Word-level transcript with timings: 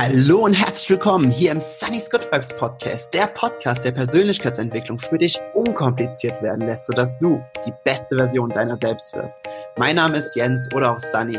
Hallo 0.00 0.44
und 0.44 0.54
herzlich 0.54 0.90
willkommen 0.90 1.28
hier 1.28 1.50
im 1.50 1.60
Sunny 1.60 2.00
Good 2.08 2.30
Vibes 2.30 2.56
Podcast, 2.56 3.12
der 3.12 3.26
Podcast, 3.26 3.84
der 3.84 3.90
Persönlichkeitsentwicklung 3.90 4.96
für 5.00 5.18
dich 5.18 5.36
unkompliziert 5.54 6.40
werden 6.40 6.64
lässt, 6.64 6.86
sodass 6.86 7.18
du 7.18 7.44
die 7.66 7.72
beste 7.82 8.16
Version 8.16 8.48
deiner 8.48 8.76
selbst 8.76 9.12
wirst. 9.16 9.40
Mein 9.76 9.96
Name 9.96 10.18
ist 10.18 10.36
Jens 10.36 10.72
oder 10.72 10.92
auch 10.92 11.00
Sunny 11.00 11.36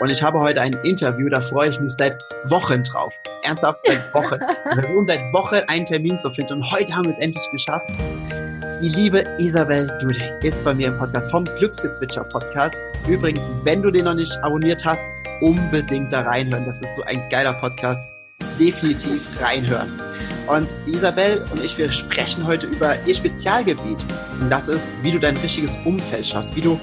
und 0.00 0.10
ich 0.10 0.24
habe 0.24 0.40
heute 0.40 0.60
ein 0.60 0.72
Interview, 0.82 1.28
da 1.28 1.40
freue 1.40 1.70
ich 1.70 1.78
mich 1.78 1.92
seit 1.92 2.20
Wochen 2.46 2.82
drauf. 2.82 3.14
Ernsthaft 3.44 3.78
seit 3.86 4.12
Wochen. 4.12 4.40
Wir 4.64 4.82
versuchen 4.82 5.06
seit 5.06 5.20
Wochen 5.32 5.60
einen 5.68 5.86
Termin 5.86 6.18
zu 6.18 6.30
finden 6.30 6.54
und 6.54 6.72
heute 6.72 6.92
haben 6.92 7.04
wir 7.04 7.12
es 7.12 7.20
endlich 7.20 7.48
geschafft. 7.52 7.88
Die 8.80 8.88
liebe 8.88 9.22
Isabel 9.38 9.86
Dude 10.00 10.38
ist 10.42 10.64
bei 10.64 10.72
mir 10.72 10.86
im 10.86 10.96
Podcast 10.96 11.30
vom 11.30 11.44
Glücksgezwitscher 11.44 12.24
Podcast. 12.24 12.74
Übrigens, 13.06 13.50
wenn 13.62 13.82
du 13.82 13.90
den 13.90 14.06
noch 14.06 14.14
nicht 14.14 14.34
abonniert 14.42 14.82
hast, 14.86 15.02
unbedingt 15.42 16.10
da 16.10 16.22
reinhören. 16.22 16.64
Das 16.64 16.80
ist 16.80 16.96
so 16.96 17.02
ein 17.02 17.20
geiler 17.28 17.52
Podcast. 17.52 18.08
Definitiv 18.58 19.28
reinhören. 19.38 20.00
Und 20.46 20.72
Isabel 20.86 21.44
und 21.50 21.62
ich, 21.62 21.76
wir 21.76 21.92
sprechen 21.92 22.46
heute 22.46 22.68
über 22.68 22.96
ihr 23.04 23.14
Spezialgebiet. 23.14 24.02
Und 24.40 24.48
das 24.48 24.66
ist, 24.66 24.94
wie 25.02 25.12
du 25.12 25.18
dein 25.18 25.36
richtiges 25.36 25.76
Umfeld 25.84 26.26
schaffst, 26.26 26.56
wie 26.56 26.62
du 26.62 26.80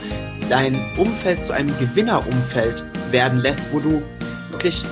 dein 0.50 0.76
Umfeld 0.98 1.44
zu 1.44 1.52
einem 1.52 1.76
Gewinnerumfeld 1.80 2.86
werden 3.10 3.40
lässt, 3.40 3.74
wo 3.74 3.80
du 3.80 4.04
wirklich 4.52 4.84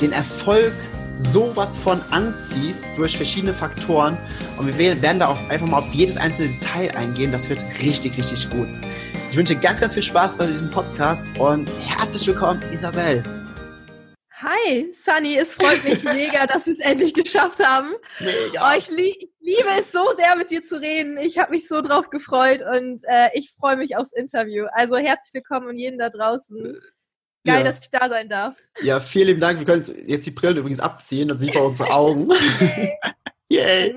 den 0.00 0.12
Erfolg 0.12 0.72
sowas 1.18 1.76
von 1.76 2.00
anziehst 2.10 2.86
durch 2.96 3.16
verschiedene 3.16 3.52
Faktoren. 3.52 4.16
Und 4.56 4.66
wir 4.66 5.02
werden 5.02 5.18
da 5.18 5.28
auch 5.28 5.48
einfach 5.48 5.66
mal 5.66 5.78
auf 5.78 5.92
jedes 5.92 6.16
einzelne 6.16 6.52
Detail 6.54 6.96
eingehen. 6.96 7.32
Das 7.32 7.48
wird 7.48 7.62
richtig, 7.82 8.16
richtig 8.16 8.48
gut. 8.50 8.68
Ich 9.30 9.36
wünsche 9.36 9.56
ganz, 9.56 9.80
ganz 9.80 9.92
viel 9.92 10.02
Spaß 10.02 10.36
bei 10.36 10.46
diesem 10.46 10.70
Podcast 10.70 11.26
und 11.38 11.68
herzlich 11.86 12.26
willkommen, 12.26 12.62
Isabel. 12.72 13.22
Hi, 14.40 14.92
Sunny, 14.92 15.36
es 15.36 15.54
freut 15.54 15.82
mich 15.82 16.02
mega, 16.04 16.46
dass 16.46 16.66
wir 16.66 16.72
es 16.72 16.78
endlich 16.78 17.12
geschafft 17.12 17.58
haben. 17.62 17.94
Mega. 18.20 18.70
Oh, 18.72 18.78
ich, 18.78 18.88
li 18.88 19.14
ich, 19.18 19.30
liebe 19.40 19.68
es 19.78 19.90
so 19.90 20.04
sehr, 20.16 20.36
mit 20.36 20.52
dir 20.52 20.62
zu 20.62 20.80
reden. 20.80 21.18
Ich 21.18 21.38
habe 21.38 21.50
mich 21.50 21.66
so 21.66 21.82
drauf 21.82 22.08
gefreut 22.08 22.62
und 22.62 23.02
äh, 23.08 23.30
ich 23.34 23.52
freue 23.58 23.76
mich 23.76 23.96
aufs 23.96 24.12
Interview. 24.12 24.66
Also 24.72 24.96
herzlich 24.96 25.34
willkommen 25.34 25.66
und 25.66 25.78
jeden 25.78 25.98
da 25.98 26.08
draußen. 26.08 26.80
Geil, 27.48 27.64
ja. 27.64 27.70
dass 27.70 27.80
ich 27.80 27.90
da 27.90 28.08
sein 28.08 28.28
darf. 28.28 28.56
Ja, 28.82 29.00
vielen 29.00 29.28
lieben 29.28 29.40
Dank. 29.40 29.58
Wir 29.58 29.66
können 29.66 29.84
jetzt 30.06 30.26
die 30.26 30.30
Brillen 30.30 30.58
übrigens 30.58 30.80
abziehen, 30.80 31.28
dann 31.28 31.40
sieht 31.40 31.54
man 31.54 31.64
unsere 31.64 31.90
Augen. 31.92 32.28
Yay. 33.48 33.94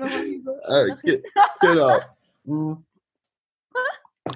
Okay. 0.66 1.22
Genau. 1.60 2.00
Mhm 2.44 2.84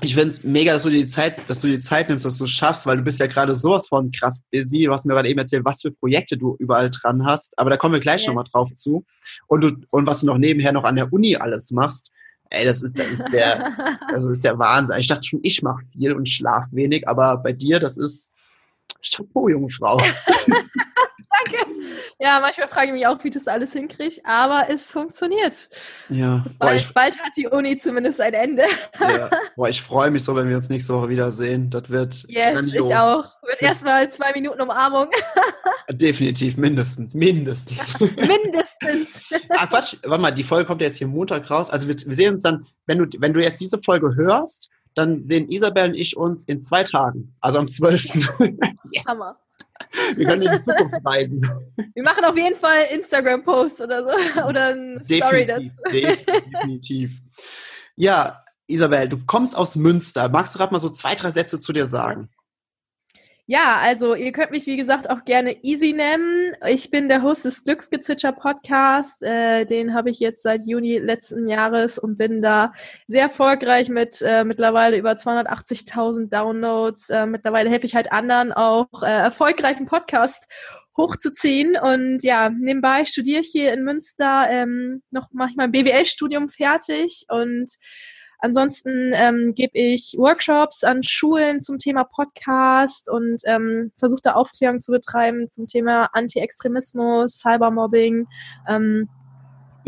ich 0.03 0.15
finde 0.15 0.31
es 0.31 0.43
mega, 0.43 0.73
dass 0.73 0.83
du 0.83 0.91
dir 0.91 0.99
die 0.99 1.07
Zeit, 1.07 1.49
dass 1.49 1.61
du 1.61 1.69
die 1.69 1.79
Zeit 1.79 2.09
nimmst, 2.09 2.25
dass 2.25 2.39
du 2.39 2.45
es 2.45 2.51
schaffst, 2.51 2.87
weil 2.87 2.97
du 2.97 3.03
bist 3.03 3.21
ja 3.21 3.27
gerade 3.27 3.55
sowas 3.55 3.89
von 3.89 4.11
krass 4.11 4.45
busy. 4.51 4.85
Du 4.85 4.93
hast 4.93 5.07
mir 5.07 5.15
gerade 5.15 5.29
eben 5.29 5.39
erzählt, 5.39 5.65
was 5.65 5.83
für 5.83 5.93
Projekte 5.93 6.37
du 6.37 6.57
überall 6.59 6.91
dran 6.91 7.25
hast. 7.25 7.57
Aber 7.59 7.71
da 7.71 7.77
kommen 7.77 7.95
wir 7.95 8.01
gleich 8.01 8.23
yes. 8.23 8.29
nochmal 8.29 8.45
drauf 8.51 8.75
zu. 8.75 9.05
Und 9.47 9.61
du, 9.61 9.77
und 9.91 10.07
was 10.07 10.21
du 10.21 10.27
noch 10.27 10.39
nebenher 10.39 10.73
noch 10.73 10.85
an 10.85 10.97
der 10.97 11.13
Uni 11.13 11.37
alles 11.37 11.71
machst. 11.71 12.11
Ey, 12.51 12.65
das 12.65 12.83
ist, 12.83 12.99
das 12.99 13.09
ist 13.09 13.33
der, 13.33 13.99
das 14.13 14.25
ist 14.25 14.45
der 14.45 14.59
Wahnsinn. 14.59 14.97
Ich 14.99 15.09
dachte 15.09 15.25
schon, 15.25 15.41
ich 15.43 15.63
mache 15.63 15.85
viel 15.93 16.13
und 16.13 16.29
schlaf 16.29 16.67
wenig, 16.71 17.09
aber 17.09 17.39
bei 17.39 17.53
dir, 17.53 17.81
das 17.81 17.97
ist 17.97 18.35
Chapeau, 19.15 19.49
junge 19.49 19.71
Frau. 19.71 19.99
Danke. 21.45 21.71
Ja, 22.19 22.41
manchmal 22.41 22.69
frage 22.69 22.87
ich 22.89 22.93
mich 22.93 23.07
auch, 23.07 23.23
wie 23.25 23.31
das 23.31 23.47
alles 23.47 23.73
hinkriegt, 23.73 24.21
aber 24.25 24.67
es 24.71 24.91
funktioniert. 24.91 25.69
Ja. 26.09 26.45
Boah, 26.59 26.67
bald, 26.67 26.81
ich, 26.81 26.95
bald 26.95 27.19
hat 27.19 27.33
die 27.37 27.47
Uni 27.47 27.77
zumindest 27.77 28.21
ein 28.21 28.35
Ende. 28.35 28.65
Ja. 28.99 29.31
Boah, 29.55 29.69
ich 29.69 29.83
freue 29.83 30.11
mich 30.11 30.25
so, 30.25 30.35
wenn 30.35 30.49
wir 30.49 30.57
uns 30.57 30.69
nächste 30.69 30.95
Woche 30.95 31.09
wiedersehen. 31.09 31.69
Das 31.71 31.91
wird 31.91 32.25
yes, 32.29 32.55
grandios. 32.55 32.89
ich 32.89 32.97
auch. 32.97 33.25
Wird 33.43 33.63
erstmal 33.63 34.11
zwei 34.11 34.33
Minuten 34.33 34.61
Umarmung. 34.61 35.09
Definitiv, 35.91 36.57
mindestens, 36.57 37.15
mindestens. 37.15 37.99
mindestens. 38.01 39.23
ah, 39.51 39.67
Quatsch, 39.67 39.97
warte 40.05 40.23
mal, 40.23 40.33
die 40.33 40.45
Folge 40.45 40.65
kommt 40.65 40.81
ja 40.81 40.89
jetzt 40.89 40.99
hier 40.99 41.07
Montag 41.07 41.51
raus. 41.51 41.71
Also 41.71 41.87
wir, 41.89 41.95
wir 41.95 42.15
sehen 42.15 42.35
uns 42.35 42.43
dann, 42.43 42.67
wenn 42.87 42.99
du, 42.99 43.07
wenn 43.21 43.33
du 43.33 43.43
jetzt 43.43 43.61
diese 43.61 43.81
Folge 43.85 44.15
hörst, 44.15 44.71
dann 44.97 45.29
sehen 45.29 45.51
Isabel 45.51 45.91
und 45.91 45.95
ich 45.95 46.17
uns 46.17 46.45
in 46.45 46.63
zwei 46.63 46.83
Tagen, 46.83 47.37
also 47.41 47.59
am 47.59 47.69
12. 47.69 48.05
yes. 48.91 49.07
Hammer. 49.07 49.39
Wir 50.15 50.27
können 50.27 50.43
in 50.43 50.53
die 50.53 50.61
Zukunft 50.63 51.05
reisen. 51.05 51.47
Wir 51.95 52.03
machen 52.03 52.25
auf 52.25 52.37
jeden 52.37 52.59
Fall 52.59 52.87
Instagram-Posts 52.95 53.83
oder 53.83 54.05
so. 54.05 54.43
Oder 54.47 54.69
eine 54.69 55.05
Story 55.05 55.47
dazu. 55.47 55.71
Definitiv. 55.93 57.21
Ja, 57.95 58.43
Isabel, 58.67 59.09
du 59.09 59.19
kommst 59.27 59.55
aus 59.55 59.77
Münster. 59.77 60.31
Magst 60.31 60.55
du 60.55 60.59
gerade 60.59 60.73
mal 60.73 60.81
so 60.81 60.89
zwei, 60.89 61.15
drei 61.15 61.31
Sätze 61.31 61.61
zu 61.61 61.75
dir 61.75 61.85
sagen? 61.85 62.31
Ja, 63.49 63.79
also 63.81 64.17
ihr 64.17 64.33
könnt 64.33 64.51
mich 64.51 64.67
wie 64.67 64.77
gesagt 64.77 65.09
auch 65.09 65.25
gerne 65.25 65.63
Easy 65.63 65.93
nennen. 65.93 66.57
Ich 66.67 66.91
bin 66.91 67.09
der 67.09 67.23
Host 67.23 67.45
des 67.45 67.63
Glücksgezwitscher 67.63 68.33
Podcast. 68.33 69.23
Äh, 69.23 69.65
den 69.67 69.95
habe 69.95 70.11
ich 70.11 70.19
jetzt 70.19 70.43
seit 70.43 70.63
Juni 70.67 70.99
letzten 70.99 71.47
Jahres 71.47 71.97
und 71.97 72.19
bin 72.19 72.43
da 72.43 72.73
sehr 73.07 73.23
erfolgreich 73.23 73.89
mit 73.89 74.21
äh, 74.21 74.43
mittlerweile 74.43 74.99
über 74.99 75.13
280.000 75.13 76.29
Downloads. 76.29 77.09
Äh, 77.09 77.27
mittlerweile 77.27 77.71
helfe 77.71 77.87
ich 77.87 77.95
halt 77.95 78.11
anderen 78.11 78.53
auch 78.53 79.05
äh, 79.05 79.07
erfolgreichen 79.07 79.87
Podcast 79.87 80.49
hochzuziehen. 80.97 81.77
Und 81.77 82.25
ja, 82.25 82.51
nebenbei 82.51 83.05
studiere 83.05 83.43
ich 83.43 83.51
hier 83.53 83.73
in 83.73 83.85
Münster 83.85 84.49
ähm, 84.51 85.05
noch 85.13 85.29
mache 85.33 85.51
ich 85.51 85.57
mein 85.57 85.71
BWL-Studium 85.71 86.49
fertig 86.49 87.27
und 87.29 87.71
Ansonsten 88.39 89.13
ähm, 89.15 89.55
gebe 89.55 89.79
ich 89.79 90.15
Workshops 90.17 90.85
an 90.85 91.03
Schulen 91.03 91.61
zum 91.61 91.79
Thema 91.79 92.05
Podcast 92.05 93.11
und 93.11 93.43
ähm, 93.45 93.93
versuche 93.97 94.21
da 94.23 94.33
Aufklärung 94.33 94.81
zu 94.81 94.93
betreiben 94.93 95.49
zum 95.51 95.67
Thema 95.67 96.11
Anti-Extremismus, 96.13 97.39
Cybermobbing. 97.39 98.27
Ähm, 98.69 99.09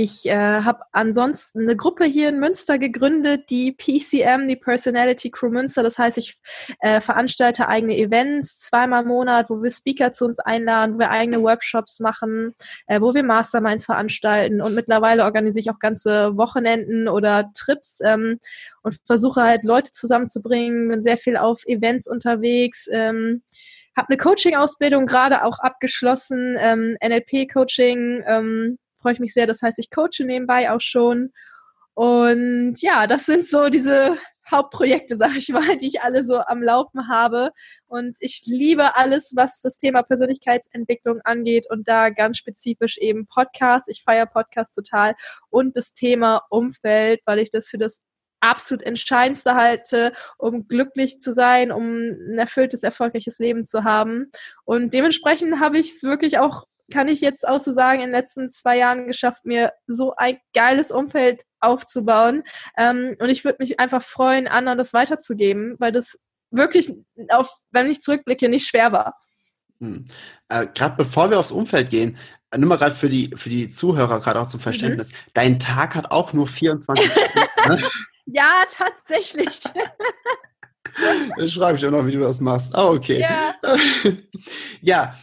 ich 0.01 0.27
äh, 0.27 0.33
habe 0.37 0.85
ansonsten 0.93 1.63
eine 1.63 1.75
Gruppe 1.75 2.05
hier 2.05 2.29
in 2.29 2.39
Münster 2.39 2.79
gegründet, 2.79 3.51
die 3.51 3.73
PCM, 3.73 4.47
die 4.47 4.55
Personality 4.55 5.29
Crew 5.29 5.51
Münster. 5.51 5.83
Das 5.83 5.99
heißt, 5.99 6.19
ich 6.19 6.39
äh, 6.79 7.01
veranstalte 7.01 7.67
eigene 7.67 7.99
Events 7.99 8.61
zweimal 8.61 9.03
im 9.03 9.09
Monat, 9.09 9.51
wo 9.51 9.61
wir 9.61 9.73
Speaker 9.73 10.13
zu 10.13 10.27
uns 10.27 10.39
einladen, 10.39 10.95
wo 10.95 10.99
wir 11.01 11.11
eigene 11.11 11.43
Workshops 11.43 11.99
machen, 11.99 12.55
äh, 12.87 13.01
wo 13.01 13.13
wir 13.13 13.25
Masterminds 13.25 13.87
veranstalten 13.87 14.63
und 14.63 14.77
mittlerweile 14.77 15.25
organisiere 15.25 15.63
ich 15.63 15.71
auch 15.71 15.81
ganze 15.81 16.37
Wochenenden 16.37 17.09
oder 17.09 17.51
Trips 17.53 17.99
ähm, 18.05 18.39
und 18.83 19.01
versuche 19.05 19.43
halt 19.43 19.65
Leute 19.65 19.91
zusammenzubringen, 19.91 20.91
bin 20.91 21.03
sehr 21.03 21.19
viel 21.19 21.37
auf 21.37 21.67
Events 21.67 22.07
unterwegs. 22.07 22.87
Ähm, 22.93 23.43
habe 23.97 24.11
eine 24.11 24.17
Coaching-Ausbildung 24.17 25.07
gerade 25.07 25.43
auch 25.43 25.59
abgeschlossen, 25.59 26.57
ähm, 26.57 26.97
NLP-Coaching. 27.03 28.23
Ähm, 28.29 28.79
freue 29.01 29.15
ich 29.15 29.21
mich 29.21 29.35
sehr. 29.35 29.47
Das 29.47 29.63
heißt, 29.63 29.79
ich 29.79 29.91
coache 29.91 30.25
nebenbei 30.25 30.71
auch 30.71 30.81
schon. 30.81 31.33
Und 31.95 32.77
ja, 32.81 33.09
das 33.09 33.27
sind 33.27 33.45
so 33.47 33.69
diese 33.69 34.17
Hauptprojekte, 34.51 35.17
sag 35.17 35.37
ich 35.37 35.49
mal, 35.49 35.77
die 35.77 35.89
ich 35.89 36.03
alle 36.03 36.25
so 36.25 36.39
am 36.39 36.63
Laufen 36.63 37.09
habe. 37.09 37.51
Und 37.87 38.17
ich 38.21 38.43
liebe 38.47 38.97
alles, 38.97 39.33
was 39.35 39.61
das 39.61 39.79
Thema 39.79 40.03
Persönlichkeitsentwicklung 40.03 41.21
angeht 41.25 41.67
und 41.71 41.89
da 41.89 42.11
ganz 42.11 42.39
spezifisch 42.39 42.99
eben 42.99 43.27
Podcasts. 43.27 43.89
Ich 43.89 44.05
feiere 44.05 44.27
Podcasts 44.27 44.75
total 44.75 45.15
und 45.51 45.77
das 45.77 45.93
Thema 45.93 46.43
Umfeld, 46.51 47.21
weil 47.25 47.41
ich 47.41 47.51
das 47.51 47.69
für 47.69 47.79
das 47.79 48.01
absolut 48.41 48.85
Entscheidendste 48.85 49.55
halte, 49.55 50.13
um 50.37 50.69
glücklich 50.69 51.19
zu 51.19 51.33
sein, 51.33 51.73
um 51.73 51.85
ein 51.85 52.39
erfülltes, 52.39 52.85
erfolgreiches 52.85 53.39
Leben 53.39 53.65
zu 53.65 53.85
haben. 53.85 54.31
Und 54.65 54.95
dementsprechend 54.95 55.61
habe 55.61 55.79
ich 55.79 55.95
es 55.95 56.03
wirklich 56.05 56.39
auch 56.39 56.65
kann 56.93 57.09
ich 57.09 57.21
jetzt 57.21 57.47
auch 57.47 57.61
so 57.61 57.73
sagen, 57.73 58.01
in 58.01 58.09
den 58.09 58.15
letzten 58.15 58.51
zwei 58.51 58.79
Jahren 58.79 59.07
geschafft, 59.07 59.45
mir 59.45 59.73
so 59.87 60.15
ein 60.17 60.39
geiles 60.55 60.91
Umfeld 60.91 61.43
aufzubauen. 61.61 62.45
Ähm, 62.77 63.17
und 63.21 63.29
ich 63.29 63.45
würde 63.45 63.59
mich 63.61 63.79
einfach 63.81 64.03
freuen, 64.03 64.49
anderen 64.49 64.79
das 64.79 64.93
weiterzugeben, 64.93 65.77
weil 65.79 65.93
das 65.93 66.19
wirklich, 66.51 66.93
auf, 67.29 67.51
wenn 67.71 67.91
ich 67.91 68.01
zurückblicke, 68.01 68.49
nicht 68.49 68.67
schwer 68.67 68.93
war. 68.93 69.15
Hm. 69.81 70.05
Äh, 70.49 70.67
gerade 70.75 70.97
bevor 70.97 71.31
wir 71.31 71.39
aufs 71.39 71.51
Umfeld 71.51 71.91
gehen, 71.91 72.17
äh, 72.51 72.59
nur 72.59 72.69
mal 72.69 72.77
gerade 72.77 72.95
für 72.95 73.09
die, 73.09 73.31
für 73.37 73.51
die 73.51 73.69
Zuhörer, 73.69 74.21
gerade 74.21 74.41
auch 74.41 74.47
zum 74.47 74.61
Verständnis, 74.61 75.11
mhm. 75.11 75.17
dein 75.35 75.59
Tag 75.59 75.95
hat 75.95 76.11
auch 76.11 76.33
nur 76.33 76.47
24 76.47 77.11
Stunden. 77.11 77.49
Ne? 77.69 77.91
ja, 78.27 78.65
tatsächlich. 78.71 79.61
Ich 81.37 81.53
schreibe 81.53 81.79
ich 81.79 81.87
auch 81.87 81.91
noch, 81.91 82.07
wie 82.07 82.13
du 82.13 82.21
das 82.21 82.41
machst. 82.41 82.75
Ah, 82.75 82.89
okay. 82.89 83.21
Ja. 83.21 83.55
ja, 84.81 85.15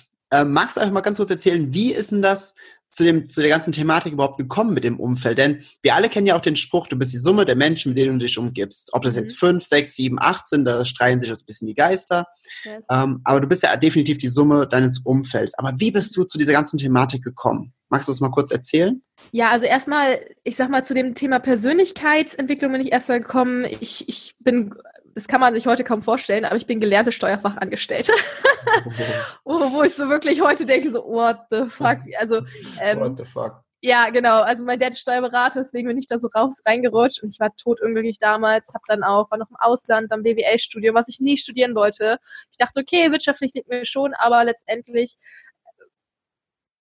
äh, 0.42 0.46
magst 0.46 0.78
du 0.78 0.82
einfach 0.82 0.94
mal 0.94 1.02
ganz 1.02 1.18
kurz 1.18 1.30
erzählen, 1.30 1.74
wie 1.74 1.92
ist 1.92 2.12
denn 2.12 2.22
das 2.22 2.56
zu, 2.92 3.04
dem, 3.04 3.30
zu 3.30 3.42
der 3.42 3.50
ganzen 3.50 3.74
Thematik 3.74 4.14
überhaupt 4.14 4.38
gekommen 4.38 4.74
mit 4.74 4.84
dem 4.84 5.00
Umfeld? 5.00 5.38
Denn 5.38 5.64
wir 5.82 5.96
alle 5.96 6.10
kennen 6.10 6.28
ja 6.28 6.36
auch 6.36 6.42
den 6.42 6.56
Spruch, 6.56 6.88
du 6.88 6.96
bist 6.96 7.14
die 7.14 7.18
Summe 7.18 7.46
der 7.46 7.56
Menschen, 7.56 7.90
mit 7.90 8.00
denen 8.00 8.20
du 8.20 8.26
dich 8.26 8.38
umgibst. 8.38 8.94
Ob 8.94 9.04
das 9.04 9.16
jetzt 9.16 9.34
mhm. 9.34 9.48
fünf, 9.48 9.64
sechs, 9.64 9.96
sieben, 9.96 10.18
acht 10.20 10.48
sind, 10.48 10.66
da 10.66 10.86
streiten 10.86 11.20
sich 11.20 11.30
jetzt 11.30 11.44
ein 11.44 11.46
bisschen 11.46 11.68
die 11.68 11.76
Geister. 11.76 12.26
Yes. 12.64 12.86
Ähm, 12.90 13.22
aber 13.24 13.42
du 13.42 13.48
bist 13.48 13.64
ja 13.64 13.76
definitiv 13.76 14.18
die 14.18 14.28
Summe 14.28 14.68
deines 14.68 15.00
Umfelds. 15.00 15.54
Aber 15.58 15.74
wie 15.78 15.92
bist 15.92 16.16
du 16.16 16.24
zu 16.24 16.38
dieser 16.38 16.54
ganzen 16.54 16.78
Thematik 16.78 17.24
gekommen? 17.24 17.74
Magst 17.90 18.08
du 18.08 18.12
das 18.12 18.22
mal 18.22 18.32
kurz 18.32 18.52
erzählen? 18.52 19.02
Ja, 19.32 19.52
also 19.52 19.66
erstmal, 19.66 20.20
ich 20.44 20.56
sag 20.56 20.70
mal, 20.70 20.84
zu 20.84 20.94
dem 20.94 21.14
Thema 21.14 21.40
Persönlichkeitsentwicklung 21.40 22.72
bin 22.72 22.82
ich 22.82 22.92
erstmal 22.92 23.20
gekommen. 23.20 23.66
Ich, 23.80 24.10
ich 24.10 24.36
bin 24.40 24.74
das 25.16 25.28
kann 25.28 25.40
man 25.40 25.54
sich 25.54 25.66
heute 25.66 25.86
kaum 25.86 26.02
vorstellen, 26.02 26.46
aber 26.46 26.58
ich 26.58 26.68
bin 26.68 26.82
gelernte 26.82 27.14
Steuerfachangestellte. 27.14 28.12
wo, 29.46 29.54
wo 29.72 29.84
ich 29.84 29.96
so 29.96 30.10
wirklich 30.10 30.42
heute 30.42 30.66
denke, 30.66 30.92
so, 30.92 31.04
what 31.06 31.40
the 31.50 31.70
fuck? 31.70 32.00
Also, 32.20 32.42
ähm, 32.82 33.00
what 33.00 33.18
the 33.18 33.24
fuck? 33.24 33.66
Ja, 33.82 34.10
genau. 34.10 34.42
Also 34.42 34.64
mein 34.64 34.80
Dad 34.80 34.94
ist 34.94 35.02
Steuerberater, 35.02 35.62
deswegen 35.62 35.88
bin 35.88 35.98
ich 35.98 36.08
da 36.08 36.18
so 36.18 36.28
raus 36.28 36.60
reingerutscht 36.66 37.22
und 37.22 37.30
ich 37.30 37.40
war 37.40 37.56
totunglücklich 37.56 38.18
damals, 38.20 38.74
habe 38.74 38.84
dann 38.88 39.04
auch, 39.04 39.30
war 39.30 39.38
noch 39.38 39.52
im 39.52 39.58
Ausland, 39.58 40.12
am 40.12 40.24
BWL-Studium, 40.24 40.96
was 40.96 41.08
ich 41.08 41.20
nie 41.20 41.38
studieren 41.38 41.76
wollte. 41.76 42.18
Ich 42.52 42.58
dachte, 42.58 42.80
okay, 42.80 43.12
wirtschaftlich 43.12 43.54
liegt 43.54 43.70
mir 43.70 43.86
schon, 43.86 44.16
aber 44.16 44.44
letztendlich 44.44 45.18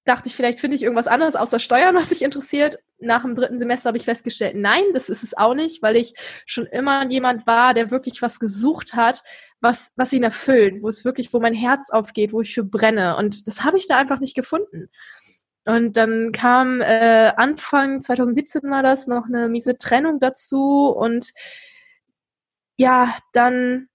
dachte 0.04 0.28
ich, 0.28 0.36
vielleicht 0.36 0.60
finde 0.60 0.76
ich 0.76 0.82
irgendwas 0.82 1.06
anderes 1.06 1.36
außer 1.36 1.58
Steuern, 1.58 1.94
was 1.94 2.10
mich 2.10 2.22
interessiert. 2.22 2.78
Nach 2.98 3.22
dem 3.22 3.34
dritten 3.34 3.58
Semester 3.58 3.88
habe 3.88 3.98
ich 3.98 4.04
festgestellt, 4.04 4.56
nein, 4.56 4.82
das 4.92 5.08
ist 5.08 5.22
es 5.22 5.36
auch 5.36 5.54
nicht, 5.54 5.82
weil 5.82 5.96
ich 5.96 6.14
schon 6.46 6.66
immer 6.66 7.08
jemand 7.10 7.46
war, 7.46 7.74
der 7.74 7.90
wirklich 7.90 8.20
was 8.22 8.38
gesucht 8.38 8.94
hat, 8.94 9.22
was, 9.60 9.92
was 9.96 10.12
ihn 10.12 10.22
erfüllt, 10.22 10.82
wo 10.82 10.88
es 10.88 11.04
wirklich, 11.04 11.32
wo 11.32 11.40
mein 11.40 11.54
Herz 11.54 11.90
aufgeht, 11.90 12.32
wo 12.32 12.42
ich 12.42 12.54
für 12.54 12.64
brenne. 12.64 13.16
Und 13.16 13.48
das 13.48 13.64
habe 13.64 13.78
ich 13.78 13.88
da 13.88 13.96
einfach 13.96 14.20
nicht 14.20 14.36
gefunden. 14.36 14.90
Und 15.64 15.96
dann 15.96 16.32
kam 16.32 16.82
äh, 16.82 17.32
Anfang 17.36 18.00
2017 18.00 18.62
war 18.70 18.82
das 18.82 19.06
noch 19.06 19.26
eine 19.26 19.48
miese 19.48 19.78
Trennung 19.78 20.20
dazu 20.20 20.88
und 20.94 21.32
ja, 22.76 23.14
dann 23.32 23.88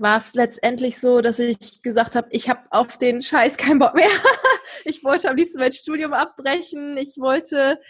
war 0.00 0.16
es 0.18 0.34
letztendlich 0.34 0.98
so, 0.98 1.20
dass 1.20 1.38
ich 1.38 1.82
gesagt 1.82 2.14
habe, 2.14 2.28
ich 2.30 2.48
habe 2.48 2.60
auf 2.70 2.98
den 2.98 3.22
Scheiß 3.22 3.56
keinen 3.56 3.78
Bock 3.78 3.94
mehr. 3.94 4.08
ich 4.84 5.02
wollte 5.04 5.28
am 5.28 5.36
liebsten 5.36 5.58
mein 5.58 5.72
Studium 5.72 6.12
abbrechen. 6.12 6.96
Ich 6.96 7.16
wollte 7.18 7.80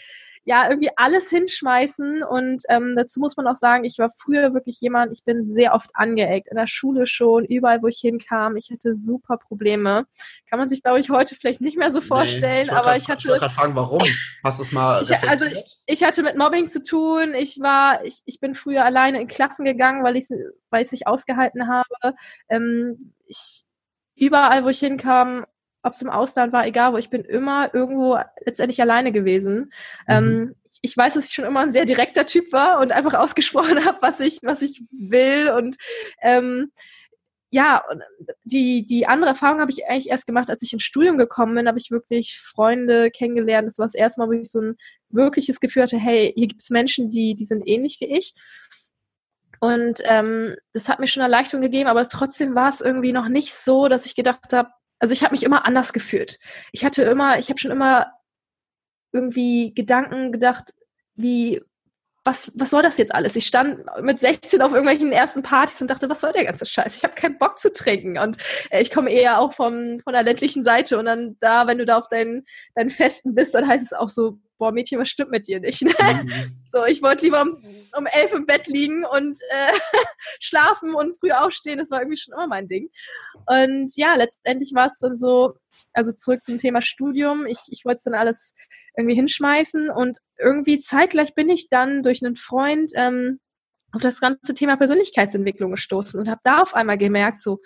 ja 0.46 0.70
irgendwie 0.70 0.90
alles 0.96 1.28
hinschmeißen. 1.28 2.22
Und 2.22 2.62
ähm, 2.68 2.94
dazu 2.96 3.20
muss 3.20 3.36
man 3.36 3.46
auch 3.46 3.56
sagen, 3.56 3.84
ich 3.84 3.98
war 3.98 4.10
früher 4.16 4.54
wirklich 4.54 4.80
jemand, 4.80 5.12
ich 5.12 5.24
bin 5.24 5.42
sehr 5.42 5.74
oft 5.74 5.90
angeeckt. 5.94 6.48
In 6.48 6.56
der 6.56 6.68
Schule 6.68 7.06
schon, 7.06 7.44
überall, 7.44 7.82
wo 7.82 7.88
ich 7.88 7.98
hinkam. 7.98 8.56
Ich 8.56 8.70
hatte 8.70 8.94
super 8.94 9.36
Probleme. 9.36 10.06
Kann 10.48 10.58
man 10.58 10.68
sich, 10.68 10.82
glaube 10.82 11.00
ich, 11.00 11.10
heute 11.10 11.34
vielleicht 11.34 11.60
nicht 11.60 11.76
mehr 11.76 11.90
so 11.90 12.00
vorstellen. 12.00 12.52
Nee, 12.52 12.62
ich 12.62 12.72
aber 12.72 12.90
grad, 12.90 12.98
ich 12.98 13.08
hatte. 13.08 13.18
Ich 13.18 13.28
wollte 13.28 13.40
gerade 13.40 13.54
fragen, 13.54 13.74
warum? 13.74 14.02
Hast 14.44 14.60
du 14.60 14.62
es 14.62 14.72
mal 14.72 15.02
ich, 15.02 15.28
Also 15.28 15.46
ich 15.86 16.02
hatte 16.04 16.22
mit 16.22 16.38
Mobbing 16.38 16.68
zu 16.68 16.82
tun. 16.82 17.34
Ich 17.34 17.58
war, 17.60 18.04
ich, 18.04 18.20
ich 18.24 18.38
bin 18.38 18.54
früher 18.54 18.84
alleine 18.84 19.20
in 19.20 19.26
Klassen 19.26 19.64
gegangen, 19.64 20.04
weil 20.04 20.16
ich 20.16 20.28
weil 20.70 20.82
ich 20.82 20.86
es 20.86 20.92
nicht 20.92 21.06
ausgehalten 21.08 21.68
habe. 21.68 22.16
Ähm, 22.48 23.14
ich 23.26 23.64
überall, 24.14 24.64
wo 24.64 24.68
ich 24.68 24.78
hinkam, 24.78 25.44
ob 25.82 25.94
es 25.94 26.02
im 26.02 26.10
Ausland 26.10 26.52
war, 26.52 26.66
egal 26.66 26.92
wo, 26.92 26.96
ich 26.96 27.10
bin 27.10 27.24
immer 27.24 27.72
irgendwo 27.74 28.18
letztendlich 28.44 28.80
alleine 28.80 29.12
gewesen. 29.12 29.72
Mhm. 30.06 30.14
Ähm, 30.14 30.54
ich 30.82 30.96
weiß, 30.96 31.14
dass 31.14 31.28
ich 31.28 31.34
schon 31.34 31.44
immer 31.44 31.60
ein 31.60 31.72
sehr 31.72 31.84
direkter 31.84 32.26
Typ 32.26 32.52
war 32.52 32.80
und 32.80 32.92
einfach 32.92 33.14
ausgesprochen 33.18 33.84
habe, 33.84 33.98
was 34.00 34.20
ich, 34.20 34.40
was 34.42 34.62
ich 34.62 34.82
will. 34.90 35.50
Und 35.50 35.76
ähm, 36.22 36.72
ja, 37.50 37.82
die, 38.44 38.84
die 38.86 39.06
andere 39.06 39.30
Erfahrung 39.30 39.60
habe 39.60 39.70
ich 39.70 39.86
eigentlich 39.86 40.10
erst 40.10 40.26
gemacht, 40.26 40.50
als 40.50 40.62
ich 40.62 40.72
ins 40.72 40.82
Studium 40.82 41.16
gekommen 41.16 41.54
bin, 41.54 41.68
habe 41.68 41.78
ich 41.78 41.90
wirklich 41.90 42.38
Freunde 42.38 43.10
kennengelernt. 43.10 43.66
Das 43.66 43.78
war 43.78 43.86
das 43.86 43.94
erste 43.94 44.20
Mal, 44.20 44.28
wo 44.28 44.32
ich 44.32 44.50
so 44.50 44.60
ein 44.60 44.76
wirkliches 45.10 45.60
Gefühl 45.60 45.84
hatte, 45.84 45.98
hey, 45.98 46.32
hier 46.36 46.48
gibt 46.48 46.62
es 46.62 46.70
Menschen, 46.70 47.10
die, 47.10 47.34
die 47.34 47.44
sind 47.44 47.66
ähnlich 47.66 47.98
wie 48.00 48.16
ich. 48.16 48.34
Und 49.60 50.00
ähm, 50.04 50.56
das 50.72 50.88
hat 50.88 51.00
mir 51.00 51.06
schon 51.06 51.22
Erleichterung 51.22 51.62
gegeben, 51.62 51.88
aber 51.88 52.06
trotzdem 52.08 52.54
war 52.54 52.68
es 52.68 52.80
irgendwie 52.80 53.12
noch 53.12 53.28
nicht 53.28 53.54
so, 53.54 53.88
dass 53.88 54.04
ich 54.06 54.14
gedacht 54.14 54.52
habe, 54.52 54.70
also 54.98 55.12
ich 55.12 55.22
habe 55.22 55.32
mich 55.34 55.42
immer 55.42 55.66
anders 55.66 55.92
gefühlt. 55.92 56.38
Ich 56.72 56.84
hatte 56.84 57.02
immer, 57.02 57.38
ich 57.38 57.48
habe 57.48 57.58
schon 57.60 57.70
immer 57.70 58.12
irgendwie 59.12 59.74
Gedanken 59.74 60.32
gedacht, 60.32 60.72
wie, 61.14 61.62
was, 62.24 62.52
was 62.56 62.70
soll 62.70 62.82
das 62.82 62.98
jetzt 62.98 63.14
alles? 63.14 63.36
Ich 63.36 63.46
stand 63.46 63.84
mit 64.02 64.20
16 64.20 64.60
auf 64.60 64.72
irgendwelchen 64.72 65.12
ersten 65.12 65.42
Partys 65.42 65.80
und 65.80 65.88
dachte, 65.88 66.10
was 66.10 66.20
soll 66.20 66.32
der 66.32 66.44
ganze 66.44 66.66
Scheiß? 66.66 66.96
Ich 66.96 67.04
habe 67.04 67.14
keinen 67.14 67.38
Bock 67.38 67.58
zu 67.58 67.72
trinken. 67.72 68.18
Und 68.18 68.36
äh, 68.70 68.82
ich 68.82 68.90
komme 68.90 69.10
eher 69.10 69.38
auch 69.38 69.54
vom, 69.54 70.00
von 70.00 70.12
der 70.12 70.24
ländlichen 70.24 70.64
Seite. 70.64 70.98
Und 70.98 71.06
dann 71.06 71.36
da, 71.40 71.66
wenn 71.66 71.78
du 71.78 71.86
da 71.86 71.98
auf 71.98 72.08
deinen, 72.08 72.44
deinen 72.74 72.90
Festen 72.90 73.34
bist, 73.34 73.54
dann 73.54 73.66
heißt 73.68 73.84
es 73.84 73.92
auch 73.92 74.08
so, 74.08 74.38
boah, 74.58 74.72
Mädchen, 74.72 74.98
was 74.98 75.08
stimmt 75.08 75.30
mit 75.30 75.46
dir 75.46 75.60
nicht? 75.60 75.82
Ne? 75.82 75.92
Mhm. 76.26 76.62
So, 76.70 76.84
ich 76.84 77.02
wollte 77.02 77.24
lieber 77.24 77.42
um, 77.42 77.56
um 77.96 78.06
elf 78.06 78.32
im 78.32 78.46
Bett 78.46 78.66
liegen 78.66 79.04
und 79.04 79.38
äh, 79.50 79.72
schlafen 80.40 80.94
und 80.94 81.18
früh 81.18 81.30
aufstehen. 81.30 81.78
Das 81.78 81.90
war 81.90 82.00
irgendwie 82.00 82.18
schon 82.18 82.34
immer 82.34 82.46
mein 82.46 82.68
Ding. 82.68 82.90
Und 83.46 83.92
ja, 83.96 84.14
letztendlich 84.14 84.72
war 84.74 84.86
es 84.86 84.98
dann 84.98 85.16
so, 85.16 85.54
also 85.92 86.12
zurück 86.12 86.42
zum 86.42 86.58
Thema 86.58 86.82
Studium. 86.82 87.46
Ich, 87.46 87.58
ich 87.68 87.84
wollte 87.84 87.98
es 87.98 88.04
dann 88.04 88.14
alles 88.14 88.54
irgendwie 88.96 89.14
hinschmeißen 89.14 89.90
und 89.90 90.18
irgendwie 90.38 90.78
zeitgleich 90.78 91.34
bin 91.34 91.48
ich 91.48 91.68
dann 91.68 92.02
durch 92.02 92.24
einen 92.24 92.36
Freund 92.36 92.92
ähm, 92.94 93.40
auf 93.92 94.02
das 94.02 94.20
ganze 94.20 94.54
Thema 94.54 94.76
Persönlichkeitsentwicklung 94.76 95.70
gestoßen 95.70 96.18
und 96.20 96.28
habe 96.28 96.40
da 96.44 96.62
auf 96.62 96.74
einmal 96.74 96.98
gemerkt, 96.98 97.42
so, 97.42 97.60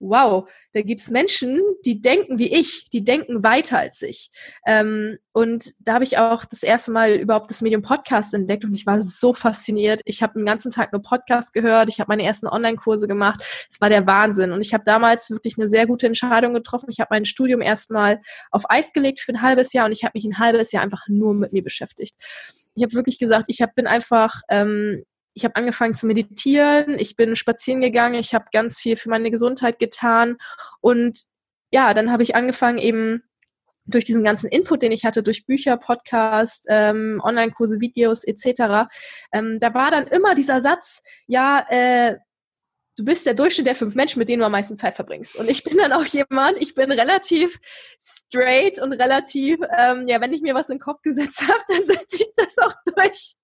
wow, 0.00 0.48
da 0.72 0.82
gibt's 0.82 1.10
Menschen, 1.10 1.60
die 1.84 2.00
denken 2.00 2.38
wie 2.38 2.52
ich, 2.52 2.88
die 2.92 3.04
denken 3.04 3.42
weiter 3.42 3.78
als 3.78 4.02
ich. 4.02 4.30
Ähm, 4.66 5.18
und 5.32 5.74
da 5.80 5.94
habe 5.94 6.04
ich 6.04 6.18
auch 6.18 6.44
das 6.44 6.62
erste 6.62 6.92
Mal 6.92 7.14
überhaupt 7.14 7.50
das 7.50 7.60
Medium 7.60 7.82
Podcast 7.82 8.34
entdeckt 8.34 8.64
und 8.64 8.74
ich 8.74 8.86
war 8.86 9.00
so 9.00 9.34
fasziniert. 9.34 10.00
Ich 10.04 10.22
habe 10.22 10.34
den 10.34 10.46
ganzen 10.46 10.70
Tag 10.70 10.92
nur 10.92 11.02
Podcast 11.02 11.52
gehört, 11.52 11.88
ich 11.88 12.00
habe 12.00 12.08
meine 12.08 12.24
ersten 12.24 12.46
Online-Kurse 12.46 13.06
gemacht. 13.06 13.44
Es 13.70 13.80
war 13.80 13.88
der 13.88 14.06
Wahnsinn. 14.06 14.52
Und 14.52 14.60
ich 14.60 14.74
habe 14.74 14.84
damals 14.84 15.30
wirklich 15.30 15.58
eine 15.58 15.68
sehr 15.68 15.86
gute 15.86 16.06
Entscheidung 16.06 16.54
getroffen. 16.54 16.90
Ich 16.90 17.00
habe 17.00 17.08
mein 17.10 17.24
Studium 17.24 17.60
erstmal 17.60 18.20
auf 18.50 18.70
Eis 18.70 18.92
gelegt 18.92 19.20
für 19.20 19.32
ein 19.32 19.42
halbes 19.42 19.72
Jahr 19.72 19.86
und 19.86 19.92
ich 19.92 20.04
habe 20.04 20.12
mich 20.14 20.24
ein 20.24 20.38
halbes 20.38 20.72
Jahr 20.72 20.82
einfach 20.82 21.02
nur 21.08 21.34
mit 21.34 21.52
mir 21.52 21.62
beschäftigt. 21.62 22.14
Ich 22.74 22.82
habe 22.82 22.92
wirklich 22.94 23.18
gesagt, 23.18 23.46
ich 23.48 23.62
hab, 23.62 23.74
bin 23.74 23.86
einfach 23.86 24.42
ähm, 24.48 25.04
ich 25.34 25.44
habe 25.44 25.56
angefangen 25.56 25.94
zu 25.94 26.06
meditieren, 26.06 26.98
ich 26.98 27.16
bin 27.16 27.36
spazieren 27.36 27.80
gegangen, 27.80 28.14
ich 28.14 28.34
habe 28.34 28.46
ganz 28.52 28.78
viel 28.78 28.96
für 28.96 29.10
meine 29.10 29.30
Gesundheit 29.30 29.78
getan 29.78 30.38
und 30.80 31.18
ja, 31.70 31.92
dann 31.92 32.10
habe 32.12 32.22
ich 32.22 32.36
angefangen 32.36 32.78
eben 32.78 33.22
durch 33.86 34.04
diesen 34.04 34.24
ganzen 34.24 34.48
Input, 34.48 34.82
den 34.82 34.92
ich 34.92 35.04
hatte, 35.04 35.22
durch 35.22 35.44
Bücher, 35.44 35.76
Podcasts, 35.76 36.64
ähm, 36.68 37.20
Online-Kurse, 37.22 37.80
Videos 37.80 38.24
etc., 38.24 38.88
ähm, 39.32 39.58
da 39.60 39.74
war 39.74 39.90
dann 39.90 40.06
immer 40.06 40.34
dieser 40.34 40.60
Satz, 40.60 41.02
ja, 41.26 41.66
äh, 41.68 42.16
du 42.96 43.04
bist 43.04 43.26
der 43.26 43.34
Durchschnitt 43.34 43.66
der 43.66 43.74
fünf 43.74 43.94
Menschen, 43.94 44.20
mit 44.20 44.28
denen 44.28 44.40
du 44.40 44.46
am 44.46 44.52
meisten 44.52 44.76
Zeit 44.76 44.96
verbringst. 44.96 45.36
Und 45.36 45.50
ich 45.50 45.64
bin 45.64 45.76
dann 45.76 45.92
auch 45.92 46.06
jemand, 46.06 46.58
ich 46.58 46.74
bin 46.74 46.92
relativ 46.92 47.58
straight 48.00 48.80
und 48.80 48.92
relativ, 48.92 49.58
ähm, 49.76 50.06
ja, 50.06 50.20
wenn 50.20 50.32
ich 50.32 50.42
mir 50.42 50.54
was 50.54 50.68
in 50.68 50.76
den 50.76 50.82
Kopf 50.82 51.02
gesetzt 51.02 51.42
habe, 51.48 51.62
dann 51.68 51.86
setze 51.86 52.16
ich 52.16 52.28
das 52.36 52.56
auch 52.58 52.74
durch. 52.94 53.34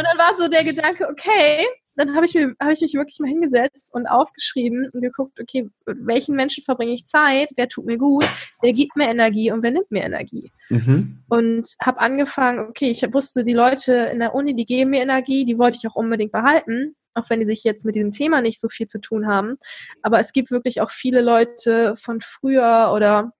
Und 0.00 0.06
dann 0.06 0.18
war 0.18 0.34
so 0.36 0.48
der 0.48 0.64
Gedanke, 0.64 1.06
okay, 1.08 1.66
dann 1.94 2.14
habe 2.14 2.24
ich, 2.24 2.34
mir, 2.34 2.54
hab 2.58 2.70
ich 2.70 2.80
mich 2.80 2.94
wirklich 2.94 3.18
mal 3.20 3.28
hingesetzt 3.28 3.92
und 3.92 4.06
aufgeschrieben 4.06 4.88
und 4.90 5.02
geguckt, 5.02 5.38
okay, 5.38 5.68
welchen 5.84 6.34
Menschen 6.34 6.64
verbringe 6.64 6.94
ich 6.94 7.04
Zeit, 7.04 7.50
wer 7.56 7.68
tut 7.68 7.84
mir 7.84 7.98
gut, 7.98 8.24
wer 8.62 8.72
gibt 8.72 8.96
mir 8.96 9.10
Energie 9.10 9.52
und 9.52 9.62
wer 9.62 9.70
nimmt 9.70 9.90
mir 9.90 10.02
Energie. 10.04 10.50
Mhm. 10.70 11.22
Und 11.28 11.74
habe 11.82 12.00
angefangen, 12.00 12.60
okay, 12.60 12.90
ich 12.90 13.02
wusste, 13.12 13.44
die 13.44 13.52
Leute 13.52 13.92
in 13.92 14.20
der 14.20 14.34
Uni, 14.34 14.56
die 14.56 14.64
geben 14.64 14.90
mir 14.90 15.02
Energie, 15.02 15.44
die 15.44 15.58
wollte 15.58 15.76
ich 15.76 15.86
auch 15.86 15.96
unbedingt 15.96 16.32
behalten, 16.32 16.96
auch 17.12 17.28
wenn 17.28 17.40
die 17.40 17.46
sich 17.46 17.62
jetzt 17.64 17.84
mit 17.84 17.94
diesem 17.94 18.12
Thema 18.12 18.40
nicht 18.40 18.58
so 18.58 18.70
viel 18.70 18.86
zu 18.86 19.00
tun 19.00 19.26
haben. 19.26 19.58
Aber 20.00 20.18
es 20.18 20.32
gibt 20.32 20.50
wirklich 20.50 20.80
auch 20.80 20.90
viele 20.90 21.20
Leute 21.20 21.94
von 21.96 22.22
früher 22.22 22.92
oder 22.94 23.34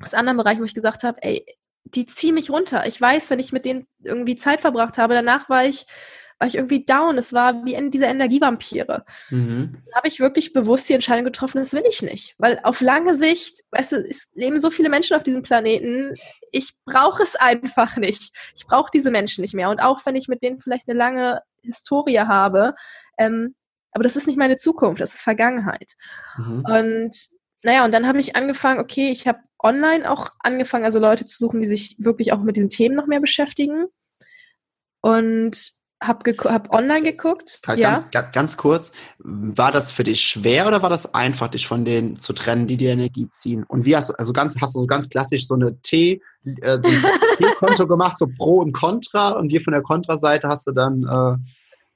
aus 0.00 0.14
anderen 0.14 0.36
Bereichen, 0.36 0.60
wo 0.60 0.64
ich 0.64 0.74
gesagt 0.74 1.02
habe, 1.02 1.20
ey, 1.22 1.44
die 1.94 2.06
ziehen 2.06 2.34
mich 2.34 2.50
runter. 2.50 2.86
Ich 2.86 3.00
weiß, 3.00 3.30
wenn 3.30 3.38
ich 3.38 3.52
mit 3.52 3.64
denen 3.64 3.86
irgendwie 4.02 4.36
Zeit 4.36 4.60
verbracht 4.60 4.98
habe, 4.98 5.14
danach 5.14 5.48
war 5.48 5.64
ich, 5.64 5.86
war 6.38 6.48
ich 6.48 6.56
irgendwie 6.56 6.84
down. 6.84 7.16
Es 7.16 7.32
war 7.32 7.64
wie 7.64 7.74
in 7.74 7.90
diese 7.90 8.06
Energievampire. 8.06 9.04
Mhm. 9.30 9.82
Dann 9.84 9.94
habe 9.94 10.08
ich 10.08 10.20
wirklich 10.20 10.52
bewusst 10.52 10.88
die 10.88 10.94
Entscheidung 10.94 11.24
getroffen, 11.24 11.58
das 11.58 11.72
will 11.72 11.84
ich 11.88 12.02
nicht. 12.02 12.34
Weil 12.38 12.60
auf 12.62 12.80
lange 12.80 13.16
Sicht, 13.16 13.62
weißt 13.70 13.92
du, 13.92 13.96
es 13.96 14.30
leben 14.34 14.60
so 14.60 14.70
viele 14.70 14.88
Menschen 14.88 15.16
auf 15.16 15.22
diesem 15.22 15.42
Planeten, 15.42 16.14
ich 16.50 16.74
brauche 16.84 17.22
es 17.22 17.36
einfach 17.36 17.96
nicht. 17.96 18.34
Ich 18.56 18.66
brauche 18.66 18.90
diese 18.92 19.10
Menschen 19.10 19.42
nicht 19.42 19.54
mehr. 19.54 19.70
Und 19.70 19.80
auch 19.80 20.04
wenn 20.04 20.16
ich 20.16 20.28
mit 20.28 20.42
denen 20.42 20.60
vielleicht 20.60 20.88
eine 20.88 20.98
lange 20.98 21.40
Historie 21.62 22.20
habe, 22.20 22.74
ähm, 23.18 23.54
aber 23.92 24.02
das 24.02 24.16
ist 24.16 24.26
nicht 24.26 24.38
meine 24.38 24.58
Zukunft, 24.58 25.00
das 25.00 25.14
ist 25.14 25.22
Vergangenheit. 25.22 25.94
Mhm. 26.36 26.64
Und 26.66 27.35
naja, 27.62 27.84
und 27.84 27.92
dann 27.92 28.06
habe 28.06 28.20
ich 28.20 28.36
angefangen, 28.36 28.80
okay, 28.80 29.10
ich 29.10 29.26
habe 29.26 29.38
online 29.62 30.10
auch 30.10 30.28
angefangen, 30.40 30.84
also 30.84 30.98
Leute 30.98 31.26
zu 31.26 31.38
suchen, 31.38 31.60
die 31.60 31.66
sich 31.66 31.96
wirklich 31.98 32.32
auch 32.32 32.42
mit 32.42 32.56
diesen 32.56 32.68
Themen 32.68 32.94
noch 32.94 33.06
mehr 33.06 33.20
beschäftigen. 33.20 33.86
Und 35.00 35.72
habe 36.02 36.30
hab 36.44 36.74
online 36.74 37.02
geguckt. 37.02 37.60
Ganz, 37.62 37.80
ja. 37.80 38.04
Ganz, 38.12 38.32
ganz, 38.32 38.56
kurz, 38.56 38.92
war 39.18 39.72
das 39.72 39.92
für 39.92 40.04
dich 40.04 40.20
schwer 40.20 40.66
oder 40.66 40.82
war 40.82 40.90
das 40.90 41.14
einfach, 41.14 41.48
dich 41.48 41.66
von 41.66 41.84
denen 41.84 42.18
zu 42.18 42.32
trennen, 42.32 42.66
die 42.66 42.76
dir 42.76 42.92
Energie 42.92 43.28
ziehen? 43.30 43.64
Und 43.66 43.86
wie 43.86 43.96
hast 43.96 44.10
du, 44.10 44.14
also 44.18 44.32
ganz, 44.32 44.56
hast 44.60 44.76
du 44.76 44.80
so 44.80 44.86
ganz 44.86 45.08
klassisch 45.08 45.46
so 45.46 45.54
eine 45.54 45.80
T, 45.80 46.20
äh, 46.44 46.80
so 46.80 46.88
ein 46.88 47.02
T-Konto 47.38 47.86
gemacht, 47.86 48.18
so 48.18 48.26
Pro 48.26 48.60
und 48.60 48.72
Contra 48.72 49.30
und 49.30 49.48
dir 49.48 49.62
von 49.62 49.72
der 49.72 49.82
Contra-Seite 49.82 50.48
hast 50.48 50.66
du 50.66 50.72
dann 50.72 51.40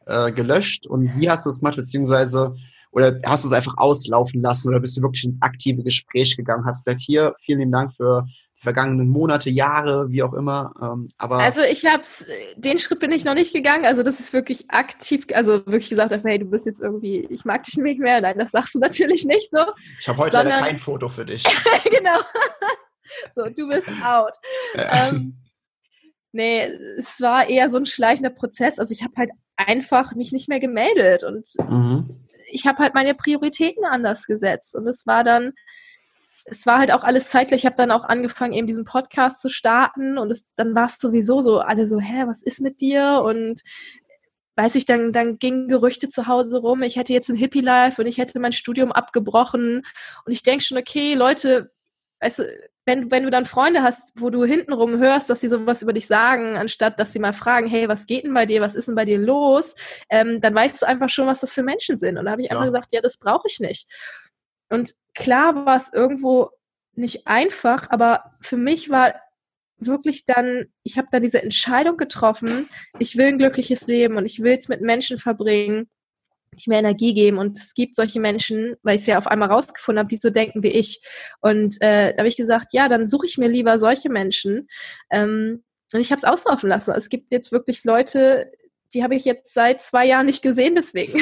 äh, 0.06 0.28
äh, 0.28 0.32
gelöscht 0.32 0.86
und 0.86 1.20
wie 1.20 1.28
hast 1.28 1.44
du 1.44 1.50
es 1.50 1.60
gemacht, 1.60 1.76
beziehungsweise 1.76 2.54
oder 2.92 3.20
hast 3.25 3.44
du 3.44 3.49
es 3.49 3.54
einfach 3.54 3.76
auslaufen 3.76 4.42
lassen 4.42 4.68
oder 4.68 4.80
bist 4.80 4.97
du 4.97 5.02
wirklich 5.02 5.25
ins 5.25 5.40
aktive 5.42 5.82
Gespräch 5.82 6.37
gegangen? 6.37 6.64
Hast 6.64 6.85
gesagt, 6.85 7.00
hier, 7.00 7.35
vielen 7.40 7.61
lieben 7.61 7.73
Dank 7.73 7.92
für 7.92 8.26
vergangenen 8.61 9.09
Monate, 9.09 9.49
Jahre, 9.49 10.11
wie 10.11 10.23
auch 10.23 10.35
immer. 10.35 10.75
Ähm, 10.80 11.09
aber 11.16 11.38
also 11.38 11.62
ich 11.62 11.87
hab's, 11.87 12.26
den 12.56 12.78
Schritt 12.78 13.00
bin 13.00 13.11
ich 13.11 13.25
noch 13.25 13.35
nicht 13.35 13.54
gegangen. 13.54 13.87
Also 13.87 14.02
das 14.02 14.20
ist 14.20 14.35
wirklich 14.35 14.70
aktiv, 14.70 15.26
also 15.32 15.64
wirklich 15.66 15.88
gesagt, 15.88 16.12
hey, 16.25 16.38
du 16.38 16.44
bist 16.44 16.66
jetzt 16.66 16.80
irgendwie, 16.80 17.26
ich 17.30 17.47
mag 17.47 17.64
dich 17.64 17.78
nicht 17.78 18.00
mehr. 18.00 18.20
Nein, 18.20 18.38
das 18.38 18.50
sagst 18.50 18.75
du 18.75 18.78
natürlich 18.80 19.25
nicht 19.25 19.50
so. 19.50 19.64
Ich 19.99 20.09
habe 20.09 20.18
heute 20.18 20.37
sondern, 20.37 20.56
leider 20.56 20.66
kein 20.66 20.78
Foto 20.78 21.09
für 21.09 21.25
dich. 21.25 21.42
genau. 21.85 22.18
so, 23.32 23.44
du 23.49 23.68
bist 23.68 23.88
out. 24.04 24.35
ähm, 24.75 25.38
nee, 26.32 26.64
es 26.99 27.18
war 27.20 27.49
eher 27.49 27.70
so 27.70 27.78
ein 27.78 27.87
schleichender 27.87 28.30
Prozess. 28.30 28.78
Also 28.78 28.92
ich 28.92 29.02
habe 29.02 29.14
halt 29.16 29.30
einfach 29.56 30.14
mich 30.14 30.32
nicht 30.32 30.49
mehr 30.50 30.61
gemeldet 30.61 31.25
und 31.25 31.49
mhm. 31.66 32.26
Ich 32.50 32.66
habe 32.66 32.78
halt 32.78 32.95
meine 32.95 33.14
Prioritäten 33.14 33.85
anders 33.85 34.26
gesetzt. 34.26 34.76
Und 34.76 34.87
es 34.87 35.07
war 35.07 35.25
dann 35.25 35.52
es 36.45 36.66
war 36.66 36.78
halt 36.78 36.90
auch 36.92 37.04
alles 37.04 37.30
zeitlich. 37.30 37.61
Ich 37.61 37.66
habe 37.66 37.76
dann 37.76 37.90
auch 37.90 38.04
angefangen, 38.04 38.52
eben 38.52 38.66
diesen 38.66 38.85
Podcast 38.85 39.40
zu 39.40 39.49
starten 39.49 40.19
und 40.19 40.30
es, 40.30 40.47
dann 40.57 40.75
war 40.75 40.87
es 40.87 40.97
sowieso 40.97 41.40
so, 41.40 41.61
alle 41.61 41.87
so, 41.87 42.00
hä, 42.00 42.25
was 42.26 42.42
ist 42.42 42.61
mit 42.61 42.80
dir? 42.80 43.23
Und 43.25 43.62
weiß 44.57 44.75
ich, 44.75 44.85
dann, 44.85 45.12
dann 45.12 45.38
gingen 45.38 45.69
Gerüchte 45.69 46.09
zu 46.09 46.26
Hause 46.26 46.59
rum, 46.59 46.83
ich 46.83 46.97
hätte 46.97 47.12
jetzt 47.12 47.30
ein 47.30 47.37
Hippie-Life 47.37 48.00
und 48.00 48.09
ich 48.09 48.19
hätte 48.19 48.38
mein 48.40 48.52
Studium 48.52 48.92
abgebrochen. 48.92 49.83
Und 50.25 50.33
ich 50.33 50.42
denke 50.42 50.64
schon, 50.64 50.78
okay, 50.78 51.14
Leute, 51.14 51.73
weißt 52.21 52.40
du, 52.40 52.71
wenn, 52.90 53.09
wenn 53.12 53.23
du 53.23 53.30
dann 53.30 53.44
Freunde 53.44 53.82
hast, 53.82 54.20
wo 54.20 54.30
du 54.30 54.44
hintenrum 54.44 54.99
hörst, 54.99 55.30
dass 55.30 55.40
sie 55.40 55.49
sowas 55.49 55.80
über 55.80 55.92
dich 55.92 56.09
sagen, 56.09 56.56
anstatt 56.56 56.99
dass 56.99 57.12
sie 57.12 57.20
mal 57.20 57.32
fragen, 57.32 57.68
hey, 57.68 57.88
was 57.88 58.06
geht 58.06 58.25
denn 58.25 58.35
bei 58.35 58.47
dir, 58.47 58.61
was 58.61 58.75
ist 58.75 58.88
denn 58.88 58.97
bei 58.97 59.04
dir 59.04 59.18
los, 59.18 59.76
ähm, 60.09 60.40
dann 60.40 60.56
weißt 60.56 60.82
du 60.82 60.87
einfach 60.87 61.09
schon, 61.09 61.28
was 61.28 61.40
das 61.40 61.54
für 61.54 61.62
Menschen 61.62 61.97
sind. 61.97 62.18
Und 62.18 62.25
da 62.25 62.32
habe 62.32 62.42
ich 62.42 62.49
ja. 62.49 62.56
einfach 62.56 62.66
gesagt, 62.66 62.92
ja, 62.92 63.00
das 63.00 63.18
brauche 63.18 63.47
ich 63.47 63.61
nicht. 63.61 63.87
Und 64.70 64.94
klar 65.14 65.66
war 65.66 65.76
es 65.76 65.92
irgendwo 65.92 66.50
nicht 66.97 67.28
einfach, 67.28 67.88
aber 67.90 68.25
für 68.40 68.56
mich 68.56 68.90
war 68.90 69.14
wirklich 69.78 70.25
dann, 70.25 70.66
ich 70.82 70.99
habe 70.99 71.09
dann 71.12 71.23
diese 71.23 71.42
Entscheidung 71.42 71.97
getroffen, 71.97 72.68
ich 72.99 73.16
will 73.16 73.26
ein 73.26 73.38
glückliches 73.38 73.87
Leben 73.87 74.16
und 74.16 74.26
ich 74.26 74.42
will 74.42 74.59
es 74.59 74.66
mit 74.66 74.80
Menschen 74.80 75.18
verbringen, 75.18 75.88
die 76.54 76.69
mir 76.69 76.78
Energie 76.78 77.14
geben. 77.14 77.38
Und 77.38 77.57
es 77.57 77.75
gibt 77.75 77.95
solche 77.95 78.21
Menschen, 78.21 78.76
weil 78.83 78.97
ich 78.97 79.02
es 79.02 79.07
ja 79.07 79.19
auf 79.19 79.26
einmal 79.26 79.50
rausgefunden 79.50 80.00
habe, 80.00 80.09
die 80.09 80.16
so 80.16 80.30
denken 80.30 80.62
wie 80.62 80.69
ich. 80.69 81.00
Und 81.40 81.80
äh, 81.80 82.12
da 82.12 82.19
habe 82.19 82.28
ich 82.28 82.37
gesagt, 82.37 82.73
ja, 82.73 82.88
dann 82.88 83.07
suche 83.07 83.26
ich 83.26 83.38
mir 83.38 83.49
lieber 83.49 83.78
solche 83.78 84.11
Menschen. 84.11 84.69
Ähm, 85.11 85.62
und 85.92 86.00
ich 86.00 86.12
habe 86.12 86.19
es 86.19 86.25
auslaufen 86.25 86.69
lassen. 86.69 86.95
Es 86.95 87.09
gibt 87.09 87.33
jetzt 87.33 87.52
wirklich 87.52 87.85
Leute, 87.85 88.50
die 88.95 89.02
habe 89.02 89.14
ich 89.14 89.25
jetzt 89.25 89.52
seit 89.54 89.83
zwei 89.83 90.07
Jahren 90.07 90.26
nicht 90.26 90.42
gesehen, 90.42 90.75
deswegen. 90.75 91.21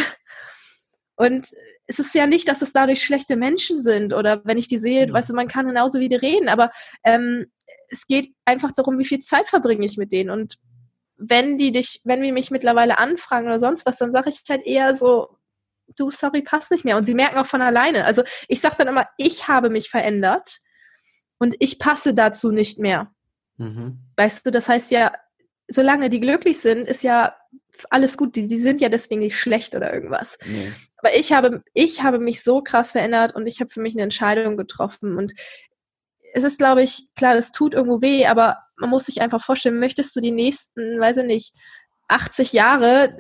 Und 1.17 1.49
es 1.87 1.99
ist 1.99 2.15
ja 2.15 2.27
nicht, 2.27 2.49
dass 2.49 2.63
es 2.63 2.73
dadurch 2.73 3.03
schlechte 3.03 3.35
Menschen 3.35 3.83
sind 3.83 4.13
oder 4.13 4.43
wenn 4.45 4.59
ich 4.59 4.69
die 4.69 4.79
sehe, 4.79 5.09
ja. 5.09 5.13
weißt 5.13 5.31
du, 5.31 5.35
man 5.35 5.49
kann 5.49 5.67
genauso 5.67 5.99
wie 6.01 6.09
die 6.09 6.15
reden, 6.15 6.49
aber 6.49 6.71
ähm, 7.03 7.47
es 7.89 8.07
geht 8.07 8.29
einfach 8.45 8.73
darum, 8.73 8.99
wie 8.99 9.05
viel 9.05 9.21
Zeit 9.21 9.49
verbringe 9.49 9.85
ich 9.85 9.97
mit 9.97 10.13
denen 10.13 10.31
und 10.31 10.59
wenn 11.19 11.59
die 11.59 11.73
dich, 11.73 12.01
wenn 12.05 12.23
die 12.23 12.33
mich 12.33 12.51
mittlerweile 12.51 12.99
anfragen 12.99 13.47
oder 13.47 13.61
sonst 13.61 13.85
was, 13.85 13.99
dann 13.99 14.13
sage 14.13 14.31
ich 14.31 14.43
halt 14.49 14.63
eher 14.63 14.95
so, 14.95 15.37
du, 15.97 16.11
sorry, 16.11 16.43
passt 16.43 16.71
nicht 16.71 16.85
mehr. 16.85 16.97
Und 16.97 17.05
sie 17.05 17.15
merken 17.15 17.39
auch 17.39 17.47
von 17.47 17.61
alleine. 17.61 18.05
Also 18.05 18.23
ich 18.47 18.61
sage 18.61 18.77
dann 18.79 18.89
immer, 18.89 19.07
ich 19.17 19.49
habe 19.49 19.69
mich 19.69 19.91
verändert 19.91 20.59
und 21.39 21.57
ich 21.59 21.79
passe 21.79 22.15
dazu 22.15 22.53
nicht 22.53 22.79
mehr. 22.79 23.13
Mhm. 23.57 23.99
Weißt 24.17 24.47
du, 24.47 24.51
das 24.51 24.69
heißt 24.69 24.91
ja, 24.91 25.13
solange 25.69 26.09
die 26.09 26.21
glücklich 26.21 26.61
sind, 26.61 26.89
ist 26.89 27.03
ja 27.03 27.35
alles 27.91 28.17
gut, 28.17 28.37
die, 28.37 28.49
die 28.49 28.57
sind 28.57 28.81
ja 28.81 28.89
deswegen 28.89 29.21
nicht 29.21 29.39
schlecht 29.39 29.75
oder 29.75 29.93
irgendwas. 29.93 30.39
Nee. 30.47 30.73
Aber 30.97 31.15
ich 31.15 31.33
habe, 31.33 31.63
ich 31.75 32.03
habe 32.03 32.19
mich 32.19 32.43
so 32.43 32.61
krass 32.63 32.93
verändert 32.93 33.35
und 33.35 33.47
ich 33.47 33.61
habe 33.61 33.71
für 33.71 33.81
mich 33.81 33.95
eine 33.95 34.03
Entscheidung 34.03 34.57
getroffen. 34.57 35.17
Und 35.17 35.33
es 36.33 36.45
ist, 36.45 36.59
glaube 36.59 36.83
ich, 36.83 37.09
klar, 37.17 37.35
das 37.35 37.53
tut 37.53 37.75
irgendwo 37.75 38.03
weh, 38.03 38.27
aber 38.27 38.59
man 38.77 38.91
muss 38.91 39.07
sich 39.07 39.21
einfach 39.21 39.43
vorstellen, 39.43 39.79
möchtest 39.79 40.15
du 40.15 40.21
die 40.21 40.31
nächsten, 40.31 41.01
weiß 41.01 41.19
ich 41.19 41.27
nicht, 41.27 41.55
80 42.09 42.53
Jahre 42.53 43.19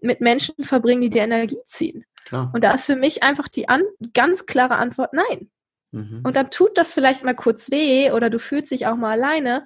mit 0.00 0.20
Menschen 0.20 0.54
verbringen, 0.64 1.00
die 1.00 1.10
dir 1.10 1.22
Energie 1.22 1.60
ziehen? 1.64 2.04
Klar. 2.24 2.50
Und 2.54 2.64
da 2.64 2.72
ist 2.72 2.86
für 2.86 2.96
mich 2.96 3.22
einfach 3.22 3.48
die 3.48 3.68
an, 3.68 3.82
ganz 4.14 4.46
klare 4.46 4.76
Antwort 4.76 5.12
nein. 5.12 5.50
Mhm. 5.92 6.20
Und 6.24 6.36
dann 6.36 6.50
tut 6.50 6.78
das 6.78 6.94
vielleicht 6.94 7.24
mal 7.24 7.34
kurz 7.34 7.70
weh 7.70 8.10
oder 8.10 8.30
du 8.30 8.38
fühlst 8.38 8.70
dich 8.70 8.86
auch 8.86 8.96
mal 8.96 9.12
alleine. 9.12 9.64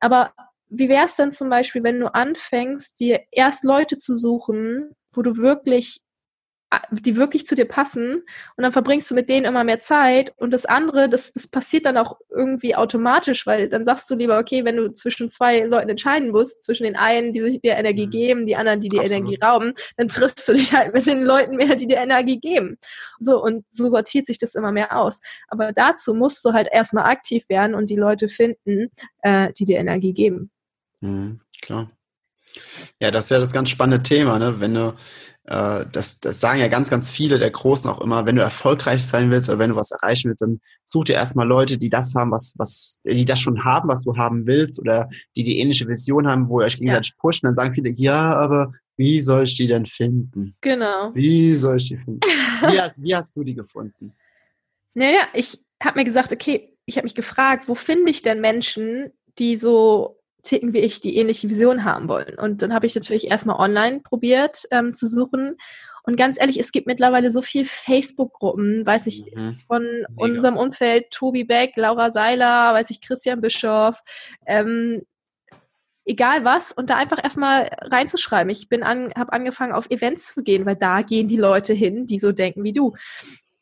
Aber 0.00 0.32
wie 0.68 0.88
wäre 0.88 1.04
es 1.04 1.16
denn 1.16 1.32
zum 1.32 1.48
Beispiel, 1.48 1.82
wenn 1.82 2.00
du 2.00 2.12
anfängst, 2.12 3.00
dir 3.00 3.20
erst 3.30 3.64
Leute 3.64 3.98
zu 3.98 4.16
suchen, 4.16 4.94
wo 5.12 5.22
du 5.22 5.36
wirklich 5.36 6.02
die 6.92 7.16
wirklich 7.16 7.46
zu 7.46 7.56
dir 7.56 7.64
passen 7.64 8.22
und 8.56 8.62
dann 8.62 8.70
verbringst 8.70 9.10
du 9.10 9.14
mit 9.14 9.28
denen 9.28 9.44
immer 9.44 9.64
mehr 9.64 9.80
Zeit 9.80 10.32
und 10.36 10.52
das 10.52 10.66
andere, 10.66 11.08
das, 11.08 11.32
das 11.32 11.48
passiert 11.48 11.84
dann 11.84 11.96
auch 11.96 12.18
irgendwie 12.30 12.76
automatisch, 12.76 13.46
weil 13.46 13.68
dann 13.68 13.84
sagst 13.84 14.08
du 14.08 14.14
lieber, 14.14 14.38
okay, 14.38 14.64
wenn 14.64 14.76
du 14.76 14.92
zwischen 14.92 15.28
zwei 15.28 15.60
Leuten 15.60 15.88
entscheiden 15.88 16.30
musst, 16.30 16.62
zwischen 16.62 16.84
den 16.84 16.96
einen, 16.96 17.32
die 17.32 17.40
sich 17.40 17.60
dir 17.60 17.76
Energie 17.76 18.06
mhm. 18.06 18.10
geben, 18.10 18.46
die 18.46 18.54
anderen, 18.54 18.80
die 18.80 18.88
dir 18.88 19.00
Absolut. 19.00 19.20
Energie 19.20 19.38
rauben, 19.42 19.74
dann 19.96 20.08
triffst 20.08 20.48
du 20.48 20.52
dich 20.52 20.72
halt 20.72 20.94
mit 20.94 21.06
den 21.06 21.22
Leuten 21.22 21.56
mehr, 21.56 21.74
die 21.74 21.88
dir 21.88 21.98
Energie 21.98 22.38
geben. 22.38 22.78
So, 23.18 23.42
und 23.42 23.64
so 23.70 23.88
sortiert 23.88 24.26
sich 24.26 24.38
das 24.38 24.54
immer 24.54 24.70
mehr 24.70 24.96
aus. 24.96 25.20
Aber 25.48 25.72
dazu 25.72 26.14
musst 26.14 26.44
du 26.44 26.52
halt 26.52 26.68
erstmal 26.70 27.04
aktiv 27.04 27.48
werden 27.48 27.74
und 27.74 27.90
die 27.90 27.96
Leute 27.96 28.28
finden, 28.28 28.90
äh, 29.22 29.52
die 29.58 29.64
dir 29.64 29.78
Energie 29.78 30.12
geben. 30.12 30.50
Mhm, 31.00 31.40
klar. 31.62 31.90
Ja, 33.00 33.10
das 33.10 33.24
ist 33.24 33.30
ja 33.30 33.38
das 33.38 33.52
ganz 33.52 33.70
spannende 33.70 34.02
Thema, 34.02 34.38
ne? 34.38 34.60
Wenn 34.60 34.74
du, 34.74 34.94
äh, 35.50 35.84
das, 35.90 36.20
das 36.20 36.38
sagen 36.38 36.60
ja 36.60 36.68
ganz, 36.68 36.90
ganz 36.90 37.10
viele 37.10 37.38
der 37.38 37.50
Großen 37.50 37.90
auch 37.90 38.00
immer, 38.00 38.24
wenn 38.24 38.36
du 38.36 38.42
erfolgreich 38.42 39.04
sein 39.04 39.30
willst 39.30 39.48
oder 39.48 39.58
wenn 39.58 39.70
du 39.70 39.76
was 39.76 39.90
erreichen 39.90 40.28
willst, 40.28 40.42
dann 40.42 40.60
such 40.84 41.06
dir 41.06 41.14
erstmal 41.14 41.46
Leute, 41.46 41.76
die 41.76 41.90
das 41.90 42.14
haben, 42.14 42.30
was, 42.30 42.54
was, 42.56 43.00
die 43.04 43.24
das 43.24 43.40
schon 43.40 43.64
haben, 43.64 43.88
was 43.88 44.04
du 44.04 44.16
haben 44.16 44.46
willst 44.46 44.78
oder 44.78 45.10
die 45.36 45.42
die 45.42 45.58
ähnliche 45.58 45.88
Vision 45.88 46.28
haben, 46.28 46.48
wo 46.48 46.60
ihr 46.60 46.66
euch 46.66 46.78
gegenseitig 46.78 47.10
ja. 47.10 47.16
pushen. 47.18 47.46
Dann 47.48 47.56
sagen 47.56 47.74
viele, 47.74 47.90
ja, 47.90 48.32
aber 48.36 48.72
wie 48.96 49.18
soll 49.20 49.44
ich 49.44 49.56
die 49.56 49.66
denn 49.66 49.86
finden? 49.86 50.54
Genau. 50.60 51.12
Wie 51.14 51.56
soll 51.56 51.78
ich 51.78 51.88
die 51.88 51.96
finden? 51.96 52.20
Wie 52.68 52.80
hast, 52.80 53.02
wie 53.02 53.14
hast 53.16 53.36
du 53.36 53.42
die 53.42 53.54
gefunden? 53.54 54.12
Naja, 54.94 55.22
ich 55.34 55.58
habe 55.82 55.98
mir 55.98 56.04
gesagt, 56.04 56.32
okay, 56.32 56.76
ich 56.86 56.96
habe 56.96 57.06
mich 57.06 57.14
gefragt, 57.16 57.64
wo 57.66 57.74
finde 57.74 58.10
ich 58.10 58.22
denn 58.22 58.40
Menschen, 58.40 59.10
die 59.38 59.56
so 59.56 60.19
ticken 60.42 60.72
wie 60.72 60.78
ich, 60.78 61.00
die 61.00 61.16
ähnliche 61.16 61.48
Vision 61.48 61.84
haben 61.84 62.08
wollen. 62.08 62.38
Und 62.38 62.62
dann 62.62 62.72
habe 62.74 62.86
ich 62.86 62.94
natürlich 62.94 63.30
erstmal 63.30 63.56
online 63.56 64.00
probiert 64.00 64.64
ähm, 64.70 64.94
zu 64.94 65.06
suchen. 65.06 65.56
Und 66.02 66.16
ganz 66.16 66.40
ehrlich, 66.40 66.58
es 66.58 66.72
gibt 66.72 66.86
mittlerweile 66.86 67.30
so 67.30 67.42
viel 67.42 67.64
Facebook-Gruppen, 67.64 68.86
weiß 68.86 69.06
ich, 69.06 69.24
mhm. 69.34 69.58
von 69.66 69.82
Mega. 69.82 70.06
unserem 70.16 70.56
Umfeld, 70.56 71.10
Tobi 71.10 71.44
Beck, 71.44 71.72
Laura 71.76 72.10
Seiler, 72.10 72.72
weiß 72.74 72.90
ich, 72.90 73.00
Christian 73.00 73.40
Bischoff, 73.40 74.02
ähm, 74.46 75.02
egal 76.04 76.44
was, 76.44 76.72
und 76.72 76.90
da 76.90 76.96
einfach 76.96 77.22
erstmal 77.22 77.70
reinzuschreiben. 77.82 78.50
Ich 78.50 78.68
bin 78.68 78.82
an, 78.82 79.12
habe 79.16 79.32
angefangen, 79.32 79.72
auf 79.72 79.90
Events 79.90 80.34
zu 80.34 80.42
gehen, 80.42 80.66
weil 80.66 80.76
da 80.76 81.02
gehen 81.02 81.28
die 81.28 81.36
Leute 81.36 81.74
hin, 81.74 82.06
die 82.06 82.18
so 82.18 82.32
denken 82.32 82.64
wie 82.64 82.72
du. 82.72 82.94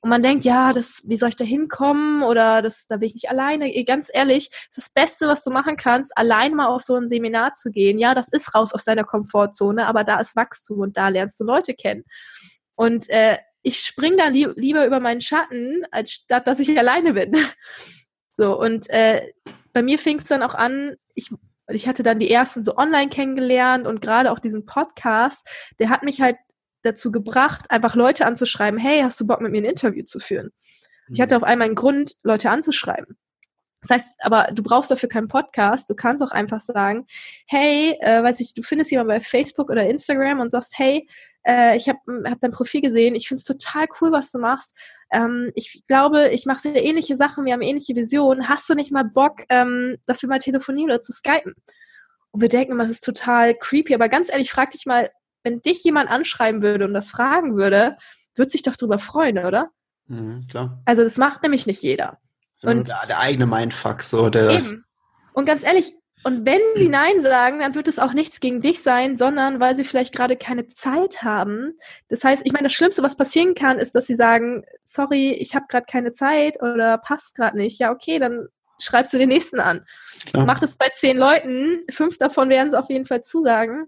Und 0.08 0.10
man 0.10 0.22
denkt, 0.22 0.46
ja, 0.46 0.72
das, 0.72 1.02
wie 1.04 1.18
soll 1.18 1.28
ich 1.28 1.36
da 1.36 1.44
hinkommen? 1.44 2.22
Oder 2.22 2.62
das, 2.62 2.86
da 2.88 2.96
bin 2.96 3.08
ich 3.08 3.12
nicht 3.12 3.28
alleine. 3.28 3.70
Ganz 3.84 4.08
ehrlich, 4.10 4.48
das, 4.48 4.86
das 4.86 4.90
Beste, 4.94 5.28
was 5.28 5.44
du 5.44 5.50
machen 5.50 5.76
kannst, 5.76 6.16
allein 6.16 6.54
mal 6.54 6.68
auf 6.68 6.80
so 6.80 6.94
ein 6.94 7.08
Seminar 7.08 7.52
zu 7.52 7.70
gehen. 7.70 7.98
Ja, 7.98 8.14
das 8.14 8.30
ist 8.30 8.54
raus 8.54 8.72
aus 8.72 8.84
deiner 8.84 9.04
Komfortzone, 9.04 9.86
aber 9.86 10.04
da 10.04 10.18
ist 10.18 10.34
Wachstum 10.34 10.78
und 10.78 10.96
da 10.96 11.08
lernst 11.08 11.38
du 11.38 11.44
Leute 11.44 11.74
kennen. 11.74 12.04
Und 12.74 13.10
äh, 13.10 13.36
ich 13.60 13.80
spring 13.80 14.16
da 14.16 14.28
li 14.28 14.48
lieber 14.56 14.86
über 14.86 14.98
meinen 14.98 15.20
Schatten, 15.20 15.84
als 15.90 16.12
statt 16.12 16.46
dass 16.46 16.58
ich 16.58 16.78
alleine 16.78 17.12
bin. 17.12 17.36
so, 18.30 18.58
und 18.58 18.88
äh, 18.88 19.30
bei 19.74 19.82
mir 19.82 19.98
fing 19.98 20.20
es 20.20 20.24
dann 20.24 20.42
auch 20.42 20.54
an, 20.54 20.96
ich, 21.16 21.28
ich 21.68 21.86
hatte 21.86 22.02
dann 22.02 22.18
die 22.18 22.30
ersten 22.30 22.64
so 22.64 22.78
online 22.78 23.10
kennengelernt 23.10 23.86
und 23.86 24.00
gerade 24.00 24.32
auch 24.32 24.38
diesen 24.38 24.64
Podcast, 24.64 25.46
der 25.78 25.90
hat 25.90 26.02
mich 26.02 26.22
halt 26.22 26.36
dazu 26.82 27.12
gebracht, 27.12 27.70
einfach 27.70 27.94
Leute 27.94 28.26
anzuschreiben, 28.26 28.78
hey, 28.78 29.00
hast 29.00 29.20
du 29.20 29.26
Bock 29.26 29.40
mit 29.40 29.52
mir 29.52 29.62
ein 29.62 29.64
Interview 29.64 30.04
zu 30.04 30.20
führen? 30.20 30.50
Ich 31.10 31.20
hatte 31.20 31.34
mhm. 31.34 31.42
auf 31.42 31.48
einmal 31.48 31.66
einen 31.66 31.74
Grund, 31.74 32.14
Leute 32.22 32.50
anzuschreiben. 32.50 33.16
Das 33.80 33.90
heißt, 33.90 34.16
aber 34.20 34.48
du 34.52 34.62
brauchst 34.62 34.90
dafür 34.90 35.08
keinen 35.08 35.28
Podcast. 35.28 35.88
Du 35.88 35.94
kannst 35.94 36.22
auch 36.22 36.32
einfach 36.32 36.60
sagen, 36.60 37.06
hey, 37.46 37.96
äh, 38.00 38.22
weiß 38.22 38.40
ich, 38.40 38.52
du 38.54 38.62
findest 38.62 38.90
jemanden 38.90 39.10
bei 39.10 39.20
Facebook 39.20 39.70
oder 39.70 39.88
Instagram 39.88 40.40
und 40.40 40.50
sagst, 40.50 40.74
hey, 40.76 41.08
äh, 41.46 41.76
ich 41.76 41.88
habe 41.88 41.98
hab 42.24 42.40
dein 42.40 42.50
Profil 42.50 42.80
gesehen, 42.80 43.14
ich 43.14 43.28
finde 43.28 43.38
es 43.38 43.44
total 43.44 43.86
cool, 44.00 44.10
was 44.10 44.32
du 44.32 44.38
machst. 44.38 44.76
Ähm, 45.12 45.52
ich 45.54 45.84
glaube, 45.86 46.30
ich 46.30 46.44
mache 46.44 46.60
sehr 46.60 46.84
ähnliche 46.84 47.16
Sachen, 47.16 47.44
wir 47.44 47.52
haben 47.52 47.62
ähnliche 47.62 47.94
Visionen. 47.94 48.48
Hast 48.48 48.68
du 48.68 48.74
nicht 48.74 48.90
mal 48.90 49.04
Bock, 49.04 49.42
ähm, 49.48 49.96
dass 50.06 50.22
wir 50.22 50.28
mal 50.28 50.40
telefonieren 50.40 50.90
oder 50.90 51.00
zu 51.00 51.12
skypen? 51.12 51.54
Und 52.32 52.40
wir 52.40 52.48
denken 52.48 52.72
immer, 52.72 52.82
das 52.82 52.92
ist 52.92 53.04
total 53.04 53.54
creepy, 53.54 53.94
aber 53.94 54.08
ganz 54.08 54.28
ehrlich, 54.28 54.50
frag 54.50 54.70
dich 54.70 54.86
mal, 54.86 55.10
wenn 55.42 55.60
dich 55.60 55.82
jemand 55.84 56.10
anschreiben 56.10 56.62
würde 56.62 56.84
und 56.84 56.94
das 56.94 57.10
fragen 57.10 57.56
würde, 57.56 57.96
würde 58.34 58.50
sich 58.50 58.62
doch 58.62 58.76
darüber 58.76 58.98
freuen, 58.98 59.38
oder? 59.38 59.70
Mhm, 60.06 60.46
klar. 60.48 60.80
Also 60.84 61.04
das 61.04 61.16
macht 61.16 61.42
nämlich 61.42 61.66
nicht 61.66 61.82
jeder. 61.82 62.18
So 62.54 62.68
und 62.68 62.88
der, 62.88 63.06
der, 63.06 63.20
eigene 63.20 63.46
Mindfuck 63.46 64.02
so. 64.02 64.30
Der 64.30 64.50
eben. 64.50 64.84
Und 65.32 65.46
ganz 65.46 65.62
ehrlich, 65.62 65.94
und 66.24 66.44
wenn 66.44 66.60
sie 66.74 66.88
Nein 66.88 67.22
sagen, 67.22 67.60
dann 67.60 67.74
wird 67.74 67.88
es 67.88 67.98
auch 67.98 68.12
nichts 68.12 68.40
gegen 68.40 68.60
dich 68.60 68.82
sein, 68.82 69.16
sondern 69.16 69.60
weil 69.60 69.76
sie 69.76 69.84
vielleicht 69.84 70.14
gerade 70.14 70.36
keine 70.36 70.66
Zeit 70.68 71.22
haben. 71.22 71.78
Das 72.08 72.24
heißt, 72.24 72.42
ich 72.44 72.52
meine, 72.52 72.64
das 72.64 72.72
Schlimmste, 72.72 73.02
was 73.02 73.16
passieren 73.16 73.54
kann, 73.54 73.78
ist, 73.78 73.94
dass 73.94 74.06
sie 74.06 74.16
sagen, 74.16 74.64
sorry, 74.84 75.32
ich 75.32 75.54
habe 75.54 75.66
gerade 75.68 75.86
keine 75.86 76.12
Zeit 76.12 76.60
oder 76.60 76.98
passt 76.98 77.34
gerade 77.34 77.56
nicht. 77.56 77.78
Ja, 77.78 77.92
okay, 77.92 78.18
dann 78.18 78.48
schreibst 78.80 79.12
du 79.12 79.18
den 79.18 79.28
nächsten 79.28 79.60
an. 79.60 79.84
Klar. 80.26 80.46
Mach 80.46 80.60
das 80.60 80.76
bei 80.76 80.88
zehn 80.94 81.16
Leuten, 81.16 81.84
fünf 81.90 82.18
davon 82.18 82.48
werden 82.48 82.68
es 82.68 82.74
auf 82.74 82.88
jeden 82.90 83.06
Fall 83.06 83.22
zusagen. 83.22 83.86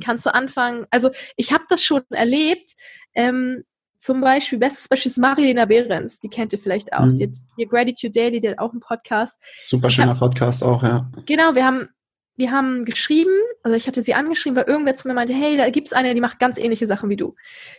Kannst 0.00 0.26
du 0.26 0.34
anfangen. 0.34 0.86
Also 0.90 1.10
ich 1.36 1.52
habe 1.52 1.64
das 1.68 1.82
schon 1.82 2.02
erlebt. 2.10 2.72
Ähm, 3.14 3.64
zum 4.04 4.20
Beispiel, 4.20 4.58
bestes 4.58 4.86
Beispiel 4.86 5.10
ist 5.10 5.16
Marilena 5.16 5.64
Behrens, 5.64 6.20
die 6.20 6.28
kennt 6.28 6.52
ihr 6.52 6.58
vielleicht 6.58 6.92
auch. 6.92 7.06
Mhm. 7.06 7.16
Die 7.16 7.24
hat 7.24 7.36
hier 7.56 7.66
Gratitude 7.66 8.10
Daily, 8.10 8.38
die 8.38 8.50
hat 8.50 8.58
auch 8.58 8.72
einen 8.72 8.80
Podcast. 8.80 9.40
Super 9.62 9.88
schöner 9.88 10.10
hab, 10.10 10.18
Podcast 10.18 10.62
auch, 10.62 10.82
ja. 10.82 11.10
Genau, 11.24 11.54
wir 11.54 11.64
haben, 11.64 11.88
wir 12.36 12.50
haben 12.50 12.84
geschrieben, 12.84 13.32
also 13.62 13.74
ich 13.74 13.86
hatte 13.86 14.02
sie 14.02 14.12
angeschrieben, 14.12 14.56
weil 14.56 14.64
irgendwer 14.64 14.94
zu 14.94 15.08
mir 15.08 15.14
meinte, 15.14 15.32
hey, 15.32 15.56
da 15.56 15.70
gibt's 15.70 15.94
eine, 15.94 16.12
die 16.12 16.20
macht 16.20 16.38
ganz 16.38 16.58
ähnliche 16.58 16.86
Sachen 16.86 17.08
wie 17.08 17.16
du. 17.16 17.34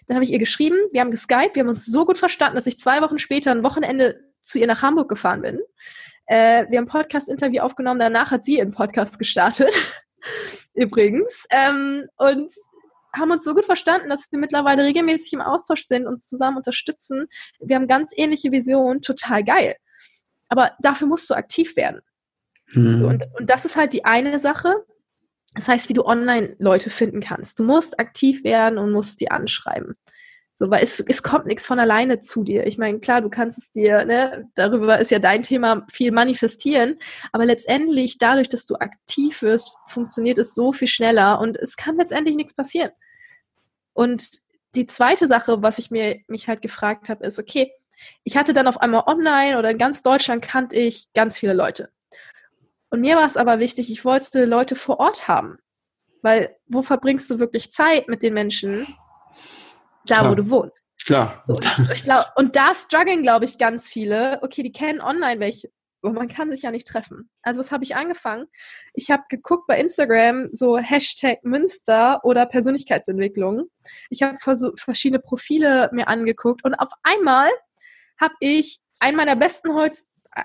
Dann 0.08 0.16
habe 0.16 0.24
ich 0.24 0.32
ihr 0.32 0.40
geschrieben, 0.40 0.78
wir 0.92 1.02
haben 1.02 1.12
geskypt, 1.12 1.56
wir 1.56 1.62
haben 1.62 1.70
uns 1.70 1.86
so 1.86 2.06
gut 2.06 2.18
verstanden, 2.18 2.56
dass 2.56 2.66
ich 2.66 2.80
zwei 2.80 3.04
Wochen 3.04 3.20
später 3.20 3.52
ein 3.52 3.62
Wochenende 3.62 4.20
zu 4.42 4.58
ihr 4.58 4.66
nach 4.66 4.82
Hamburg 4.82 5.10
gefahren 5.10 5.44
bin. 5.44 5.60
Äh, 6.26 6.66
wir 6.70 6.80
haben 6.80 6.86
ein 6.86 6.88
Podcast-Interview 6.88 7.62
aufgenommen, 7.62 8.00
danach 8.00 8.32
hat 8.32 8.44
sie 8.44 8.60
einen 8.60 8.74
Podcast 8.74 9.20
gestartet. 9.20 9.70
Übrigens. 10.74 11.46
Ähm, 11.50 12.08
und 12.17 12.53
haben 13.13 13.32
uns 13.32 13.46
so 13.46 13.53
gut 13.53 13.65
verstanden, 13.65 14.10
dass 14.10 14.32
wir 14.32 14.39
mittlerweile 14.39 14.84
regelmäßig 14.84 15.34
im 15.34 15.41
Austausch 15.41 15.86
sind, 15.86 16.05
uns 16.05 16.27
zusammen 16.27 16.58
unterstützen. 16.58 17.27
Wir 17.60 17.77
haben 17.77 17.88
ganz 17.88 18.12
ähnliche 18.15 18.51
Visionen, 18.51 19.01
total 19.01 19.44
geil. 19.44 19.75
Aber 20.50 20.72
dafür 20.79 21.08
musst 21.08 21.29
du 21.29 21.34
aktiv 21.34 21.75
werden. 21.75 22.01
Mhm. 22.74 22.98
So, 22.98 23.08
und, 23.08 23.25
und 23.39 23.50
das 23.50 23.65
ist 23.65 23.75
halt 23.75 23.94
die 23.94 24.05
eine 24.05 24.39
Sache. 24.39 24.75
Das 25.53 25.67
heißt, 25.67 25.88
wie 25.88 25.94
du 25.94 26.05
online 26.05 26.55
Leute 26.60 26.89
finden 26.89 27.22
kannst. 27.22 27.60
Du 27.60 27.63
musst 27.63 28.00
aktiv 28.00 28.44
werden 28.44 28.77
und 28.77 28.91
musst 28.91 29.22
die 29.22 29.32
anschreiben. 29.32 29.96
So, 30.58 30.70
weil 30.70 30.82
es, 30.82 31.02
es 31.02 31.22
kommt 31.22 31.48
nichts 31.48 31.68
von 31.68 31.80
alleine 31.80 32.22
zu 32.22 32.46
dir. 32.46 32.66
Ich 32.66 32.78
meine, 32.78 33.00
klar, 33.00 33.20
du 33.20 33.30
kannst 33.30 33.58
es 33.58 33.74
dir, 33.74 34.06
ne, 34.06 34.50
darüber 34.56 34.98
ist 35.00 35.12
ja 35.12 35.20
dein 35.20 35.42
Thema 35.44 35.86
viel 35.92 36.14
manifestieren, 36.14 36.98
aber 37.34 37.46
letztendlich, 37.46 38.20
dadurch, 38.20 38.48
dass 38.48 38.66
du 38.66 38.76
aktiv 38.76 39.42
wirst, 39.42 39.76
funktioniert 39.88 40.38
es 40.38 40.56
so 40.56 40.72
viel 40.72 40.88
schneller 40.88 41.42
und 41.42 41.58
es 41.58 41.76
kann 41.76 41.98
letztendlich 41.98 42.38
nichts 42.38 42.54
passieren. 42.56 42.92
Und 43.92 44.30
die 44.76 44.88
zweite 44.88 45.28
Sache, 45.28 45.62
was 45.62 45.78
ich 45.78 45.92
mir 45.92 46.22
mich 46.30 46.48
halt 46.48 46.62
gefragt 46.62 47.10
habe, 47.10 47.26
ist, 47.26 47.38
okay, 47.38 47.74
ich 48.24 48.38
hatte 48.38 48.54
dann 48.54 48.68
auf 48.68 48.80
einmal 48.80 49.04
online 49.08 49.60
oder 49.60 49.72
in 49.72 49.78
ganz 49.78 50.04
Deutschland 50.04 50.42
kannte 50.42 50.78
ich 50.78 51.12
ganz 51.14 51.38
viele 51.38 51.54
Leute. 51.54 51.90
Und 52.90 53.02
mir 53.02 53.18
war 53.18 53.26
es 53.26 53.36
aber 53.36 53.60
wichtig, 53.60 53.92
ich 53.92 54.06
wollte 54.06 54.46
Leute 54.46 54.78
vor 54.78 55.02
Ort 55.02 55.28
haben. 55.28 55.58
Weil 56.22 56.56
wo 56.66 56.82
verbringst 56.82 57.30
du 57.30 57.40
wirklich 57.40 57.74
Zeit 57.74 58.08
mit 58.08 58.24
den 58.24 58.34
Menschen? 58.34 58.88
Da, 60.06 60.20
Klar. 60.20 60.32
wo 60.32 60.36
du 60.36 60.50
wohnst. 60.50 60.86
Klar. 61.06 61.42
So, 61.44 61.54
und, 61.54 61.66
ich 61.94 62.04
glaub, 62.04 62.26
und 62.36 62.56
da 62.56 62.74
strugglen, 62.74 63.22
glaube 63.22 63.46
ich, 63.46 63.58
ganz 63.58 63.88
viele. 63.88 64.40
Okay, 64.42 64.64
die 64.64 64.72
kennen 64.72 65.02
online 65.02 65.40
welche, 65.40 65.70
aber 66.02 66.14
man 66.14 66.28
kann 66.28 66.52
sich 66.52 66.64
ja 66.64 66.72
nicht 66.72 66.88
treffen. 66.88 67.30
Also 67.42 67.60
was 67.60 67.72
habe 67.72 67.84
ich 67.84 67.96
angefangen? 67.96 68.46
Ich 68.94 69.12
habe 69.12 69.24
geguckt 69.30 69.68
bei 69.68 69.80
Instagram 69.80 70.50
so 70.52 70.78
Hashtag 70.78 71.44
Münster 71.44 72.22
oder 72.24 72.46
Persönlichkeitsentwicklung. 72.46 73.66
Ich 74.10 74.24
habe 74.24 74.38
verschiedene 74.78 75.20
Profile 75.20 75.90
mir 75.92 76.08
angeguckt 76.08 76.64
und 76.64 76.76
auf 76.76 76.90
einmal 77.04 77.50
habe 78.20 78.36
ich 78.40 78.80
einen 79.00 79.18
meiner 79.18 79.36
besten 79.36 79.74
heute, 79.74 80.00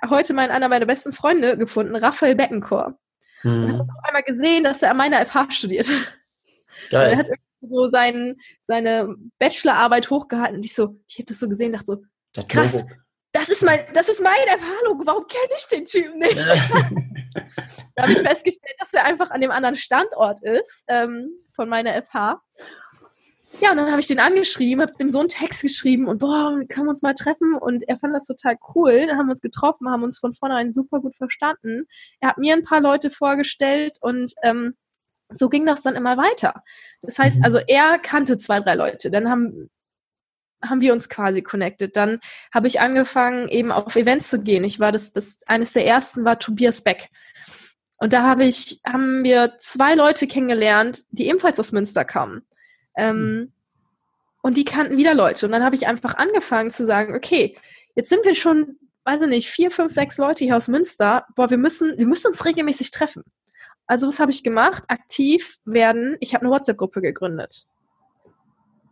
heute 0.08 0.34
meinen 0.34 0.50
einer 0.50 0.68
meiner 0.68 0.86
besten 0.86 1.12
Freunde 1.12 1.56
gefunden, 1.56 1.94
Raphael 1.94 2.34
Beckenchor. 2.34 2.98
Mhm. 3.42 3.64
Und 3.64 3.72
habe 3.72 3.92
auf 3.92 4.04
einmal 4.04 4.22
gesehen, 4.22 4.64
dass 4.64 4.82
er 4.82 4.90
an 4.90 4.96
meiner 4.96 5.24
FH 5.24 5.50
studiert. 5.50 5.90
Geil. 6.90 7.12
er 7.12 7.18
hat 7.18 7.30
so 7.60 7.90
sein, 7.90 8.36
seine 8.62 9.14
Bachelorarbeit 9.38 10.10
hochgehalten 10.10 10.56
und 10.56 10.64
ich 10.64 10.74
so, 10.74 11.00
ich 11.08 11.16
habe 11.16 11.26
das 11.26 11.38
so 11.38 11.48
gesehen, 11.48 11.72
dachte 11.72 11.86
so, 11.86 12.02
das 12.32 12.48
krass, 12.48 12.74
Logo. 12.74 12.88
das 13.32 13.48
ist 13.48 13.64
mein, 13.64 13.80
das 13.94 14.08
ist 14.08 14.22
mein 14.22 14.32
FH-Logo, 14.32 15.04
warum 15.06 15.26
kenne 15.26 15.52
ich 15.56 15.66
den 15.66 15.84
Typen 15.84 16.18
nicht? 16.18 16.38
da 17.96 18.02
habe 18.02 18.12
ich 18.12 18.20
festgestellt, 18.20 18.76
dass 18.78 18.92
er 18.92 19.04
einfach 19.04 19.30
an 19.30 19.40
dem 19.40 19.50
anderen 19.50 19.76
Standort 19.76 20.42
ist 20.42 20.84
ähm, 20.88 21.30
von 21.52 21.68
meiner 21.68 22.02
FH. 22.02 22.40
Ja, 23.60 23.72
und 23.72 23.78
dann 23.78 23.90
habe 23.90 24.00
ich 24.00 24.06
den 24.06 24.20
angeschrieben, 24.20 24.80
habe 24.80 24.94
dem 24.94 25.10
so 25.10 25.18
einen 25.18 25.28
Text 25.28 25.60
geschrieben 25.62 26.06
und 26.06 26.20
boah, 26.20 26.60
können 26.68 26.86
wir 26.86 26.90
uns 26.90 27.02
mal 27.02 27.14
treffen? 27.14 27.54
Und 27.54 27.82
er 27.88 27.98
fand 27.98 28.14
das 28.14 28.26
total 28.26 28.56
cool. 28.74 29.06
Dann 29.06 29.18
haben 29.18 29.26
wir 29.26 29.32
uns 29.32 29.40
getroffen, 29.40 29.90
haben 29.90 30.04
uns 30.04 30.18
von 30.18 30.32
vornherein 30.32 30.70
super 30.70 31.00
gut 31.00 31.16
verstanden. 31.16 31.86
Er 32.20 32.30
hat 32.30 32.38
mir 32.38 32.54
ein 32.54 32.62
paar 32.62 32.80
Leute 32.80 33.10
vorgestellt 33.10 33.98
und 34.00 34.32
ähm, 34.42 34.76
so 35.30 35.48
ging 35.48 35.66
das 35.66 35.82
dann 35.82 35.94
immer 35.94 36.16
weiter. 36.16 36.62
Das 37.02 37.18
heißt, 37.18 37.38
mhm. 37.38 37.44
also 37.44 37.58
er 37.58 37.98
kannte 37.98 38.36
zwei, 38.36 38.60
drei 38.60 38.74
Leute. 38.74 39.10
Dann 39.10 39.30
haben, 39.30 39.70
haben 40.62 40.80
wir 40.80 40.92
uns 40.92 41.08
quasi 41.08 41.42
connected. 41.42 41.96
Dann 41.96 42.20
habe 42.52 42.66
ich 42.66 42.80
angefangen, 42.80 43.48
eben 43.48 43.72
auf 43.72 43.96
Events 43.96 44.28
zu 44.28 44.42
gehen. 44.42 44.64
Ich 44.64 44.80
war 44.80 44.92
das, 44.92 45.12
das, 45.12 45.38
eines 45.46 45.72
der 45.72 45.86
ersten 45.86 46.24
war 46.24 46.38
Tobias 46.38 46.82
Beck. 46.82 47.08
Und 47.98 48.12
da 48.12 48.22
habe 48.22 48.44
ich, 48.44 48.80
haben 48.86 49.24
wir 49.24 49.56
zwei 49.58 49.94
Leute 49.94 50.26
kennengelernt, 50.26 51.04
die 51.10 51.28
ebenfalls 51.28 51.60
aus 51.60 51.72
Münster 51.72 52.04
kamen. 52.04 52.42
Ähm, 52.96 53.16
mhm. 53.16 53.52
Und 54.42 54.56
die 54.56 54.64
kannten 54.64 54.96
wieder 54.96 55.14
Leute. 55.14 55.46
Und 55.46 55.52
dann 55.52 55.64
habe 55.64 55.76
ich 55.76 55.86
einfach 55.86 56.14
angefangen 56.14 56.70
zu 56.70 56.86
sagen, 56.86 57.14
okay, 57.14 57.58
jetzt 57.94 58.08
sind 58.08 58.24
wir 58.24 58.34
schon, 58.34 58.78
weiß 59.04 59.22
ich 59.22 59.28
nicht, 59.28 59.50
vier, 59.50 59.70
fünf, 59.70 59.92
sechs 59.92 60.16
Leute 60.16 60.44
hier 60.44 60.56
aus 60.56 60.68
Münster. 60.68 61.26
Boah, 61.36 61.50
wir 61.50 61.58
müssen, 61.58 61.98
wir 61.98 62.06
müssen 62.06 62.28
uns 62.28 62.44
regelmäßig 62.46 62.90
treffen. 62.90 63.22
Also 63.90 64.06
was 64.06 64.20
habe 64.20 64.30
ich 64.30 64.44
gemacht? 64.44 64.84
Aktiv 64.86 65.58
werden. 65.64 66.16
Ich 66.20 66.32
habe 66.32 66.44
eine 66.44 66.54
WhatsApp-Gruppe 66.54 67.00
gegründet. 67.00 67.66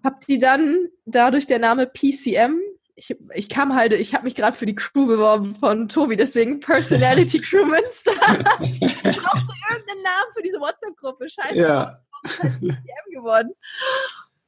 Hab 0.02 0.26
die 0.26 0.40
dann 0.40 0.88
dadurch 1.06 1.46
der 1.46 1.60
Name 1.60 1.86
PCM. 1.86 2.58
Ich, 2.96 3.16
ich 3.32 3.48
kam 3.48 3.76
halt, 3.76 3.92
ich 3.92 4.12
habe 4.12 4.24
mich 4.24 4.34
gerade 4.34 4.56
für 4.56 4.66
die 4.66 4.74
Crew 4.74 5.06
beworben 5.06 5.54
von 5.54 5.88
Tobi, 5.88 6.16
deswegen 6.16 6.58
Personality 6.58 7.40
Crew 7.48 7.64
Münster. 7.64 8.10
ich 8.60 9.20
brauchte 9.20 9.52
irgendeinen 9.70 10.02
Namen 10.02 10.32
für 10.34 10.42
diese 10.42 10.58
WhatsApp-Gruppe. 10.58 11.28
Scheiße. 11.30 11.54
Ja. 11.54 12.00
Halt 12.42 12.58
PCM 12.58 13.12
geworden. 13.12 13.52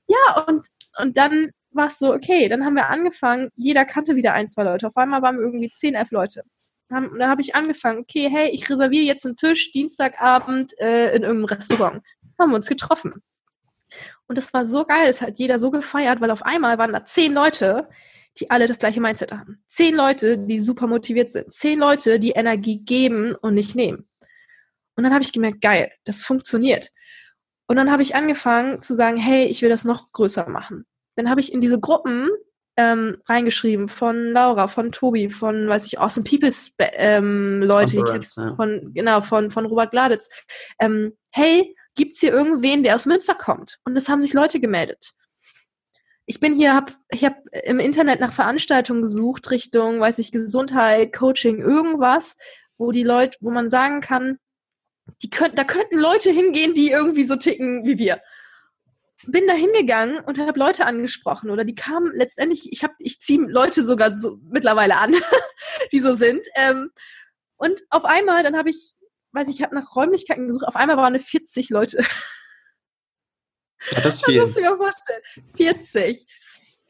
Ja, 0.08 0.42
und, 0.48 0.66
und 0.98 1.16
dann 1.16 1.52
war 1.70 1.86
es 1.86 2.00
so, 2.00 2.12
okay, 2.12 2.48
dann 2.48 2.64
haben 2.64 2.74
wir 2.74 2.88
angefangen, 2.88 3.50
jeder 3.54 3.84
kannte 3.84 4.16
wieder 4.16 4.32
ein, 4.32 4.48
zwei 4.48 4.64
Leute. 4.64 4.88
Auf 4.88 4.96
einmal 4.96 5.22
waren 5.22 5.36
wir 5.36 5.44
irgendwie 5.44 5.70
zehn, 5.70 5.94
elf 5.94 6.10
Leute 6.10 6.42
haben, 6.90 7.18
dann 7.18 7.30
habe 7.30 7.40
ich 7.40 7.54
angefangen, 7.54 8.00
okay, 8.00 8.28
hey, 8.30 8.50
ich 8.50 8.68
reserviere 8.68 9.04
jetzt 9.04 9.26
einen 9.26 9.36
Tisch 9.36 9.72
Dienstagabend 9.72 10.78
äh, 10.78 11.14
in 11.14 11.22
irgendeinem 11.22 11.44
Restaurant. 11.44 12.02
Haben 12.38 12.50
wir 12.50 12.56
uns 12.56 12.68
getroffen. 12.68 13.22
Und 14.26 14.38
das 14.38 14.54
war 14.54 14.64
so 14.64 14.84
geil, 14.84 15.08
es 15.08 15.20
hat 15.20 15.38
jeder 15.38 15.58
so 15.58 15.70
gefeiert, 15.70 16.20
weil 16.20 16.30
auf 16.30 16.42
einmal 16.42 16.78
waren 16.78 16.92
da 16.92 17.04
zehn 17.04 17.32
Leute, 17.32 17.88
die 18.38 18.50
alle 18.50 18.66
das 18.66 18.78
gleiche 18.78 19.00
Mindset 19.00 19.32
haben. 19.32 19.62
Zehn 19.68 19.94
Leute, 19.94 20.38
die 20.38 20.60
super 20.60 20.86
motiviert 20.86 21.30
sind. 21.30 21.52
Zehn 21.52 21.78
Leute, 21.78 22.18
die 22.18 22.30
Energie 22.30 22.78
geben 22.78 23.34
und 23.34 23.54
nicht 23.54 23.74
nehmen. 23.74 24.08
Und 24.96 25.04
dann 25.04 25.12
habe 25.12 25.24
ich 25.24 25.32
gemerkt, 25.32 25.60
geil, 25.60 25.90
das 26.04 26.22
funktioniert. 26.22 26.90
Und 27.66 27.76
dann 27.76 27.90
habe 27.90 28.02
ich 28.02 28.14
angefangen 28.14 28.82
zu 28.82 28.94
sagen, 28.94 29.16
hey, 29.16 29.46
ich 29.46 29.62
will 29.62 29.68
das 29.68 29.84
noch 29.84 30.12
größer 30.12 30.48
machen. 30.48 30.86
Dann 31.16 31.28
habe 31.28 31.40
ich 31.40 31.52
in 31.52 31.60
diese 31.60 31.80
Gruppen 31.80 32.28
ähm, 32.80 33.18
reingeschrieben 33.28 33.88
von 33.88 34.32
Laura, 34.32 34.66
von 34.66 34.90
Tobi, 34.90 35.28
von, 35.28 35.68
weiß 35.68 35.86
ich, 35.86 36.00
Awesome 36.00 36.24
Peoples 36.24 36.74
ähm, 36.78 37.62
Leute, 37.62 37.96
ja. 37.96 38.54
von, 38.56 38.92
genau, 38.94 39.20
von, 39.20 39.50
von 39.50 39.66
Robert 39.66 39.90
Gladitz. 39.90 40.30
Ähm, 40.78 41.12
hey, 41.30 41.76
gibt's 41.94 42.20
hier 42.20 42.32
irgendwen, 42.32 42.82
der 42.82 42.94
aus 42.94 43.06
Münster 43.06 43.34
kommt? 43.34 43.78
Und 43.84 43.96
es 43.96 44.08
haben 44.08 44.22
sich 44.22 44.32
Leute 44.32 44.60
gemeldet. 44.60 45.12
Ich 46.24 46.40
bin 46.40 46.54
hier, 46.54 46.74
hab, 46.74 46.92
ich 47.10 47.24
habe 47.24 47.36
im 47.64 47.80
Internet 47.80 48.20
nach 48.20 48.32
Veranstaltungen 48.32 49.02
gesucht, 49.02 49.50
Richtung, 49.50 50.00
weiß 50.00 50.18
ich, 50.18 50.32
Gesundheit, 50.32 51.12
Coaching, 51.12 51.58
irgendwas, 51.58 52.36
wo 52.78 52.92
die 52.92 53.02
Leute, 53.02 53.36
wo 53.40 53.50
man 53.50 53.68
sagen 53.68 54.00
kann, 54.00 54.38
die 55.22 55.28
könnten, 55.28 55.56
da 55.56 55.64
könnten 55.64 55.98
Leute 55.98 56.30
hingehen, 56.30 56.72
die 56.72 56.90
irgendwie 56.90 57.24
so 57.24 57.36
ticken 57.36 57.84
wie 57.84 57.98
wir 57.98 58.20
bin 59.26 59.46
da 59.46 59.54
hingegangen 59.54 60.20
und 60.20 60.38
habe 60.38 60.58
Leute 60.58 60.86
angesprochen 60.86 61.50
oder 61.50 61.64
die 61.64 61.74
kamen 61.74 62.12
letztendlich, 62.14 62.72
ich 62.72 62.82
habe, 62.82 62.94
ich 62.98 63.18
ziehe 63.18 63.40
Leute 63.40 63.84
sogar 63.84 64.14
so 64.14 64.38
mittlerweile 64.50 64.98
an, 64.98 65.14
die 65.92 66.00
so 66.00 66.14
sind. 66.14 66.46
Ähm, 66.54 66.90
und 67.56 67.82
auf 67.90 68.04
einmal, 68.04 68.42
dann 68.42 68.56
habe 68.56 68.70
ich, 68.70 68.94
weiß 69.32 69.48
ich, 69.48 69.56
ich 69.56 69.62
habe 69.62 69.74
nach 69.74 69.94
Räumlichkeiten 69.94 70.46
gesucht, 70.46 70.66
auf 70.66 70.76
einmal 70.76 70.96
waren 70.96 71.14
es 71.14 71.24
40 71.26 71.70
Leute. 71.70 72.02
Ja, 73.92 74.02
das 74.02 74.22
viel. 74.22 74.34
Das 74.34 74.44
musst 74.44 74.56
du 74.58 74.60
dir 74.60 74.76
vorstellen. 74.76 75.22
40. 75.56 76.26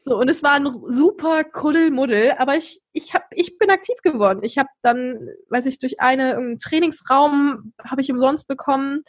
So, 0.01 0.17
und 0.17 0.29
es 0.29 0.41
war 0.41 0.53
ein 0.53 0.67
super 0.87 1.43
Kuddelmuddel, 1.43 2.33
aber 2.39 2.57
ich, 2.57 2.81
ich, 2.91 3.13
hab, 3.13 3.27
ich 3.31 3.59
bin 3.59 3.69
aktiv 3.69 3.95
geworden. 4.03 4.41
Ich 4.43 4.57
habe 4.57 4.67
dann, 4.81 5.29
weiß 5.49 5.67
ich, 5.67 5.77
durch 5.77 5.99
eine, 5.99 6.35
einen 6.35 6.57
Trainingsraum 6.57 7.73
habe 7.81 8.01
ich 8.01 8.11
umsonst 8.11 8.47
bekommen, 8.47 9.03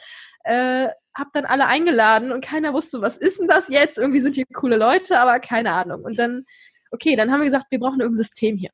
äh, 0.45 0.89
habe 1.17 1.31
dann 1.33 1.45
alle 1.45 1.67
eingeladen 1.67 2.33
und 2.33 2.45
keiner 2.45 2.73
wusste, 2.73 3.01
was 3.01 3.17
ist 3.17 3.41
denn 3.41 3.49
das 3.49 3.69
jetzt? 3.69 3.99
Irgendwie 3.99 4.21
sind 4.21 4.35
hier 4.35 4.45
coole 4.53 4.77
Leute, 4.77 5.21
aber 5.21 5.41
keine 5.41 5.73
Ahnung. 5.73 6.03
Und 6.03 6.19
dann, 6.19 6.45
okay, 6.91 7.17
dann 7.17 7.31
haben 7.31 7.41
wir 7.41 7.47
gesagt, 7.47 7.67
wir 7.71 7.79
brauchen 7.79 8.01
irgendein 8.01 8.23
System 8.23 8.57
hier. 8.57 8.71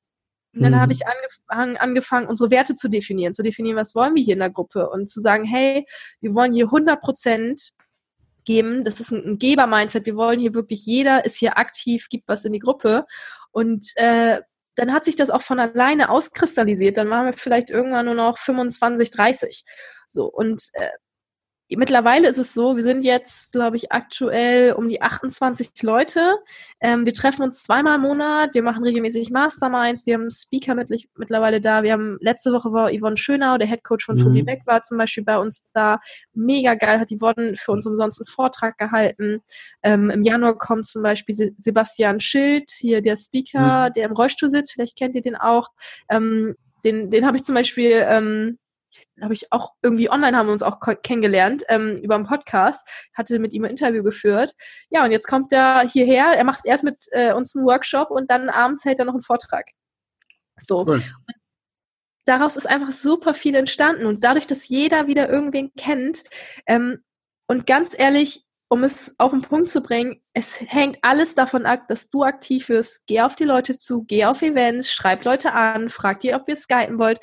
Und 0.55 0.63
dann 0.63 0.73
mhm. 0.73 0.81
habe 0.81 0.93
ich 0.93 1.03
angefangen, 1.07 1.77
angefangen, 1.77 2.27
unsere 2.27 2.51
Werte 2.51 2.75
zu 2.75 2.89
definieren, 2.89 3.35
zu 3.35 3.43
definieren, 3.43 3.77
was 3.77 3.95
wollen 3.95 4.15
wir 4.15 4.23
hier 4.23 4.35
in 4.35 4.41
der 4.41 4.51
Gruppe 4.51 4.89
und 4.89 5.09
zu 5.09 5.21
sagen, 5.21 5.45
hey, 5.45 5.87
wir 6.21 6.35
wollen 6.35 6.53
hier 6.53 6.67
100 6.67 7.01
Prozent 7.01 7.73
geben. 8.45 8.85
Das 8.85 8.99
ist 8.99 9.13
ein, 9.13 9.39
Geber-Mindset. 9.39 10.07
Wir 10.07 10.17
wollen 10.17 10.41
hier 10.41 10.55
wirklich, 10.55 10.87
jeder 10.87 11.25
ist 11.25 11.37
hier 11.37 11.59
aktiv, 11.59 12.09
gibt 12.09 12.29
was 12.29 12.45
in 12.45 12.53
die 12.53 12.59
Gruppe. 12.59 13.05
Und 13.51 13.93
äh, 13.97 14.41
dann 14.75 14.93
hat 14.93 15.05
sich 15.05 15.17
das 15.17 15.31
auch 15.31 15.43
von 15.43 15.61
alleine 15.61 16.09
auskristallisiert. 16.09 16.97
Dann 16.97 17.11
waren 17.11 17.27
wir 17.27 17.33
vielleicht 17.35 17.69
irgendwann 17.69 18.07
nur 18.07 18.15
noch 18.15 18.39
25, 18.39 19.11
30. 19.11 19.65
So, 20.07 20.27
und 20.27 20.63
äh, 20.73 20.89
Mittlerweile 21.71 22.29
ist 22.29 22.39
es 22.39 22.55
so, 22.55 22.77
wir 22.77 22.83
sind 22.83 23.03
jetzt, 23.03 23.53
glaube 23.53 23.77
ich, 23.77 23.93
aktuell 23.93 24.73
um 24.73 24.89
die 24.89 25.03
28 25.03 25.83
Leute. 25.83 26.37
Ähm, 26.81 27.05
wir 27.05 27.13
treffen 27.13 27.43
uns 27.43 27.63
zweimal 27.63 27.97
im 27.97 28.03
Monat, 28.03 28.55
wir 28.55 28.63
machen 28.63 28.85
regelmäßig 28.85 29.31
Masterminds, 29.31 30.07
wir 30.07 30.15
haben 30.15 30.31
Speaker 30.31 30.75
mit, 30.75 30.89
mittlerweile 31.17 31.61
da. 31.61 31.83
Wir 31.83 31.93
haben 31.93 32.17
letzte 32.21 32.53
Woche 32.53 32.73
war 32.73 32.91
Yvonne 32.91 33.19
Schönau, 33.19 33.59
der 33.59 33.69
Headcoach 33.69 34.05
von 34.05 34.17
mhm. 34.17 34.23
Tobi 34.23 34.43
Beck 34.43 34.63
war 34.65 34.83
zum 34.83 34.97
Beispiel 34.97 35.25
bei 35.25 35.37
uns 35.39 35.67
da. 35.75 36.01
Mega 36.33 36.75
geil, 36.75 37.01
hat 37.01 37.11
Yvonne 37.11 37.55
für 37.57 37.73
uns 37.73 37.85
umsonst 37.85 38.21
einen 38.21 38.27
Vortrag 38.27 38.79
gehalten. 38.79 39.43
Ähm, 39.83 40.09
Im 40.09 40.23
Januar 40.23 40.57
kommt 40.57 40.87
zum 40.87 41.03
Beispiel 41.03 41.55
Sebastian 41.59 42.21
Schild, 42.21 42.71
hier 42.71 43.03
der 43.03 43.17
Speaker, 43.17 43.89
mhm. 43.89 43.93
der 43.93 44.07
im 44.07 44.13
Rollstuhl 44.13 44.49
sitzt, 44.49 44.73
vielleicht 44.73 44.97
kennt 44.97 45.15
ihr 45.15 45.23
den 45.23 45.37
auch. 45.37 45.69
Ähm, 46.09 46.57
den, 46.85 47.11
den 47.11 47.27
habe 47.27 47.37
ich 47.37 47.45
zum 47.45 47.55
Beispiel 47.55 48.07
habe 49.21 49.35
ich 49.35 49.53
auch 49.53 49.73
irgendwie 49.83 50.11
online 50.11 50.37
haben 50.37 50.47
wir 50.47 50.53
uns 50.53 50.63
auch 50.63 50.81
kennengelernt 51.03 51.65
ähm, 51.69 51.97
über 51.97 52.15
einen 52.15 52.27
Podcast, 52.27 52.87
hatte 53.15 53.39
mit 53.39 53.53
ihm 53.53 53.65
ein 53.65 53.71
Interview 53.71 54.03
geführt. 54.03 54.55
Ja, 54.91 55.05
und 55.05 55.11
jetzt 55.11 55.29
kommt 55.29 55.53
er 55.53 55.81
hierher, 55.81 56.27
er 56.37 56.45
macht 56.45 56.65
erst 56.65 56.85
mit 56.85 57.07
äh, 57.11 57.33
uns 57.33 57.55
einen 57.55 57.67
Workshop 57.67 58.11
und 58.11 58.31
dann 58.31 58.49
abends 58.49 58.85
hält 58.85 58.99
er 58.99 59.05
noch 59.05 59.15
einen 59.15 59.23
Vortrag. 59.23 59.67
So. 60.59 60.85
Cool. 60.87 61.03
daraus 62.25 62.57
ist 62.57 62.69
einfach 62.69 62.93
super 62.93 63.33
viel 63.33 63.55
entstanden 63.55 64.07
und 64.07 64.25
dadurch, 64.25 64.47
dass 64.47 64.69
jeder 64.69 65.07
wieder 65.07 65.29
irgendwen 65.29 65.73
kennt 65.77 66.25
ähm, 66.67 67.03
und 67.47 67.67
ganz 67.67 67.99
ehrlich, 67.99 68.45
um 68.71 68.85
es 68.85 69.15
auf 69.17 69.31
den 69.31 69.41
Punkt 69.41 69.71
zu 69.71 69.81
bringen, 69.81 70.21
es 70.35 70.61
hängt 70.61 70.99
alles 71.01 71.35
davon 71.35 71.65
ab, 71.65 71.89
dass 71.89 72.11
du 72.11 72.23
aktiv 72.23 72.69
wirst. 72.69 73.07
Geh 73.07 73.23
auf 73.23 73.35
die 73.35 73.45
Leute 73.45 73.79
zu, 73.79 74.05
geh 74.05 74.27
auf 74.27 74.43
Events, 74.43 74.93
schreib 74.93 75.25
Leute 75.25 75.55
an, 75.55 75.89
frag 75.89 76.21
die, 76.21 76.35
ob 76.35 76.47
ihr 76.49 76.57
skypen 76.57 76.99
wollt 76.99 77.19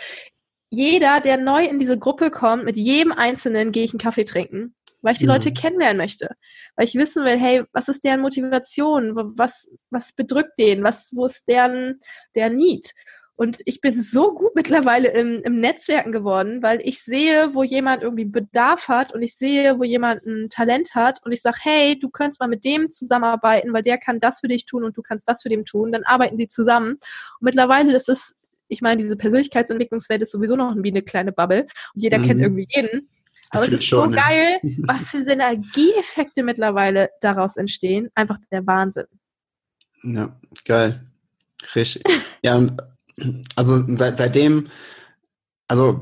jeder, 0.70 1.22
der 1.22 1.38
neu 1.38 1.64
in 1.66 1.80
diese 1.80 1.98
Gruppe 1.98 2.32
kommt, 2.32 2.66
mit 2.66 2.78
jedem 2.78 3.12
Einzelnen 3.12 3.72
gehe 3.72 3.84
ich 3.84 3.92
einen 3.92 4.00
Kaffee 4.00 4.24
trinken, 4.24 4.76
weil 5.02 5.14
ich 5.14 5.20
die 5.20 5.26
mhm. 5.26 5.32
Leute 5.32 5.54
kennenlernen 5.54 5.98
möchte, 5.98 6.30
weil 6.76 6.86
ich 6.86 6.96
wissen 6.96 7.24
will, 7.24 7.38
hey, 7.38 7.64
was 7.72 7.88
ist 7.88 8.04
deren 8.04 8.22
Motivation, 8.22 9.16
was 9.16 9.72
was 9.90 10.14
bedrückt 10.14 10.60
den, 10.60 10.84
was 10.84 11.14
wo 11.16 11.26
ist 11.26 11.48
deren 11.48 12.02
der 12.36 12.50
Need? 12.50 12.94
Und 13.38 13.58
ich 13.66 13.82
bin 13.82 14.00
so 14.00 14.34
gut 14.34 14.52
mittlerweile 14.56 15.10
im, 15.10 15.42
im 15.44 15.60
Netzwerken 15.60 16.12
geworden, 16.12 16.64
weil 16.64 16.80
ich 16.82 17.04
sehe, 17.04 17.54
wo 17.54 17.64
jemand 17.64 18.04
irgendwie 18.04 18.26
Bedarf 18.26 18.88
hat 18.88 19.14
und 19.14 19.22
ich 19.22 19.36
sehe, 19.36 19.78
wo 19.78 19.84
jemand 19.84 20.26
ein 20.26 20.50
Talent 20.50 20.96
hat 20.96 21.24
und 21.26 21.32
ich 21.32 21.42
sage, 21.42 21.58
hey, 21.62 22.00
du 22.00 22.10
könntest 22.10 22.40
mal 22.40 22.48
mit 22.48 22.64
dem 22.64 22.90
zusammenarbeiten, 22.90 23.74
weil 23.74 23.82
der 23.82 23.98
kann 23.98 24.20
das 24.20 24.40
für 24.40 24.48
dich 24.48 24.66
tun 24.66 24.84
und 24.84 24.98
du 24.98 25.02
kannst 25.02 25.28
das 25.28 25.42
für 25.42 25.50
den 25.50 25.66
tun. 25.66 25.92
Dann 25.92 26.04
arbeiten 26.04 26.38
die 26.38 26.48
zusammen. 26.48 26.92
Und 26.94 27.42
mittlerweile 27.42 27.94
ist 27.94 28.10
es 28.10 28.38
ich 28.68 28.82
meine, 28.82 29.02
diese 29.02 29.16
Persönlichkeitsentwicklungswelt 29.16 30.22
ist 30.22 30.32
sowieso 30.32 30.56
noch 30.56 30.76
wie 30.78 30.90
eine 30.90 31.02
kleine 31.02 31.32
Bubble 31.32 31.68
und 31.94 32.02
jeder 32.02 32.20
mhm. 32.20 32.24
kennt 32.24 32.42
irgendwie 32.42 32.68
jeden. 32.70 33.10
Aber 33.52 33.66
es 33.66 33.74
ist 33.74 33.86
schon, 33.86 34.10
so 34.10 34.16
geil, 34.16 34.60
ja. 34.64 34.72
was 34.88 35.10
für 35.10 35.24
Synergieeffekte 35.24 36.44
mittlerweile 36.44 37.10
daraus 37.22 37.58
entstehen. 37.58 38.10
Einfach 38.16 38.38
der 38.52 38.66
Wahnsinn. 38.66 39.06
Ja, 40.04 40.36
geil. 40.66 41.06
Richtig. 41.74 42.04
ja, 42.44 42.56
und 42.56 42.82
also 43.56 43.84
seit, 43.96 44.18
seitdem, 44.18 44.68
also 45.68 46.02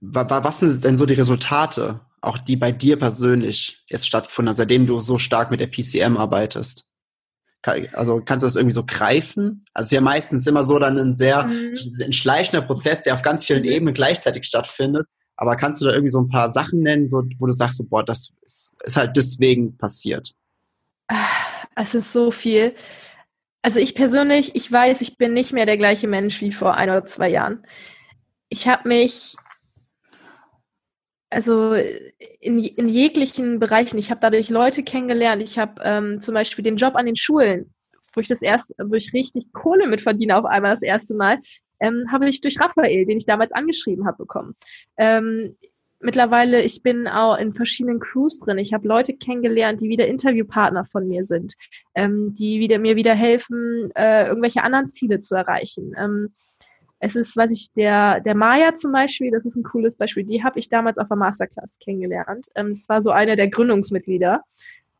was 0.00 0.58
sind 0.58 0.84
denn 0.84 0.96
so 0.96 1.06
die 1.06 1.14
Resultate, 1.14 2.00
auch 2.20 2.38
die 2.38 2.56
bei 2.56 2.72
dir 2.72 2.98
persönlich 2.98 3.84
jetzt 3.88 4.06
stattgefunden 4.06 4.50
haben, 4.50 4.56
seitdem 4.56 4.86
du 4.86 4.98
so 4.98 5.18
stark 5.18 5.50
mit 5.50 5.60
der 5.60 5.68
PCM 5.68 6.16
arbeitest? 6.16 6.86
Also 7.92 8.22
kannst 8.24 8.42
du 8.42 8.46
das 8.46 8.56
irgendwie 8.56 8.74
so 8.74 8.84
greifen? 8.84 9.64
Also 9.74 9.86
es 9.86 9.92
ist 9.92 9.92
ja 9.92 10.00
meistens 10.00 10.46
immer 10.46 10.64
so 10.64 10.78
dann 10.78 10.98
ein 10.98 11.16
sehr 11.16 11.44
mhm. 11.44 11.76
ein 12.04 12.12
schleichender 12.12 12.62
Prozess, 12.62 13.02
der 13.02 13.14
auf 13.14 13.22
ganz 13.22 13.44
vielen 13.44 13.62
mhm. 13.62 13.70
Ebenen 13.70 13.94
gleichzeitig 13.94 14.44
stattfindet. 14.44 15.06
Aber 15.36 15.56
kannst 15.56 15.80
du 15.80 15.86
da 15.86 15.92
irgendwie 15.92 16.10
so 16.10 16.20
ein 16.20 16.28
paar 16.28 16.50
Sachen 16.50 16.80
nennen, 16.80 17.08
so, 17.08 17.24
wo 17.38 17.46
du 17.46 17.52
sagst, 17.52 17.78
so, 17.78 17.84
boah, 17.84 18.04
das 18.04 18.30
ist, 18.44 18.76
ist 18.84 18.96
halt 18.96 19.16
deswegen 19.16 19.76
passiert? 19.76 20.34
Es 21.74 21.94
ist 21.94 22.12
so 22.12 22.30
viel. 22.30 22.74
Also 23.62 23.80
ich 23.80 23.94
persönlich, 23.94 24.54
ich 24.54 24.70
weiß, 24.70 25.00
ich 25.00 25.16
bin 25.16 25.32
nicht 25.32 25.52
mehr 25.52 25.66
der 25.66 25.78
gleiche 25.78 26.06
Mensch 26.06 26.40
wie 26.40 26.52
vor 26.52 26.74
ein 26.74 26.90
oder 26.90 27.06
zwei 27.06 27.30
Jahren. 27.30 27.66
Ich 28.48 28.68
habe 28.68 28.86
mich 28.88 29.34
also 31.34 31.74
in, 32.40 32.58
in 32.58 32.88
jeglichen 32.88 33.58
Bereichen. 33.58 33.98
Ich 33.98 34.10
habe 34.10 34.20
dadurch 34.20 34.50
Leute 34.50 34.82
kennengelernt. 34.82 35.42
Ich 35.42 35.58
habe 35.58 35.80
ähm, 35.84 36.20
zum 36.20 36.34
Beispiel 36.34 36.62
den 36.62 36.76
Job 36.76 36.94
an 36.94 37.06
den 37.06 37.16
Schulen, 37.16 37.74
wo 38.14 38.20
ich 38.20 38.28
das 38.28 38.42
erst, 38.42 38.74
wo 38.78 38.94
ich 38.94 39.12
richtig 39.12 39.52
Kohle 39.52 39.86
mit 39.88 40.00
verdiene 40.00 40.36
auf 40.36 40.44
einmal 40.44 40.72
das 40.72 40.82
erste 40.82 41.14
Mal, 41.14 41.40
ähm, 41.80 42.06
habe 42.10 42.28
ich 42.28 42.40
durch 42.40 42.60
Raphael, 42.60 43.04
den 43.04 43.16
ich 43.16 43.26
damals 43.26 43.52
angeschrieben 43.52 44.06
habe, 44.06 44.18
bekommen. 44.18 44.54
Ähm, 44.96 45.56
mittlerweile, 46.00 46.62
ich 46.62 46.82
bin 46.82 47.08
auch 47.08 47.36
in 47.36 47.54
verschiedenen 47.54 47.98
Crews 47.98 48.40
drin. 48.40 48.58
Ich 48.58 48.72
habe 48.72 48.86
Leute 48.86 49.14
kennengelernt, 49.14 49.80
die 49.80 49.88
wieder 49.88 50.06
Interviewpartner 50.06 50.84
von 50.84 51.08
mir 51.08 51.24
sind, 51.24 51.54
ähm, 51.94 52.34
die 52.34 52.60
wieder 52.60 52.78
mir 52.78 52.96
wieder 52.96 53.14
helfen, 53.14 53.90
äh, 53.96 54.26
irgendwelche 54.26 54.62
anderen 54.62 54.86
Ziele 54.86 55.20
zu 55.20 55.34
erreichen. 55.34 55.92
Ähm, 55.98 56.32
es 57.04 57.16
ist, 57.16 57.36
was 57.36 57.50
ich, 57.50 57.70
der, 57.76 58.20
der 58.20 58.34
Maya 58.34 58.74
zum 58.74 58.90
Beispiel, 58.90 59.30
das 59.30 59.44
ist 59.44 59.56
ein 59.56 59.62
cooles 59.62 59.96
Beispiel, 59.96 60.24
die 60.24 60.42
habe 60.42 60.58
ich 60.58 60.70
damals 60.70 60.96
auf 60.96 61.08
der 61.08 61.18
Masterclass 61.18 61.78
kennengelernt. 61.78 62.46
Ähm, 62.54 62.70
das 62.70 62.88
war 62.88 63.02
so 63.02 63.10
einer 63.10 63.36
der 63.36 63.48
Gründungsmitglieder. 63.48 64.42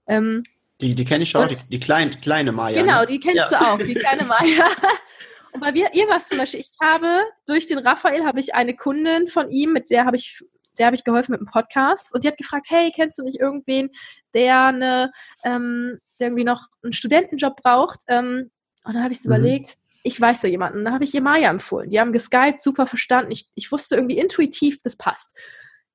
Ähm, 0.06 0.42
die 0.82 0.94
die 0.94 1.04
kenne 1.06 1.22
ich 1.22 1.34
auch, 1.34 1.48
die, 1.48 1.56
die 1.70 1.80
klein, 1.80 2.10
kleine 2.20 2.52
Maya. 2.52 2.82
Genau, 2.82 3.00
ne? 3.00 3.06
die 3.06 3.18
kennst 3.18 3.50
ja. 3.50 3.58
du 3.58 3.66
auch, 3.66 3.78
die 3.78 3.94
kleine 3.94 4.24
Maya. 4.24 4.68
Und 5.52 5.60
bei 5.60 5.72
mir, 5.72 5.88
ihr 5.94 6.06
was 6.08 6.28
zum 6.28 6.36
Beispiel, 6.36 6.60
ich 6.60 6.72
habe 6.82 7.20
durch 7.46 7.68
den 7.68 7.78
Raphael 7.78 8.26
habe 8.26 8.38
ich 8.38 8.54
eine 8.54 8.76
Kundin 8.76 9.28
von 9.28 9.50
ihm, 9.50 9.72
mit 9.72 9.88
der 9.88 10.04
habe 10.04 10.16
ich 10.16 10.44
der 10.78 10.86
habe 10.86 10.96
ich 10.96 11.04
geholfen 11.04 11.30
mit 11.30 11.40
dem 11.40 11.46
Podcast 11.46 12.12
und 12.12 12.24
die 12.24 12.28
hat 12.28 12.36
gefragt, 12.36 12.66
hey, 12.68 12.90
kennst 12.92 13.16
du 13.16 13.22
nicht 13.22 13.38
irgendwen, 13.38 13.90
der 14.34 14.64
eine, 14.64 15.12
ähm, 15.44 16.00
der 16.18 16.26
irgendwie 16.26 16.42
noch 16.42 16.66
einen 16.82 16.92
Studentenjob 16.92 17.54
braucht? 17.62 18.00
Ähm, 18.08 18.50
und 18.82 18.94
dann 18.94 19.04
habe 19.04 19.14
ich 19.14 19.20
mhm. 19.20 19.26
überlegt, 19.26 19.76
ich 20.04 20.20
weiß 20.20 20.40
da 20.40 20.48
jemanden. 20.48 20.84
Da 20.84 20.92
habe 20.92 21.04
ich 21.04 21.14
ihr 21.14 21.22
Maya 21.22 21.50
empfohlen. 21.50 21.88
Die 21.88 21.98
haben 21.98 22.12
geskypt, 22.12 22.62
super 22.62 22.86
verstanden. 22.86 23.32
Ich, 23.32 23.48
ich 23.54 23.72
wusste 23.72 23.96
irgendwie 23.96 24.18
intuitiv, 24.18 24.80
das 24.82 24.96
passt. 24.96 25.36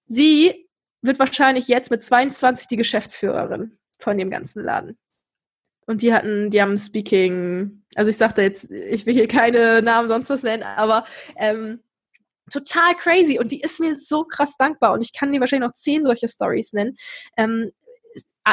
Sie 0.07 0.67
wird 1.01 1.19
wahrscheinlich 1.19 1.67
jetzt 1.67 1.91
mit 1.91 2.03
22 2.03 2.67
die 2.67 2.75
Geschäftsführerin 2.75 3.77
von 3.99 4.17
dem 4.17 4.31
ganzen 4.31 4.63
Laden. 4.63 4.97
Und 5.85 6.01
die 6.01 6.11
hatten, 6.13 6.49
die 6.49 6.61
haben 6.61 6.77
Speaking, 6.77 7.83
also 7.95 8.09
ich 8.09 8.17
sagte 8.17 8.41
jetzt, 8.41 8.69
ich 8.71 9.05
will 9.05 9.13
hier 9.13 9.27
keine 9.27 9.81
Namen 9.81 10.07
sonst 10.07 10.29
was 10.29 10.43
nennen, 10.43 10.63
aber 10.63 11.05
ähm, 11.37 11.81
total 12.51 12.95
crazy. 12.95 13.39
Und 13.39 13.51
die 13.51 13.61
ist 13.61 13.79
mir 13.79 13.95
so 13.95 14.23
krass 14.23 14.57
dankbar. 14.57 14.93
Und 14.93 15.01
ich 15.01 15.13
kann 15.13 15.31
dir 15.31 15.39
wahrscheinlich 15.39 15.67
noch 15.67 15.75
zehn 15.75 16.03
solche 16.03 16.27
Stories 16.27 16.73
nennen. 16.73 16.95
Ähm, 17.37 17.71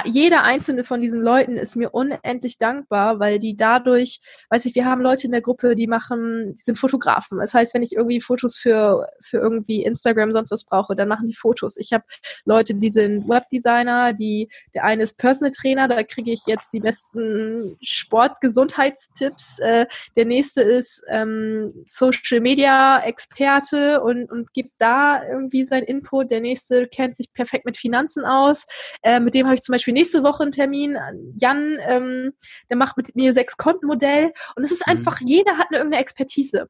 jeder 0.04 0.42
einzelne 0.42 0.84
von 0.84 1.00
diesen 1.00 1.22
Leuten 1.22 1.56
ist 1.56 1.76
mir 1.76 1.90
unendlich 1.90 2.58
dankbar, 2.58 3.20
weil 3.20 3.38
die 3.38 3.56
dadurch, 3.56 4.20
weiß 4.50 4.66
ich, 4.66 4.74
wir 4.74 4.84
haben 4.84 5.00
Leute 5.00 5.26
in 5.26 5.32
der 5.32 5.42
Gruppe, 5.42 5.76
die 5.76 5.86
machen, 5.86 6.54
die 6.56 6.62
sind 6.62 6.78
Fotografen. 6.78 7.38
Das 7.38 7.54
heißt, 7.54 7.74
wenn 7.74 7.82
ich 7.82 7.94
irgendwie 7.94 8.20
Fotos 8.20 8.56
für, 8.56 9.08
für 9.20 9.38
irgendwie 9.38 9.84
Instagram 9.84 10.32
sonst 10.32 10.50
was 10.50 10.64
brauche, 10.64 10.96
dann 10.96 11.08
machen 11.08 11.26
die 11.26 11.34
Fotos. 11.34 11.76
Ich 11.76 11.92
habe 11.92 12.04
Leute, 12.44 12.74
die 12.74 12.90
sind 12.90 13.28
Webdesigner, 13.28 14.12
die, 14.12 14.48
der 14.74 14.84
eine 14.84 15.02
ist 15.02 15.18
Personal 15.18 15.52
Trainer, 15.52 15.88
da 15.88 16.02
kriege 16.02 16.32
ich 16.32 16.46
jetzt 16.46 16.72
die 16.72 16.80
besten 16.80 17.76
Sportgesundheitstipps. 17.80 19.58
Äh, 19.60 19.86
der 20.16 20.24
nächste 20.24 20.62
ist 20.62 21.04
ähm, 21.08 21.72
Social 21.86 22.40
Media 22.40 23.00
Experte 23.00 24.00
und, 24.02 24.30
und 24.30 24.52
gibt 24.52 24.72
da 24.78 25.22
irgendwie 25.28 25.64
sein 25.64 25.82
Input. 25.82 26.30
Der 26.30 26.40
nächste 26.40 26.86
kennt 26.86 27.16
sich 27.16 27.32
perfekt 27.32 27.64
mit 27.64 27.76
Finanzen 27.76 28.24
aus. 28.24 28.66
Äh, 29.02 29.20
mit 29.20 29.34
dem 29.34 29.46
habe 29.46 29.54
ich 29.54 29.62
zum 29.62 29.72
Beispiel 29.72 29.85
Beispiel 29.86 29.94
nächste 29.94 30.22
Woche 30.22 30.42
einen 30.42 30.52
Termin. 30.52 30.98
Jan, 31.38 31.78
ähm, 31.80 32.32
der 32.68 32.76
macht 32.76 32.96
mit 32.96 33.14
mir 33.14 33.32
sechs 33.32 33.56
Kontenmodell 33.56 34.32
und 34.56 34.64
es 34.64 34.72
ist 34.72 34.86
mhm. 34.86 34.92
einfach, 34.92 35.20
mhm. 35.20 35.28
jeder 35.28 35.58
hat 35.58 35.68
eine 35.68 35.78
irgendeine 35.78 36.02
Expertise. 36.02 36.68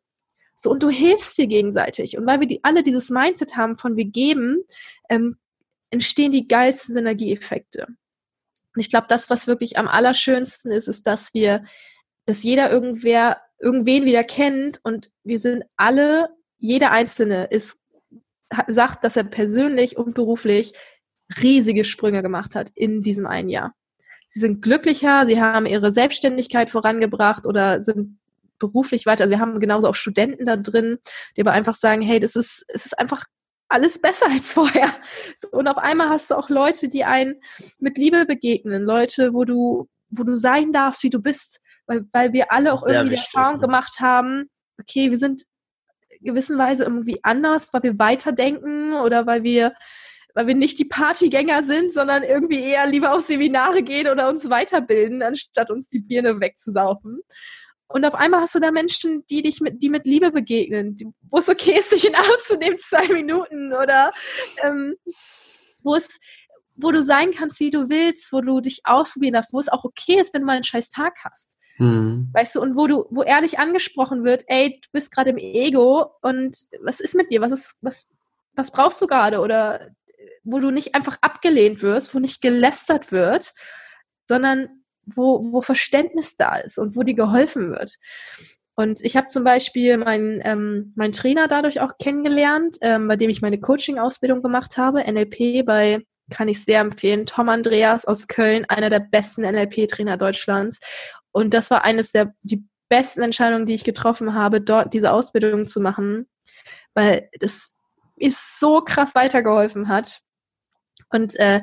So, 0.54 0.70
und 0.70 0.82
du 0.82 0.90
hilfst 0.90 1.36
dir 1.38 1.46
gegenseitig. 1.46 2.16
Und 2.16 2.26
weil 2.26 2.40
wir 2.40 2.46
die, 2.46 2.62
alle 2.62 2.82
dieses 2.82 3.10
Mindset 3.10 3.56
haben 3.56 3.76
von 3.76 3.96
wir 3.96 4.06
geben, 4.06 4.64
ähm, 5.08 5.36
entstehen 5.90 6.32
die 6.32 6.48
geilsten 6.48 6.94
Synergieeffekte. 6.94 7.86
Und 7.86 8.80
ich 8.80 8.90
glaube, 8.90 9.06
das, 9.08 9.30
was 9.30 9.46
wirklich 9.46 9.78
am 9.78 9.88
allerschönsten 9.88 10.70
ist, 10.70 10.88
ist, 10.88 11.06
dass 11.06 11.32
wir, 11.32 11.64
dass 12.26 12.42
jeder 12.42 12.70
irgendwer, 12.70 13.40
irgendwen 13.58 14.04
wieder 14.04 14.24
kennt 14.24 14.80
und 14.82 15.10
wir 15.24 15.38
sind 15.38 15.64
alle, 15.76 16.28
jeder 16.58 16.90
Einzelne 16.90 17.46
ist, 17.46 17.78
sagt, 18.68 19.04
dass 19.04 19.16
er 19.16 19.24
persönlich 19.24 19.96
und 19.96 20.14
beruflich 20.14 20.74
riesige 21.42 21.84
Sprünge 21.84 22.22
gemacht 22.22 22.54
hat 22.54 22.70
in 22.74 23.02
diesem 23.02 23.26
einen 23.26 23.48
Jahr. 23.48 23.74
Sie 24.28 24.40
sind 24.40 24.62
glücklicher, 24.62 25.26
sie 25.26 25.40
haben 25.40 25.66
ihre 25.66 25.92
Selbstständigkeit 25.92 26.70
vorangebracht 26.70 27.46
oder 27.46 27.82
sind 27.82 28.18
beruflich 28.58 29.06
weiter. 29.06 29.24
Also 29.24 29.30
wir 29.30 29.40
haben 29.40 29.60
genauso 29.60 29.88
auch 29.88 29.94
Studenten 29.94 30.46
da 30.46 30.56
drin, 30.56 30.98
die 31.36 31.42
aber 31.42 31.52
einfach 31.52 31.74
sagen, 31.74 32.02
hey, 32.02 32.20
das 32.20 32.36
ist, 32.36 32.64
es 32.68 32.86
ist 32.86 32.98
einfach 32.98 33.24
alles 33.68 34.00
besser 34.00 34.26
als 34.30 34.52
vorher. 34.54 34.90
Und 35.50 35.68
auf 35.68 35.78
einmal 35.78 36.08
hast 36.08 36.30
du 36.30 36.34
auch 36.34 36.48
Leute, 36.48 36.88
die 36.88 37.04
einen 37.04 37.40
mit 37.78 37.98
Liebe 37.98 38.26
begegnen, 38.26 38.82
Leute, 38.82 39.34
wo 39.34 39.44
du, 39.44 39.88
wo 40.10 40.22
du 40.22 40.36
sein 40.36 40.72
darfst, 40.72 41.02
wie 41.02 41.10
du 41.10 41.20
bist, 41.20 41.60
weil, 41.86 42.04
weil 42.12 42.32
wir 42.32 42.52
alle 42.52 42.72
auch 42.72 42.86
irgendwie 42.86 43.12
wichtig, 43.12 43.30
die 43.30 43.36
Erfahrung 43.36 43.60
ja. 43.60 43.66
gemacht 43.66 44.00
haben, 44.00 44.50
okay, 44.80 45.10
wir 45.10 45.18
sind 45.18 45.44
gewissenweise 46.20 46.84
irgendwie 46.84 47.20
anders, 47.22 47.72
weil 47.72 47.82
wir 47.82 47.98
weiterdenken 47.98 48.94
oder 48.94 49.26
weil 49.26 49.42
wir 49.42 49.74
weil 50.36 50.46
wir 50.46 50.54
nicht 50.54 50.78
die 50.78 50.84
Partygänger 50.84 51.62
sind, 51.62 51.94
sondern 51.94 52.22
irgendwie 52.22 52.60
eher 52.60 52.86
lieber 52.86 53.14
auf 53.14 53.24
Seminare 53.24 53.82
gehen 53.82 54.06
oder 54.06 54.28
uns 54.28 54.50
weiterbilden, 54.50 55.22
anstatt 55.22 55.70
uns 55.70 55.88
die 55.88 56.00
Birne 56.00 56.38
wegzusaufen. 56.40 57.20
Und 57.88 58.04
auf 58.04 58.14
einmal 58.14 58.42
hast 58.42 58.54
du 58.54 58.60
da 58.60 58.70
Menschen, 58.70 59.24
die 59.30 59.40
dich 59.40 59.62
mit, 59.62 59.82
die 59.82 59.88
mit 59.88 60.04
Liebe 60.04 60.30
begegnen, 60.30 60.94
wo 61.30 61.38
es 61.38 61.48
okay 61.48 61.78
ist, 61.78 61.88
sich 61.88 62.04
in 62.04 62.12
den 62.12 62.20
Arm 62.20 62.38
zu 62.40 62.58
nehmen, 62.58 62.76
zwei 62.78 63.08
Minuten 63.08 63.72
oder 63.72 64.12
ähm, 64.62 64.96
wo 65.82 65.94
es, 65.94 66.06
wo 66.74 66.92
du 66.92 67.02
sein 67.02 67.32
kannst, 67.32 67.58
wie 67.58 67.70
du 67.70 67.88
willst, 67.88 68.30
wo 68.30 68.42
du 68.42 68.60
dich 68.60 68.80
ausprobieren 68.84 69.34
darfst, 69.34 69.54
wo 69.54 69.58
es 69.58 69.70
auch 69.70 69.84
okay 69.84 70.20
ist, 70.20 70.34
wenn 70.34 70.42
du 70.42 70.46
mal 70.46 70.56
einen 70.56 70.64
scheiß 70.64 70.90
Tag 70.90 71.14
hast. 71.24 71.56
Mhm. 71.78 72.28
Weißt 72.34 72.56
du, 72.56 72.60
und 72.60 72.76
wo 72.76 72.86
du, 72.86 73.06
wo 73.08 73.22
ehrlich 73.22 73.58
angesprochen 73.58 74.22
wird, 74.24 74.44
ey, 74.48 74.82
du 74.82 74.88
bist 74.92 75.10
gerade 75.10 75.30
im 75.30 75.38
Ego 75.38 76.10
und 76.20 76.58
was 76.82 77.00
ist 77.00 77.14
mit 77.14 77.30
dir? 77.30 77.40
Was 77.40 77.52
ist, 77.52 77.78
was, 77.80 78.10
was 78.54 78.70
brauchst 78.70 79.00
du 79.00 79.06
gerade? 79.06 79.40
Oder 79.40 79.92
wo 80.46 80.60
du 80.60 80.70
nicht 80.70 80.94
einfach 80.94 81.18
abgelehnt 81.20 81.82
wirst, 81.82 82.14
wo 82.14 82.18
nicht 82.18 82.40
gelästert 82.40 83.12
wird, 83.12 83.52
sondern 84.26 84.68
wo, 85.04 85.52
wo 85.52 85.62
Verständnis 85.62 86.36
da 86.36 86.56
ist 86.56 86.78
und 86.78 86.96
wo 86.96 87.02
dir 87.02 87.14
geholfen 87.14 87.70
wird. 87.70 87.96
Und 88.74 89.00
ich 89.02 89.16
habe 89.16 89.28
zum 89.28 89.44
Beispiel 89.44 89.96
meinen 89.96 90.40
ähm, 90.44 90.92
mein 90.96 91.12
Trainer 91.12 91.48
dadurch 91.48 91.80
auch 91.80 91.92
kennengelernt, 91.98 92.76
ähm, 92.82 93.08
bei 93.08 93.16
dem 93.16 93.30
ich 93.30 93.40
meine 93.40 93.58
Coaching-Ausbildung 93.58 94.42
gemacht 94.42 94.76
habe, 94.76 95.00
NLP 95.00 95.64
bei 95.64 96.02
kann 96.30 96.48
ich 96.48 96.64
sehr 96.64 96.80
empfehlen. 96.80 97.24
Tom 97.24 97.48
Andreas 97.48 98.04
aus 98.04 98.26
Köln, 98.26 98.64
einer 98.66 98.90
der 98.90 99.00
besten 99.00 99.42
NLP-Trainer 99.42 100.16
Deutschlands. 100.16 100.80
Und 101.30 101.54
das 101.54 101.70
war 101.70 101.84
eines 101.84 102.12
der 102.12 102.34
die 102.42 102.64
besten 102.88 103.22
Entscheidungen, 103.22 103.66
die 103.66 103.74
ich 103.74 103.84
getroffen 103.84 104.34
habe, 104.34 104.60
dort 104.60 104.92
diese 104.92 105.12
Ausbildung 105.12 105.66
zu 105.66 105.80
machen, 105.80 106.26
weil 106.94 107.28
das 107.40 107.76
ist 108.16 108.58
so 108.58 108.80
krass 108.80 109.14
weitergeholfen 109.14 109.88
hat. 109.88 110.20
Und 111.10 111.38
äh, 111.38 111.62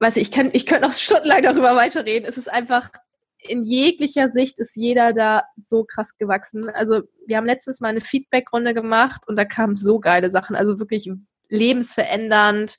weiß 0.00 0.16
ich, 0.16 0.22
ich 0.22 0.30
kann, 0.30 0.50
ich 0.52 0.66
könnte 0.66 0.86
noch 0.86 0.94
stundenlang 0.94 1.42
darüber 1.42 1.74
weiterreden. 1.76 2.28
Es 2.28 2.36
ist 2.36 2.50
einfach 2.50 2.90
in 3.38 3.62
jeglicher 3.62 4.30
Sicht 4.32 4.58
ist 4.58 4.76
jeder 4.76 5.12
da 5.12 5.42
so 5.64 5.84
krass 5.84 6.16
gewachsen. 6.18 6.68
Also 6.70 7.02
wir 7.26 7.36
haben 7.36 7.46
letztens 7.46 7.80
mal 7.80 7.88
eine 7.88 8.00
Feedback-Runde 8.00 8.74
gemacht 8.74 9.22
und 9.26 9.36
da 9.36 9.44
kamen 9.44 9.76
so 9.76 10.00
geile 10.00 10.30
Sachen, 10.30 10.56
also 10.56 10.78
wirklich 10.78 11.10
lebensverändernd, 11.48 12.76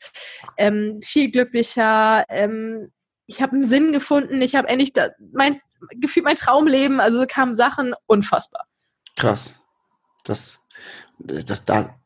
ähm, 0.58 1.00
viel 1.02 1.32
glücklicher. 1.32 2.26
Ähm, 2.30 2.91
ich 3.28 3.41
habe 3.41 3.54
einen 3.54 3.63
Sinn 3.63 3.91
gefunden. 3.91 4.41
Ich 4.41 4.56
habe 4.56 4.67
endlich 4.67 4.93
da, 4.93 5.10
mein 5.32 5.62
gefühlt 5.91 6.26
mein 6.26 6.36
Traumleben. 6.36 7.00
Also 7.00 7.26
kamen 7.28 7.56
Sachen 7.56 7.93
unfassbar. 8.08 8.65
Krass. 9.15 9.63
Das, 10.26 10.60
das 11.20 11.65
da. 11.65 12.00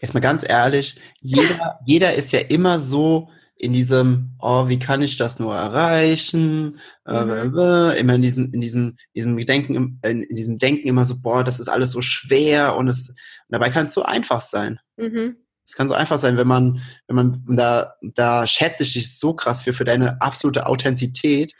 Jetzt 0.00 0.14
mal 0.14 0.20
ganz 0.20 0.44
ehrlich, 0.46 1.00
jeder, 1.20 1.78
jeder 1.84 2.14
ist 2.14 2.32
ja 2.32 2.40
immer 2.40 2.80
so 2.80 3.28
in 3.58 3.72
diesem, 3.72 4.32
oh, 4.38 4.68
wie 4.68 4.78
kann 4.78 5.00
ich 5.00 5.16
das 5.16 5.38
nur 5.38 5.54
erreichen? 5.54 6.78
Äh, 7.06 7.24
mhm. 7.24 7.58
Äh, 7.58 7.98
immer 7.98 8.14
in 8.14 8.22
diesem, 8.22 8.52
in 8.52 8.60
diesem, 8.60 8.96
diesem 9.14 9.36
Denken, 9.38 9.98
in 10.02 10.26
diesem 10.30 10.58
Denken 10.58 10.88
immer 10.88 11.04
so, 11.06 11.20
boah, 11.22 11.42
das 11.42 11.58
ist 11.58 11.68
alles 11.68 11.92
so 11.92 12.02
schwer 12.02 12.76
und 12.76 12.88
es, 12.88 13.08
und 13.10 13.16
dabei 13.48 13.70
kann 13.70 13.86
es 13.86 13.94
so 13.94 14.02
einfach 14.02 14.42
sein. 14.42 14.78
Mhm. 14.96 15.36
Es 15.64 15.74
kann 15.74 15.88
so 15.88 15.94
einfach 15.94 16.18
sein, 16.18 16.36
wenn 16.36 16.46
man, 16.46 16.80
wenn 17.08 17.16
man, 17.16 17.44
da, 17.56 17.94
da 18.00 18.46
schätze 18.46 18.84
ich 18.84 18.92
dich 18.92 19.18
so 19.18 19.34
krass 19.34 19.62
für, 19.62 19.72
für 19.72 19.84
deine 19.84 20.20
absolute 20.20 20.66
Authentizität. 20.66 21.54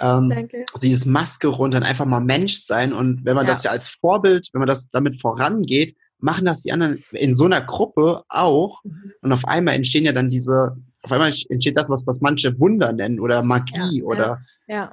Ähm, 0.00 0.28
Danke. 0.28 0.66
Also 0.74 0.86
dieses 0.86 1.06
Maske 1.06 1.48
runter 1.48 1.78
und 1.78 1.84
einfach 1.84 2.04
mal 2.04 2.20
Mensch 2.20 2.60
sein. 2.60 2.92
Und 2.92 3.24
wenn 3.24 3.34
man 3.34 3.46
ja. 3.46 3.52
das 3.52 3.62
ja 3.62 3.70
als 3.70 3.88
Vorbild, 3.88 4.50
wenn 4.52 4.58
man 4.58 4.68
das 4.68 4.90
damit 4.90 5.22
vorangeht, 5.22 5.96
machen 6.18 6.44
das 6.44 6.62
die 6.62 6.72
anderen 6.72 7.02
in 7.12 7.34
so 7.34 7.44
einer 7.44 7.60
Gruppe 7.60 8.24
auch. 8.28 8.82
Mhm. 8.84 9.12
Und 9.20 9.32
auf 9.32 9.44
einmal 9.46 9.74
entstehen 9.74 10.04
ja 10.04 10.12
dann 10.12 10.28
diese, 10.28 10.76
auf 11.02 11.12
einmal 11.12 11.32
entsteht 11.48 11.76
das, 11.76 11.90
was, 11.90 12.06
was 12.06 12.20
manche 12.20 12.58
Wunder 12.58 12.92
nennen 12.92 13.20
oder 13.20 13.42
Magie 13.42 14.00
ja, 14.00 14.04
oder 14.04 14.40
ja, 14.66 14.92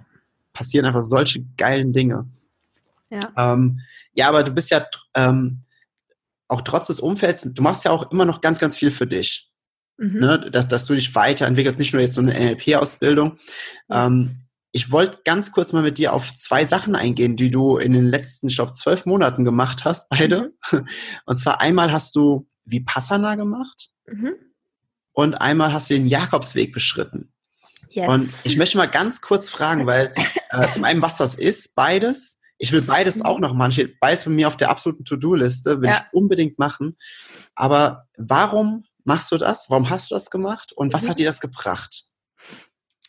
passieren 0.54 0.86
einfach 0.86 1.04
solche 1.04 1.44
geilen 1.58 1.94
Dinge. 1.94 2.28
Ja. 3.10 3.32
Ähm, 3.38 3.80
ja, 4.14 4.30
aber 4.30 4.44
du 4.44 4.52
bist 4.52 4.72
ja 4.72 4.86
ähm, 5.16 5.62
auch 6.48 6.62
trotz 6.62 6.88
des 6.88 7.00
Umfelds, 7.00 7.42
du 7.42 7.62
machst 7.62 7.86
ja 7.86 7.92
auch 7.92 8.12
immer 8.12 8.26
noch 8.26 8.42
ganz, 8.42 8.60
ganz 8.60 8.78
viel 8.78 8.92
für 8.92 9.08
dich. 9.08 9.50
Mhm. 9.98 10.20
Ne? 10.20 10.50
Dass, 10.52 10.68
dass 10.68 10.86
du 10.86 10.94
dich 10.94 11.14
weiterentwickelst, 11.16 11.80
nicht 11.80 11.94
nur 11.94 12.02
jetzt 12.02 12.16
so 12.16 12.22
eine 12.22 12.34
NLP-Ausbildung. 12.34 13.38
Yes. 13.38 13.42
Ähm, 13.90 14.43
ich 14.76 14.92
wollte 14.92 15.20
ganz 15.24 15.52
kurz 15.52 15.72
mal 15.72 15.84
mit 15.84 16.00
dir 16.00 16.14
auf 16.14 16.36
zwei 16.36 16.66
Sachen 16.66 16.96
eingehen, 16.96 17.38
die 17.38 17.52
du 17.52 17.78
in 17.78 17.94
den 17.94 18.08
letzten, 18.08 18.48
ich 18.48 18.56
glaube, 18.56 18.72
zwölf 18.72 19.06
Monaten 19.06 19.46
gemacht 19.46 19.86
hast, 19.86 20.10
beide. 20.10 20.52
Mhm. 20.72 20.88
Und 21.26 21.38
zwar 21.38 21.62
einmal 21.62 21.92
hast 21.92 22.16
du 22.16 22.50
Vipassana 22.66 23.36
gemacht 23.36 23.90
mhm. 24.08 24.34
und 25.12 25.36
einmal 25.36 25.74
hast 25.74 25.90
du 25.90 25.96
den 25.96 26.08
Jakobsweg 26.08 26.74
beschritten. 26.74 27.34
Yes. 27.90 28.10
Und 28.10 28.34
ich 28.46 28.58
möchte 28.58 28.78
mal 28.78 28.88
ganz 28.88 29.22
kurz 29.22 29.50
fragen, 29.50 29.86
weil 29.86 30.14
äh, 30.50 30.68
zum 30.72 30.84
einen, 30.86 31.02
was 31.02 31.18
das 31.18 31.36
ist, 31.36 31.76
beides. 31.76 32.42
Ich 32.58 32.72
will 32.72 32.82
beides 32.82 33.18
mhm. 33.18 33.24
auch 33.24 33.40
noch 33.40 33.54
machen. 33.54 33.74
Steht 33.74 34.00
beides 34.00 34.24
bei 34.26 34.32
mir 34.32 34.48
auf 34.48 34.58
der 34.58 34.70
absoluten 34.70 35.06
To-Do-Liste, 35.06 35.82
will 35.82 35.90
ja. 35.90 35.98
ich 35.98 36.14
unbedingt 36.14 36.58
machen. 36.58 36.98
Aber 37.54 38.08
warum 38.18 38.86
machst 39.04 39.32
du 39.32 39.38
das? 39.38 39.70
Warum 39.70 39.90
hast 39.90 40.10
du 40.10 40.16
das 40.16 40.32
gemacht? 40.32 40.72
Und 40.74 40.94
was 40.94 41.04
mhm. 41.04 41.10
hat 41.10 41.20
dir 41.20 41.28
das 41.28 41.42
gebracht? 41.42 42.06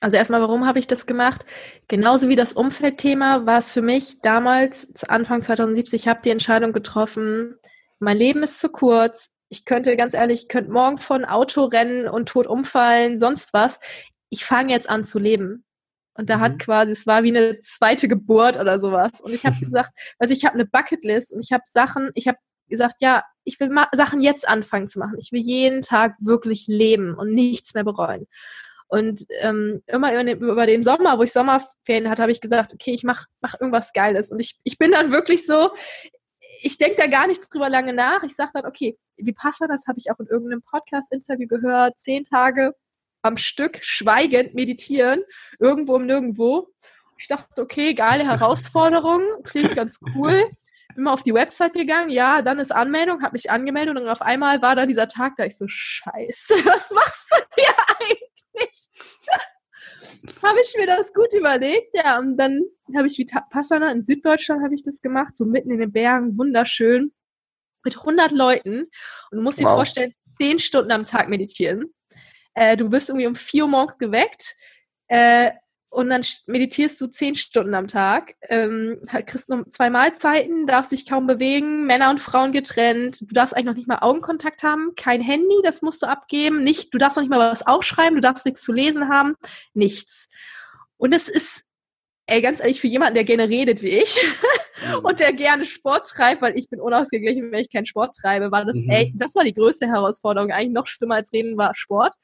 Also 0.05 0.19
erstmal, 0.19 0.43
warum 0.43 0.67
habe 0.67 0.79
ich 0.79 0.87
das 0.87 1.07
gemacht? 1.07 1.47
Genauso 1.89 2.29
wie 2.29 2.37
das 2.37 2.53
Umfeldthema 2.53 3.47
war 3.47 3.57
es 3.57 3.73
für 3.73 3.81
mich 3.81 4.21
damals, 4.21 5.03
Anfang 5.09 5.41
2017, 5.41 5.97
ich 5.97 6.09
habe 6.09 6.21
die 6.23 6.29
Entscheidung 6.29 6.75
getroffen, 6.75 7.55
mein 8.01 8.19
Leben 8.19 8.43
ist 8.43 8.61
zu 8.61 8.69
kurz. 8.69 9.33
Ich 9.49 9.65
könnte, 9.65 9.97
ganz 9.97 10.13
ehrlich, 10.13 10.43
ich 10.43 10.49
könnte 10.49 10.71
morgen 10.71 10.99
von 10.99 11.25
Auto 11.25 11.65
rennen 11.65 12.07
und 12.07 12.29
tot 12.29 12.47
umfallen, 12.47 13.19
sonst 13.19 13.55
was. 13.55 13.81
Ich 14.29 14.45
fange 14.45 14.75
jetzt 14.75 14.91
an 14.91 15.05
zu 15.05 15.19
leben. 15.19 15.65
Und 16.13 16.29
da 16.29 16.37
mhm. 16.37 16.41
hat 16.43 16.59
quasi, 16.59 16.93
es 16.93 17.07
war 17.07 17.23
wie 17.23 17.35
eine 17.35 17.61
zweite 17.61 18.07
Geburt 18.07 18.59
oder 18.61 18.79
sowas. 18.81 19.23
Und 19.23 19.33
ich 19.33 19.47
habe 19.47 19.57
gesagt, 19.61 19.99
also 20.19 20.35
ich 20.35 20.45
habe 20.45 20.53
eine 20.53 20.67
Bucketlist 20.67 21.33
und 21.33 21.43
ich 21.43 21.51
habe 21.51 21.65
Sachen, 21.65 22.11
ich 22.13 22.29
habe 22.29 22.37
gesagt, 22.69 22.97
ja, 23.01 23.25
ich 23.45 23.59
will 23.59 23.71
Sachen 23.93 24.21
jetzt 24.21 24.47
anfangen 24.47 24.87
zu 24.87 24.99
machen. 24.99 25.17
Ich 25.19 25.33
will 25.33 25.41
jeden 25.41 25.81
Tag 25.81 26.15
wirklich 26.19 26.67
leben 26.67 27.15
und 27.15 27.33
nichts 27.33 27.73
mehr 27.73 27.85
bereuen. 27.85 28.27
Und 28.89 29.27
ähm, 29.41 29.83
immer 29.87 30.23
über 30.33 30.67
den 30.67 30.83
Sommer, 30.83 31.19
wo 31.19 31.23
ich 31.23 31.33
Sommerferien 31.33 32.09
hatte, 32.09 32.23
habe 32.23 32.33
ich 32.33 32.41
gesagt, 32.41 32.73
okay, 32.73 32.93
ich 32.93 33.03
mache 33.03 33.27
mach 33.41 33.55
irgendwas 33.61 33.93
Geiles. 33.93 34.31
Und 34.31 34.39
ich, 34.39 34.57
ich 34.63 34.79
bin 34.79 34.93
dann 34.93 35.11
wirklich 35.11 35.47
so, 35.47 35.71
ich 36.63 36.79
denke 36.79 36.97
da 36.97 37.07
gar 37.07 37.27
nicht 37.27 37.43
drüber 37.53 37.69
lange 37.69 37.93
nach. 37.93 38.23
Ich 38.23 38.35
sage 38.37 38.51
dann, 38.55 38.67
okay, 38.67 38.97
wie 39.17 39.33
passt 39.33 39.61
das? 39.61 39.87
Habe 39.87 39.99
ich 39.99 40.11
auch 40.11 40.19
in 40.21 40.27
irgendeinem 40.27 40.63
Podcast-Interview 40.63 41.49
gehört. 41.49 41.99
Zehn 41.99 42.25
Tage 42.25 42.75
am 43.23 43.37
Stück 43.37 43.79
schweigend 43.83 44.55
meditieren, 44.55 45.23
irgendwo 45.59 45.97
im 45.97 46.07
Nirgendwo. 46.07 46.69
Ich 47.19 47.27
dachte, 47.27 47.63
okay, 47.63 47.95
geile 47.95 48.25
Herausforderung, 48.25 49.23
klingt 49.45 49.75
ganz 49.75 49.99
cool. 50.15 50.45
Bin 50.95 51.05
mal 51.05 51.13
auf 51.13 51.23
die 51.23 51.35
Website 51.35 51.73
gegangen, 51.73 52.11
ja, 52.11 52.43
dann 52.43 52.59
ist 52.59 52.71
Anmeldung, 52.71 53.23
habe 53.23 53.33
mich 53.33 53.51
angemeldet 53.51 53.97
und 53.97 54.09
auf 54.09 54.23
einmal 54.23 54.63
war 54.63 54.77
da 54.77 54.87
dieser 54.87 55.09
Tag, 55.09 55.35
da 55.37 55.45
ich 55.45 55.57
so, 55.57 55.67
scheiße, 55.67 56.55
was 56.67 56.91
machst 56.91 57.31
du 57.31 57.37
hier 57.57 57.75
eigentlich? 58.55 58.89
habe 60.43 60.59
ich 60.63 60.75
mir 60.77 60.87
das 60.87 61.13
gut 61.13 61.33
überlegt, 61.33 61.95
ja, 61.95 62.19
und 62.19 62.37
dann 62.37 62.63
habe 62.95 63.07
ich 63.07 63.19
wie 63.19 63.27
Passana 63.51 63.91
in 63.93 64.05
Süddeutschland 64.05 64.63
habe 64.63 64.75
ich 64.75 64.83
das 64.83 65.01
gemacht, 65.01 65.37
so 65.37 65.45
mitten 65.45 65.71
in 65.71 65.81
den 65.81 65.93
Bergen, 65.93 66.39
wunderschön, 66.39 67.13
mit 67.85 67.99
100 67.99 68.33
Leuten 68.33 68.85
und 69.31 69.39
du 69.39 69.43
musst 69.43 69.59
wow. 69.59 69.69
dir 69.69 69.75
vorstellen, 69.75 70.15
10 70.39 70.59
Stunden 70.59 70.91
am 70.91 71.05
Tag 71.05 71.29
meditieren. 71.29 71.95
Äh, 72.55 72.77
du 72.77 72.91
wirst 72.91 73.11
irgendwie 73.11 73.27
um 73.27 73.35
vier 73.35 73.65
Uhr 73.65 73.71
morgens 73.71 73.99
geweckt 73.99 74.57
äh, 75.09 75.51
und 75.95 76.11
dann 76.11 76.23
meditierst 76.47 77.01
du 77.01 77.07
zehn 77.07 77.37
Stunden 77.37 77.75
am 77.75 77.87
Tag, 77.87 78.35
ähm, 78.49 79.01
kriegst 79.27 79.49
nur 79.49 79.69
zwei 79.71 79.91
Mahlzeiten, 79.91 80.67
darfst 80.67 80.91
dich 80.91 81.09
kaum 81.09 81.27
bewegen, 81.29 81.87
Männer 81.87 82.11
und 82.11 82.21
Frauen 82.21 82.51
getrennt, 82.51 83.21
du 83.21 83.33
darfst 83.33 83.55
eigentlich 83.55 83.67
noch 83.67 83.77
nicht 83.77 83.89
mal 83.89 84.01
Augenkontakt 84.01 84.65
haben, 84.65 84.95
kein 84.97 85.21
Handy, 85.21 85.55
das 85.63 85.83
musst 85.83 86.03
du 86.03 86.07
abgeben, 86.07 86.65
nicht, 86.65 86.93
du 86.93 86.99
darfst 86.99 87.17
noch 87.17 87.23
nicht 87.23 87.31
mal 87.31 87.51
was 87.51 87.67
aufschreiben, 87.67 88.17
du 88.17 88.21
darfst 88.21 88.45
nichts 88.45 88.63
zu 88.63 88.73
lesen 88.73 89.09
haben, 89.09 89.37
nichts. 89.73 90.29
Und 90.97 91.13
es 91.13 91.29
ist 91.29 91.65
ey, 92.27 92.41
ganz 92.41 92.61
ehrlich, 92.61 92.81
für 92.81 92.87
jemanden, 92.87 93.15
der 93.15 93.25
gerne 93.25 93.49
redet 93.49 93.83
wie 93.83 93.91
ich 93.91 94.19
mhm. 94.89 94.99
und 95.05 95.21
der 95.21 95.33
gerne 95.33 95.65
Sport 95.65 96.09
treibt, 96.09 96.43
weil 96.43 96.59
ich 96.59 96.69
bin 96.69 96.81
unausgeglichen, 96.81 97.53
wenn 97.53 97.61
ich 97.61 97.71
keinen 97.71 97.87
Sport 97.87 98.17
treibe, 98.17 98.51
war 98.51 98.65
das, 98.65 98.77
mhm. 98.77 98.91
ey, 98.91 99.13
das 99.15 99.35
war 99.35 99.45
die 99.45 99.55
größte 99.55 99.87
Herausforderung. 99.87 100.51
Eigentlich 100.51 100.73
noch 100.73 100.87
schlimmer 100.87 101.17
als 101.17 101.33
reden 101.33 101.57
war 101.57 101.75
Sport. 101.75 102.15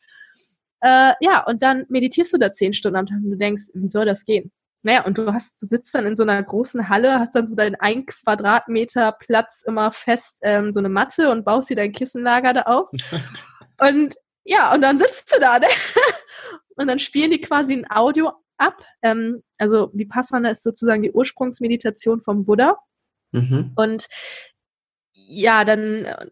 Äh, 0.80 1.12
ja, 1.20 1.44
und 1.46 1.62
dann 1.62 1.84
meditierst 1.88 2.32
du 2.32 2.38
da 2.38 2.52
zehn 2.52 2.72
Stunden 2.72 2.96
am 2.96 3.06
Tag 3.06 3.18
und 3.22 3.30
du 3.30 3.36
denkst, 3.36 3.70
wie 3.74 3.88
soll 3.88 4.06
das 4.06 4.24
gehen? 4.24 4.50
Naja, 4.82 5.04
und 5.04 5.18
du 5.18 5.32
hast, 5.32 5.60
du 5.60 5.66
sitzt 5.66 5.94
dann 5.94 6.06
in 6.06 6.16
so 6.16 6.22
einer 6.22 6.42
großen 6.42 6.88
Halle, 6.88 7.20
hast 7.20 7.34
dann 7.34 7.44
so 7.44 7.54
deinen 7.54 7.74
ein 7.74 8.06
Quadratmeter 8.06 9.12
Platz 9.12 9.62
immer 9.66 9.92
fest, 9.92 10.40
ähm, 10.42 10.72
so 10.72 10.80
eine 10.80 10.88
Matte 10.88 11.30
und 11.30 11.44
baust 11.44 11.68
dir 11.68 11.76
dein 11.76 11.92
Kissenlager 11.92 12.54
da 12.54 12.62
auf. 12.62 12.90
und 13.78 14.16
ja, 14.44 14.72
und 14.72 14.80
dann 14.80 14.98
sitzt 14.98 15.34
du 15.34 15.40
da, 15.40 15.58
ne? 15.58 15.66
Und 16.76 16.86
dann 16.86 16.98
spielen 16.98 17.30
die 17.30 17.42
quasi 17.42 17.74
ein 17.74 17.90
Audio 17.90 18.32
ab. 18.56 18.82
Ähm, 19.02 19.42
also 19.58 19.90
Vipassana 19.92 20.48
ist 20.50 20.62
sozusagen 20.62 21.02
die 21.02 21.12
Ursprungsmeditation 21.12 22.22
vom 22.22 22.46
Buddha. 22.46 22.78
Mhm. 23.32 23.72
Und 23.76 24.08
ja, 25.12 25.64
dann 25.64 26.06
äh, 26.06 26.26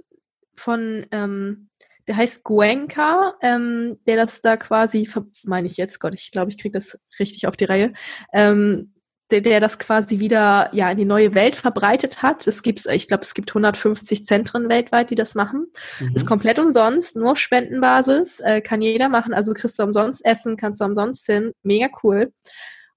von, 0.57 1.07
ähm, 1.11 1.67
der 2.09 2.16
heißt 2.16 2.42
Guenka, 2.42 3.35
ähm, 3.42 3.99
der 4.07 4.16
das 4.16 4.42
da 4.42 4.57
quasi, 4.57 5.09
meine 5.44 5.66
ich 5.66 5.77
jetzt, 5.77 6.01
Gott, 6.01 6.14
ich 6.14 6.31
glaube, 6.31 6.51
ich 6.51 6.59
kriege 6.59 6.77
das 6.77 6.99
richtig 7.21 7.47
auf 7.47 7.57
die 7.57 7.66
Reihe, 7.66 7.92
ähm, 8.33 8.94
der, 9.31 9.42
der 9.42 9.61
das 9.61 9.79
quasi 9.79 10.21
wieder 10.21 10.71
ja 10.73 10.90
in 10.90 10.97
die 10.97 11.05
neue 11.05 11.35
Welt 11.35 11.55
verbreitet 11.55 12.23
hat. 12.23 12.47
Es 12.47 12.62
gibt, 12.62 12.87
ich 12.87 13.09
glaube, 13.09 13.25
es 13.25 13.35
gibt 13.35 13.51
150 13.51 14.25
Zentren 14.25 14.71
weltweit, 14.71 15.11
die 15.11 15.16
das 15.16 15.35
machen. 15.35 15.66
Mhm. 16.01 16.14
Ist 16.14 16.27
komplett 16.27 16.59
umsonst, 16.59 17.14
nur 17.14 17.37
Spendenbasis, 17.37 18.40
äh, 18.40 18.62
kann 18.62 18.81
jeder 18.81 19.11
machen. 19.11 19.35
Also 19.35 19.53
kriegst 19.53 19.79
du 19.79 19.83
umsonst 19.83 20.25
Essen, 20.25 20.57
kannst 20.57 20.81
du 20.81 20.87
umsonst 20.87 21.27
hin. 21.27 21.53
Mega 21.62 21.88
cool. 22.03 22.33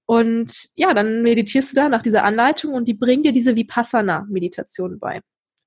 Und 0.06 0.70
ja, 0.74 0.94
dann 0.94 1.22
meditierst 1.22 1.72
du 1.72 1.76
da 1.76 1.88
nach 1.88 2.02
dieser 2.02 2.24
Anleitung 2.24 2.72
und 2.74 2.88
die 2.88 2.94
bringen 2.94 3.22
dir 3.22 3.32
diese 3.32 3.54
Vipassana-Meditation 3.54 4.98
bei. 4.98 5.20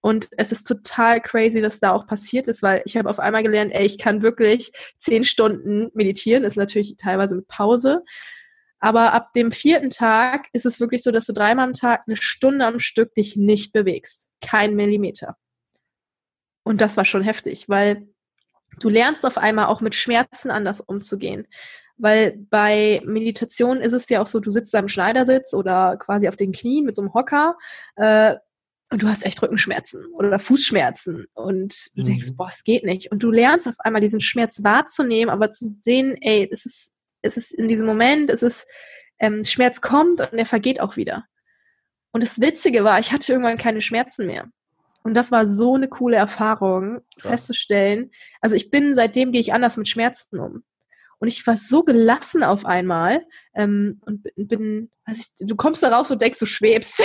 Und 0.05 0.29
es 0.37 0.51
ist 0.51 0.65
total 0.65 1.19
crazy, 1.19 1.63
was 1.63 1.79
da 1.79 1.91
auch 1.91 2.05
passiert 2.05 2.45
ist, 2.45 2.61
weil 2.61 2.83
ich 2.85 2.95
habe 2.95 3.09
auf 3.09 3.17
einmal 3.17 3.41
gelernt, 3.41 3.71
ey, 3.73 3.87
ich 3.87 3.97
kann 3.97 4.21
wirklich 4.21 4.71
zehn 4.99 5.25
Stunden 5.25 5.89
meditieren, 5.95 6.43
ist 6.43 6.57
natürlich 6.57 6.95
teilweise 6.97 7.37
mit 7.37 7.47
Pause. 7.47 8.03
Aber 8.77 9.13
ab 9.13 9.33
dem 9.33 9.51
vierten 9.51 9.89
Tag 9.89 10.45
ist 10.53 10.67
es 10.67 10.79
wirklich 10.79 11.01
so, 11.01 11.09
dass 11.09 11.25
du 11.25 11.33
dreimal 11.33 11.65
am 11.65 11.73
Tag 11.73 12.03
eine 12.05 12.17
Stunde 12.17 12.67
am 12.67 12.79
Stück 12.79 13.15
dich 13.15 13.35
nicht 13.35 13.73
bewegst. 13.73 14.31
Kein 14.41 14.75
Millimeter. 14.75 15.37
Und 16.61 16.81
das 16.81 16.97
war 16.97 17.05
schon 17.05 17.23
heftig, 17.23 17.67
weil 17.67 18.07
du 18.81 18.89
lernst 18.89 19.25
auf 19.25 19.39
einmal 19.39 19.65
auch 19.65 19.81
mit 19.81 19.95
Schmerzen 19.95 20.51
anders 20.51 20.81
umzugehen. 20.81 21.47
Weil 21.97 22.37
bei 22.51 23.01
Meditation 23.05 23.77
ist 23.77 23.93
es 23.93 24.07
ja 24.09 24.21
auch 24.21 24.27
so, 24.27 24.39
du 24.39 24.51
sitzt 24.51 24.71
da 24.75 24.79
im 24.79 24.87
Schneidersitz 24.87 25.55
oder 25.55 25.97
quasi 25.97 26.27
auf 26.27 26.35
den 26.35 26.51
Knien 26.51 26.85
mit 26.85 26.95
so 26.95 27.01
einem 27.01 27.15
Hocker 27.15 27.57
äh, 27.95 28.35
und 28.95 29.03
du 29.03 29.10
hast 29.10 29.25
echt 29.25 29.41
Rückenschmerzen 29.41 30.05
oder 30.13 30.39
Fußschmerzen 30.39 31.25
und 31.34 31.95
du 31.95 32.03
mhm. 32.03 32.05
denkst, 32.05 32.27
boah, 32.38 32.47
es 32.49 32.63
geht 32.63 32.86
nicht. 32.86 33.12
Und 33.12 33.21
du 33.23 33.29
lernst 33.29 33.67
auf 33.67 33.75
einmal 33.79 34.01
diesen 34.01 34.21
Schmerz 34.21 34.63
wahrzunehmen, 34.63 35.29
aber 35.29 35.51
zu 35.51 35.65
sehen, 35.81 36.17
ey, 36.21 36.47
es 36.49 36.65
ist 36.65 36.95
es 37.25 37.38
ist 37.38 37.51
in 37.51 37.67
diesem 37.67 37.88
Moment, 37.88 38.29
es 38.29 38.43
ist, 38.43 38.67
ähm, 39.19 39.43
Schmerz 39.43 39.81
kommt 39.81 40.21
und 40.21 40.38
er 40.38 40.45
vergeht 40.45 40.79
auch 40.79 40.95
wieder. 40.95 41.25
Und 42.12 42.23
das 42.23 42.39
Witzige 42.39 42.84
war, 42.84 42.99
ich 42.99 43.12
hatte 43.12 43.34
irgendwann 43.34 43.58
keine 43.58 43.81
Schmerzen 43.81 44.27
mehr. 44.27 44.47
Und 45.03 45.13
das 45.13 45.31
war 45.31 45.45
so 45.45 45.75
eine 45.75 45.88
coole 45.88 46.17
Erfahrung, 46.17 47.01
Krass. 47.19 47.31
festzustellen. 47.31 48.12
Also 48.41 48.55
ich 48.55 48.71
bin, 48.71 48.95
seitdem 48.95 49.31
gehe 49.31 49.41
ich 49.41 49.53
anders 49.53 49.77
mit 49.77 49.88
Schmerzen 49.88 50.39
um. 50.39 50.63
Und 51.25 51.29
ich 51.29 51.47
war 51.47 51.57
so 51.57 51.81
gelassen 51.81 52.43
auf 52.43 52.67
einmal 52.67 53.25
ähm, 53.55 53.99
und 54.05 54.27
bin, 54.35 54.91
weiß 55.07 55.17
ich, 55.17 55.47
du 55.47 55.55
kommst 55.55 55.81
da 55.81 55.89
raus 55.89 56.11
und 56.11 56.21
denkst, 56.21 56.38
du 56.38 56.45
schwebst. 56.45 57.01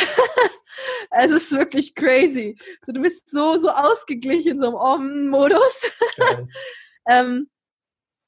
es 1.10 1.30
ist 1.30 1.52
wirklich 1.52 1.94
crazy. 1.94 2.58
So, 2.84 2.92
du 2.92 3.00
bist 3.00 3.30
so, 3.30 3.58
so 3.58 3.70
ausgeglichen, 3.70 4.60
so 4.60 4.68
im 4.68 4.74
Om-Modus. 4.74 5.90
ähm, 7.10 7.48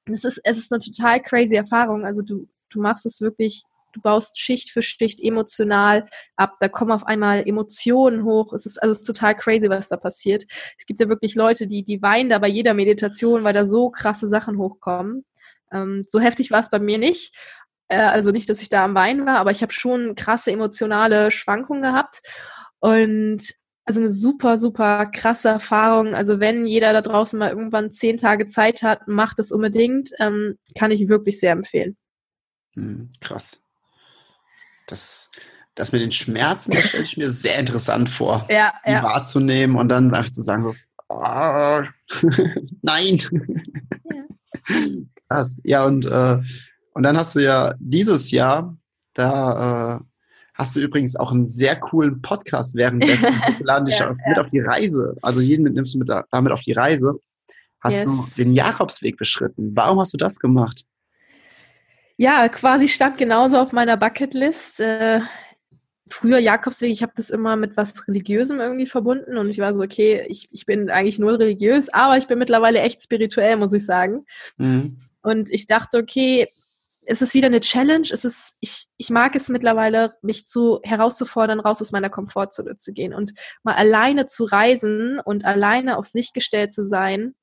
es 0.06 0.24
ist, 0.24 0.40
es 0.44 0.56
ist 0.56 0.72
eine 0.72 0.80
total 0.80 1.20
crazy 1.20 1.56
Erfahrung. 1.56 2.06
Also 2.06 2.22
du, 2.22 2.48
du 2.70 2.80
machst 2.80 3.04
es 3.04 3.20
wirklich, 3.20 3.62
du 3.92 4.00
baust 4.00 4.40
Schicht 4.40 4.70
für 4.70 4.82
Schicht 4.82 5.20
emotional 5.22 6.08
ab. 6.36 6.56
Da 6.60 6.70
kommen 6.70 6.92
auf 6.92 7.04
einmal 7.04 7.46
Emotionen 7.46 8.24
hoch. 8.24 8.54
Es 8.54 8.64
ist, 8.64 8.82
also 8.82 8.92
es 8.92 9.00
ist 9.00 9.04
total 9.04 9.36
crazy, 9.36 9.68
was 9.68 9.90
da 9.90 9.98
passiert. 9.98 10.46
Es 10.78 10.86
gibt 10.86 11.02
ja 11.02 11.10
wirklich 11.10 11.34
Leute, 11.34 11.66
die, 11.66 11.84
die 11.84 12.00
weinen 12.00 12.30
da 12.30 12.38
bei 12.38 12.48
jeder 12.48 12.72
Meditation, 12.72 13.44
weil 13.44 13.52
da 13.52 13.66
so 13.66 13.90
krasse 13.90 14.26
Sachen 14.26 14.56
hochkommen. 14.56 15.26
Ähm, 15.72 16.04
so 16.08 16.20
heftig 16.20 16.50
war 16.50 16.60
es 16.60 16.70
bei 16.70 16.78
mir 16.78 16.98
nicht. 16.98 17.34
Äh, 17.88 17.98
also 17.98 18.30
nicht, 18.30 18.48
dass 18.48 18.62
ich 18.62 18.68
da 18.68 18.84
am 18.84 18.94
Weinen 18.94 19.26
war, 19.26 19.38
aber 19.38 19.50
ich 19.50 19.62
habe 19.62 19.72
schon 19.72 20.14
krasse 20.14 20.50
emotionale 20.50 21.30
Schwankungen 21.30 21.82
gehabt. 21.82 22.20
Und 22.80 23.42
also 23.84 24.00
eine 24.00 24.10
super, 24.10 24.58
super 24.58 25.06
krasse 25.06 25.48
Erfahrung. 25.48 26.14
Also 26.14 26.40
wenn 26.40 26.66
jeder 26.66 26.92
da 26.92 27.02
draußen 27.02 27.38
mal 27.38 27.50
irgendwann 27.50 27.90
zehn 27.90 28.16
Tage 28.16 28.46
Zeit 28.46 28.82
hat, 28.82 29.08
macht 29.08 29.38
es 29.38 29.52
unbedingt. 29.52 30.10
Ähm, 30.18 30.58
kann 30.78 30.90
ich 30.90 31.08
wirklich 31.08 31.40
sehr 31.40 31.52
empfehlen. 31.52 31.96
Hm, 32.74 33.10
krass. 33.20 33.68
Das, 34.86 35.30
das 35.74 35.92
mit 35.92 36.00
den 36.00 36.12
Schmerzen, 36.12 36.70
das 36.70 36.88
stelle 36.88 37.04
ich 37.04 37.16
mir 37.16 37.30
sehr 37.30 37.58
interessant 37.58 38.08
vor, 38.08 38.46
ja, 38.50 38.74
ja. 38.84 39.02
wahrzunehmen 39.02 39.76
und 39.76 39.88
dann 39.88 40.12
einfach 40.14 40.30
zu 40.30 40.42
sagen 40.42 40.64
so, 40.64 40.74
oh, 41.08 41.82
nein. 42.82 43.18
Ja. 44.04 44.82
Krass. 45.32 45.60
Ja, 45.64 45.84
und, 45.84 46.04
äh, 46.04 46.38
und 46.94 47.02
dann 47.02 47.16
hast 47.16 47.36
du 47.36 47.40
ja 47.40 47.74
dieses 47.78 48.30
Jahr 48.30 48.76
da 49.14 49.96
äh, 49.96 50.04
Hast 50.54 50.76
du 50.76 50.80
übrigens 50.80 51.16
auch 51.16 51.32
einen 51.32 51.48
sehr 51.48 51.76
coolen 51.76 52.20
Podcast 52.20 52.74
währenddessen. 52.74 53.24
Wir 53.56 53.64
laden 53.64 53.86
dich 53.86 53.98
ja, 53.98 54.10
mit 54.10 54.36
ja. 54.36 54.42
auf 54.42 54.50
die 54.50 54.60
Reise. 54.60 55.14
Also 55.22 55.40
jeden 55.40 55.64
nimmst 55.72 55.94
du 55.94 55.98
mit, 55.98 56.10
damit 56.30 56.52
auf 56.52 56.60
die 56.60 56.72
Reise. 56.72 57.14
Hast 57.80 57.96
yes. 57.96 58.04
du 58.04 58.26
den 58.36 58.52
Jakobsweg 58.52 59.16
beschritten? 59.16 59.72
Warum 59.74 59.98
hast 59.98 60.12
du 60.12 60.18
das 60.18 60.38
gemacht? 60.38 60.84
Ja, 62.18 62.48
quasi 62.48 62.86
stand 62.88 63.16
genauso 63.16 63.58
auf 63.58 63.72
meiner 63.72 63.96
Bucketlist. 63.96 64.78
Äh, 64.80 65.20
früher 66.08 66.38
Jakobsweg, 66.38 66.90
ich 66.90 67.02
habe 67.02 67.12
das 67.16 67.30
immer 67.30 67.56
mit 67.56 67.76
was 67.76 68.06
Religiösem 68.08 68.60
irgendwie 68.60 68.86
verbunden 68.86 69.38
und 69.38 69.48
ich 69.50 69.58
war 69.58 69.74
so, 69.74 69.82
okay, 69.82 70.24
ich, 70.28 70.48
ich 70.50 70.66
bin 70.66 70.90
eigentlich 70.90 71.18
null 71.18 71.36
religiös, 71.36 71.88
aber 71.88 72.16
ich 72.18 72.26
bin 72.26 72.38
mittlerweile 72.38 72.80
echt 72.80 73.02
spirituell, 73.02 73.56
muss 73.56 73.72
ich 73.72 73.86
sagen. 73.86 74.26
Mhm. 74.56 74.98
Und 75.22 75.50
ich 75.50 75.66
dachte, 75.66 75.98
okay, 75.98 76.48
es 77.04 77.22
ist 77.22 77.34
wieder 77.34 77.46
eine 77.46 77.60
Challenge. 77.60 78.06
Es 78.10 78.24
ist, 78.24 78.56
ich, 78.60 78.86
ich 78.96 79.10
mag 79.10 79.34
es 79.34 79.48
mittlerweile, 79.48 80.14
mich 80.22 80.46
zu 80.46 80.80
herauszufordern, 80.84 81.60
raus 81.60 81.82
aus 81.82 81.92
meiner 81.92 82.10
Komfortzone 82.10 82.76
zu 82.76 82.92
gehen 82.92 83.12
und 83.12 83.32
mal 83.62 83.74
alleine 83.74 84.26
zu 84.26 84.44
reisen 84.44 85.20
und 85.20 85.44
alleine 85.44 85.96
auf 85.96 86.06
sich 86.06 86.32
gestellt 86.32 86.72
zu 86.72 86.84
sein. 86.84 87.34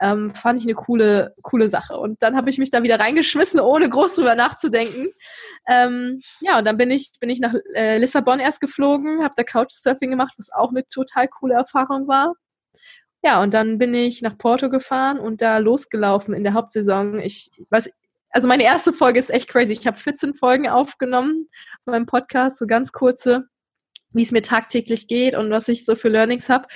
Ähm, 0.00 0.30
fand 0.30 0.60
ich 0.60 0.66
eine 0.66 0.74
coole, 0.74 1.34
coole 1.42 1.68
Sache. 1.68 1.96
Und 1.96 2.22
dann 2.22 2.36
habe 2.36 2.50
ich 2.50 2.58
mich 2.58 2.70
da 2.70 2.82
wieder 2.82 3.00
reingeschmissen, 3.00 3.60
ohne 3.60 3.88
groß 3.88 4.14
drüber 4.16 4.34
nachzudenken. 4.34 5.08
Ähm, 5.66 6.20
ja, 6.40 6.58
und 6.58 6.66
dann 6.66 6.76
bin 6.76 6.90
ich, 6.90 7.12
bin 7.18 7.30
ich 7.30 7.40
nach 7.40 7.54
äh, 7.74 7.98
Lissabon 7.98 8.40
erst 8.40 8.60
geflogen, 8.60 9.24
habe 9.24 9.34
da 9.36 9.42
Couchsurfing 9.42 10.10
gemacht, 10.10 10.34
was 10.36 10.52
auch 10.52 10.70
eine 10.70 10.86
total 10.88 11.28
coole 11.28 11.54
Erfahrung 11.54 12.06
war. 12.08 12.34
Ja, 13.22 13.42
und 13.42 13.54
dann 13.54 13.78
bin 13.78 13.94
ich 13.94 14.22
nach 14.22 14.38
Porto 14.38 14.70
gefahren 14.70 15.18
und 15.18 15.42
da 15.42 15.58
losgelaufen 15.58 16.34
in 16.34 16.44
der 16.44 16.52
Hauptsaison. 16.52 17.18
Ich 17.18 17.50
weiß, 17.70 17.90
also 18.30 18.48
meine 18.48 18.64
erste 18.64 18.92
Folge 18.92 19.18
ist 19.18 19.30
echt 19.30 19.48
crazy. 19.48 19.72
Ich 19.72 19.86
habe 19.86 19.96
14 19.96 20.34
Folgen 20.34 20.68
aufgenommen 20.68 21.48
beim 21.84 22.06
Podcast, 22.06 22.58
so 22.58 22.66
ganz 22.66 22.92
kurze, 22.92 23.48
wie 24.16 24.22
es 24.22 24.32
mir 24.32 24.42
tagtäglich 24.42 25.06
geht 25.06 25.34
und 25.34 25.50
was 25.50 25.68
ich 25.68 25.84
so 25.84 25.94
für 25.94 26.08
Learnings 26.08 26.48
habe. 26.48 26.66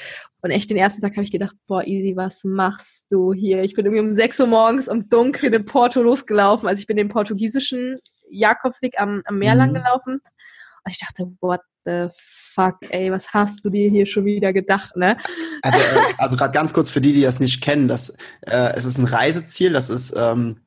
Und 0.42 0.50
echt 0.50 0.70
den 0.70 0.76
ersten 0.76 1.03
Tag 1.03 1.12
habe 1.12 1.24
ich 1.24 1.31
gedacht, 1.31 1.55
boah, 1.66 1.85
Easy, 1.85 2.16
was 2.16 2.44
machst 2.44 3.12
du 3.12 3.33
hier? 3.33 3.62
Ich 3.62 3.74
bin 3.74 3.85
irgendwie 3.85 4.00
um 4.00 4.12
6 4.12 4.40
Uhr 4.40 4.46
morgens 4.46 4.88
im 4.88 5.09
Dunkeln 5.09 5.53
in 5.53 5.64
Porto 5.64 6.03
losgelaufen. 6.03 6.68
Also 6.68 6.81
ich 6.81 6.87
bin 6.87 6.96
den 6.96 7.09
portugiesischen 7.09 7.96
Jakobsweg 8.31 9.00
am, 9.00 9.22
am 9.24 9.38
Meer 9.38 9.55
mhm. 9.55 9.59
lang 9.59 9.74
gelaufen. 9.74 10.14
Und 10.14 10.92
ich 10.92 10.98
dachte, 10.98 11.31
what 11.40 11.61
the 11.85 12.09
fuck, 12.16 12.76
ey, 12.90 13.11
was 13.11 13.33
hast 13.35 13.64
du 13.64 13.70
dir 13.70 13.90
hier 13.90 14.07
schon 14.07 14.24
wieder 14.24 14.53
gedacht, 14.53 14.96
ne? 14.96 15.16
Also, 15.62 15.79
äh, 15.79 16.14
also 16.18 16.37
gerade 16.37 16.53
ganz 16.53 16.72
kurz 16.72 16.90
für 16.90 17.00
die, 17.00 17.12
die 17.12 17.22
das 17.22 17.38
nicht 17.38 17.62
kennen, 17.62 17.88
das, 17.88 18.11
äh, 18.42 18.72
es 18.74 18.85
ist 18.85 18.98
ein 18.98 19.07
Reiseziel, 19.07 19.72
das 19.72 19.90
ist 19.90 20.14
ähm, 20.16 20.61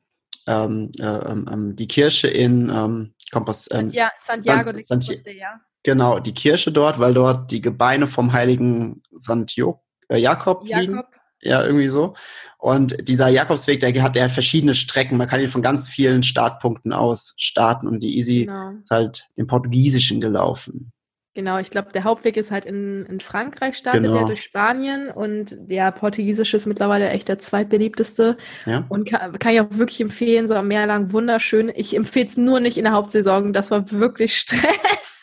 ähm, 0.46 0.92
äh, 0.98 1.04
ähm, 1.04 1.48
ähm, 1.50 1.76
die 1.76 1.88
Kirche 1.88 2.28
in 2.28 2.70
ähm, 2.70 3.14
Kompos, 3.32 3.68
ähm, 3.72 3.90
ja, 3.90 4.12
Santiago 4.18 4.70
San, 4.70 4.78
de 4.78 4.86
Compostela. 4.86 5.60
Genau, 5.84 6.18
die 6.18 6.34
Kirche 6.34 6.72
dort, 6.72 6.98
weil 6.98 7.14
dort 7.14 7.50
die 7.52 7.60
Gebeine 7.60 8.06
vom 8.06 8.32
heiligen 8.32 9.02
Santiago, 9.12 9.84
äh, 10.08 10.16
Jakob, 10.16 10.66
Jakob 10.66 10.80
liegen. 10.80 11.02
Ja, 11.42 11.62
irgendwie 11.62 11.88
so. 11.88 12.14
Und 12.56 13.06
dieser 13.06 13.28
Jakobsweg, 13.28 13.80
der 13.80 14.02
hat 14.02 14.16
ja 14.16 14.30
verschiedene 14.30 14.74
Strecken. 14.74 15.18
Man 15.18 15.28
kann 15.28 15.40
ihn 15.40 15.48
von 15.48 15.60
ganz 15.60 15.90
vielen 15.90 16.22
Startpunkten 16.22 16.94
aus 16.94 17.34
starten 17.36 17.86
und 17.86 18.02
die 18.02 18.16
Easy 18.16 18.46
genau. 18.46 18.70
ist 18.82 18.90
halt 18.90 19.28
im 19.36 19.46
Portugiesischen 19.46 20.22
gelaufen. 20.22 20.90
Genau, 21.34 21.58
ich 21.58 21.70
glaube, 21.70 21.92
der 21.92 22.04
Hauptweg 22.04 22.38
ist 22.38 22.50
halt 22.50 22.64
in, 22.64 23.04
in 23.06 23.20
Frankreich 23.20 23.76
startet, 23.76 24.04
genau. 24.04 24.14
der 24.14 24.26
durch 24.26 24.42
Spanien 24.42 25.10
und 25.10 25.56
der 25.68 25.90
portugiesische 25.92 26.56
ist 26.56 26.66
mittlerweile 26.66 27.10
echt 27.10 27.28
der 27.28 27.40
zweitbeliebteste 27.40 28.38
ja. 28.64 28.84
und 28.88 29.10
kann, 29.10 29.38
kann 29.38 29.52
ich 29.52 29.60
auch 29.60 29.66
wirklich 29.70 30.00
empfehlen, 30.00 30.46
so 30.46 30.54
am 30.54 30.68
Meer 30.68 30.86
lang 30.86 31.12
wunderschön. 31.12 31.72
Ich 31.74 31.94
empfehle 31.96 32.26
es 32.26 32.36
nur 32.36 32.60
nicht 32.60 32.78
in 32.78 32.84
der 32.84 32.92
Hauptsaison, 32.92 33.52
das 33.52 33.72
war 33.72 33.90
wirklich 33.90 34.36
Stress 34.38 35.13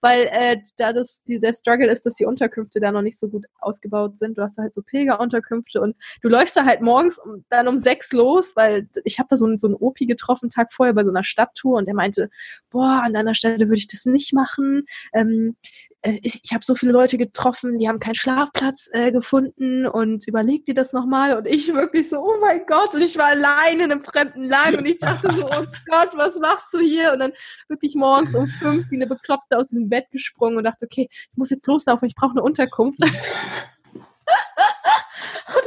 weil 0.00 0.28
äh, 0.32 0.56
da 0.76 0.92
das, 0.92 1.24
die, 1.24 1.38
der 1.38 1.52
Struggle 1.52 1.90
ist, 1.90 2.06
dass 2.06 2.14
die 2.14 2.24
Unterkünfte 2.24 2.80
da 2.80 2.92
noch 2.92 3.02
nicht 3.02 3.18
so 3.18 3.28
gut 3.28 3.46
ausgebaut 3.58 4.18
sind. 4.18 4.38
Du 4.38 4.42
hast 4.42 4.58
da 4.58 4.62
halt 4.62 4.74
so 4.74 4.82
Pilgerunterkünfte 4.82 5.80
und 5.80 5.96
du 6.22 6.28
läufst 6.28 6.56
da 6.56 6.64
halt 6.64 6.80
morgens 6.80 7.18
um, 7.18 7.44
dann 7.48 7.68
um 7.68 7.78
sechs 7.78 8.12
los, 8.12 8.54
weil 8.56 8.88
ich 9.04 9.18
habe 9.18 9.28
da 9.30 9.36
so, 9.36 9.46
einen, 9.46 9.58
so 9.58 9.66
einen 9.66 9.76
Opi 9.76 10.06
getroffen, 10.06 10.50
Tag 10.50 10.72
vorher 10.72 10.94
bei 10.94 11.04
so 11.04 11.10
einer 11.10 11.24
Stadttour 11.24 11.78
und 11.78 11.86
der 11.86 11.94
meinte, 11.94 12.30
boah, 12.70 13.02
an 13.04 13.12
deiner 13.12 13.34
Stelle 13.34 13.68
würde 13.68 13.78
ich 13.78 13.88
das 13.88 14.06
nicht 14.06 14.32
machen. 14.32 14.86
Ähm, 15.12 15.56
äh, 15.99 15.99
ich, 16.02 16.40
ich 16.42 16.52
habe 16.52 16.64
so 16.64 16.74
viele 16.74 16.92
Leute 16.92 17.18
getroffen, 17.18 17.76
die 17.76 17.88
haben 17.88 17.98
keinen 17.98 18.14
Schlafplatz 18.14 18.88
äh, 18.92 19.12
gefunden 19.12 19.86
und 19.86 20.26
überleg 20.26 20.64
dir 20.64 20.74
das 20.74 20.92
nochmal. 20.92 21.36
Und 21.36 21.46
ich 21.46 21.72
wirklich 21.74 22.08
so, 22.08 22.20
oh 22.20 22.40
mein 22.40 22.64
Gott, 22.66 22.94
und 22.94 23.02
ich 23.02 23.18
war 23.18 23.26
allein 23.26 23.80
in 23.80 23.92
einem 23.92 24.02
fremden 24.02 24.44
Land 24.44 24.78
und 24.78 24.86
ich 24.86 24.98
dachte 24.98 25.30
so, 25.32 25.46
oh 25.46 25.66
Gott, 25.90 26.10
was 26.14 26.38
machst 26.38 26.72
du 26.72 26.78
hier? 26.78 27.12
Und 27.12 27.18
dann 27.18 27.32
wirklich 27.68 27.94
morgens 27.94 28.34
um 28.34 28.46
fünf 28.46 28.90
wie 28.90 28.96
eine 28.96 29.06
Bekloppte 29.06 29.58
aus 29.58 29.68
diesem 29.68 29.90
Bett 29.90 30.06
gesprungen 30.10 30.56
und 30.56 30.64
dachte, 30.64 30.86
okay, 30.86 31.08
ich 31.10 31.36
muss 31.36 31.50
jetzt 31.50 31.66
loslaufen, 31.66 32.08
ich 32.08 32.14
brauche 32.14 32.32
eine 32.32 32.42
Unterkunft. 32.42 33.00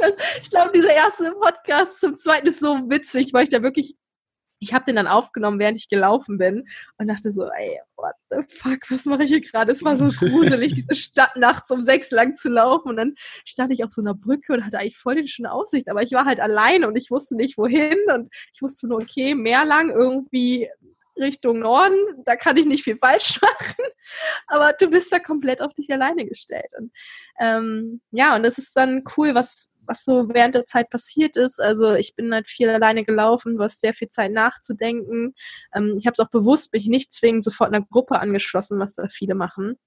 Das, 0.00 0.16
ich 0.42 0.50
glaube, 0.50 0.72
dieser 0.72 0.92
erste 0.92 1.30
Podcast 1.32 2.00
zum 2.00 2.16
zweiten 2.16 2.46
ist 2.46 2.60
so 2.60 2.90
witzig, 2.90 3.32
weil 3.32 3.44
ich 3.44 3.50
da 3.50 3.62
wirklich 3.62 3.96
ich 4.58 4.72
habe 4.72 4.84
den 4.84 4.96
dann 4.96 5.06
aufgenommen, 5.06 5.58
während 5.58 5.78
ich 5.78 5.88
gelaufen 5.88 6.38
bin 6.38 6.66
und 6.98 7.08
dachte 7.08 7.32
so, 7.32 7.48
ey, 7.50 7.80
what 7.96 8.14
the 8.30 8.38
fuck, 8.48 8.90
was 8.90 9.04
mache 9.04 9.24
ich 9.24 9.30
hier 9.30 9.40
gerade? 9.40 9.72
Es 9.72 9.84
war 9.84 9.96
so 9.96 10.08
gruselig, 10.18 10.74
diese 10.74 10.94
Stadt 10.94 11.36
nachts 11.36 11.70
um 11.70 11.80
sechs 11.80 12.10
lang 12.10 12.34
zu 12.34 12.48
laufen 12.48 12.88
und 12.88 12.96
dann 12.96 13.14
stand 13.44 13.72
ich 13.72 13.84
auf 13.84 13.90
so 13.90 14.00
einer 14.00 14.14
Brücke 14.14 14.52
und 14.52 14.64
hatte 14.64 14.78
eigentlich 14.78 14.98
voll 14.98 15.20
die 15.20 15.28
schöne 15.28 15.52
Aussicht, 15.52 15.88
aber 15.88 16.02
ich 16.02 16.12
war 16.12 16.24
halt 16.24 16.40
alleine 16.40 16.88
und 16.88 16.96
ich 16.96 17.10
wusste 17.10 17.36
nicht 17.36 17.58
wohin 17.58 17.98
und 18.12 18.28
ich 18.52 18.62
wusste 18.62 18.86
nur, 18.86 19.00
okay, 19.00 19.34
mehr 19.34 19.64
lang 19.64 19.90
irgendwie 19.90 20.68
Richtung 21.16 21.60
Norden, 21.60 21.98
da 22.24 22.36
kann 22.36 22.56
ich 22.56 22.66
nicht 22.66 22.84
viel 22.84 22.96
falsch 22.96 23.40
machen, 23.42 23.84
aber 24.48 24.72
du 24.72 24.88
bist 24.88 25.12
da 25.12 25.18
komplett 25.18 25.60
auf 25.60 25.72
dich 25.74 25.90
alleine 25.92 26.26
gestellt. 26.26 26.70
Und 26.76 26.92
ähm, 27.38 28.00
ja, 28.10 28.34
und 28.34 28.42
das 28.42 28.58
ist 28.58 28.76
dann 28.76 29.04
cool, 29.16 29.34
was, 29.34 29.70
was 29.86 30.04
so 30.04 30.28
während 30.28 30.54
der 30.54 30.66
Zeit 30.66 30.90
passiert 30.90 31.36
ist. 31.36 31.60
Also 31.60 31.94
ich 31.94 32.14
bin 32.14 32.32
halt 32.32 32.48
viel 32.48 32.68
alleine 32.68 33.04
gelaufen, 33.04 33.60
hast 33.60 33.80
sehr 33.80 33.94
viel 33.94 34.08
Zeit 34.08 34.32
nachzudenken. 34.32 35.34
Ähm, 35.74 35.96
ich 35.98 36.06
habe 36.06 36.14
es 36.14 36.20
auch 36.20 36.30
bewusst, 36.30 36.72
mich 36.72 36.86
nicht 36.86 37.12
zwingend 37.12 37.44
sofort 37.44 37.72
einer 37.72 37.84
Gruppe 37.84 38.20
angeschlossen, 38.20 38.78
was 38.78 38.94
da 38.94 39.08
viele 39.08 39.34
machen. 39.34 39.78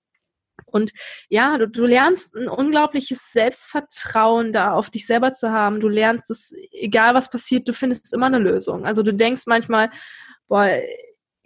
Und 0.65 0.91
ja, 1.29 1.57
du, 1.57 1.67
du 1.67 1.85
lernst 1.85 2.35
ein 2.35 2.49
unglaubliches 2.49 3.31
Selbstvertrauen 3.31 4.51
da 4.53 4.73
auf 4.73 4.89
dich 4.89 5.05
selber 5.05 5.33
zu 5.33 5.51
haben. 5.51 5.79
Du 5.79 5.87
lernst 5.87 6.29
es, 6.31 6.53
egal 6.71 7.13
was 7.13 7.29
passiert, 7.29 7.67
du 7.67 7.73
findest 7.73 8.13
immer 8.13 8.25
eine 8.25 8.39
Lösung. 8.39 8.85
Also 8.85 9.03
du 9.03 9.13
denkst 9.13 9.43
manchmal, 9.45 9.91
boah, 10.47 10.67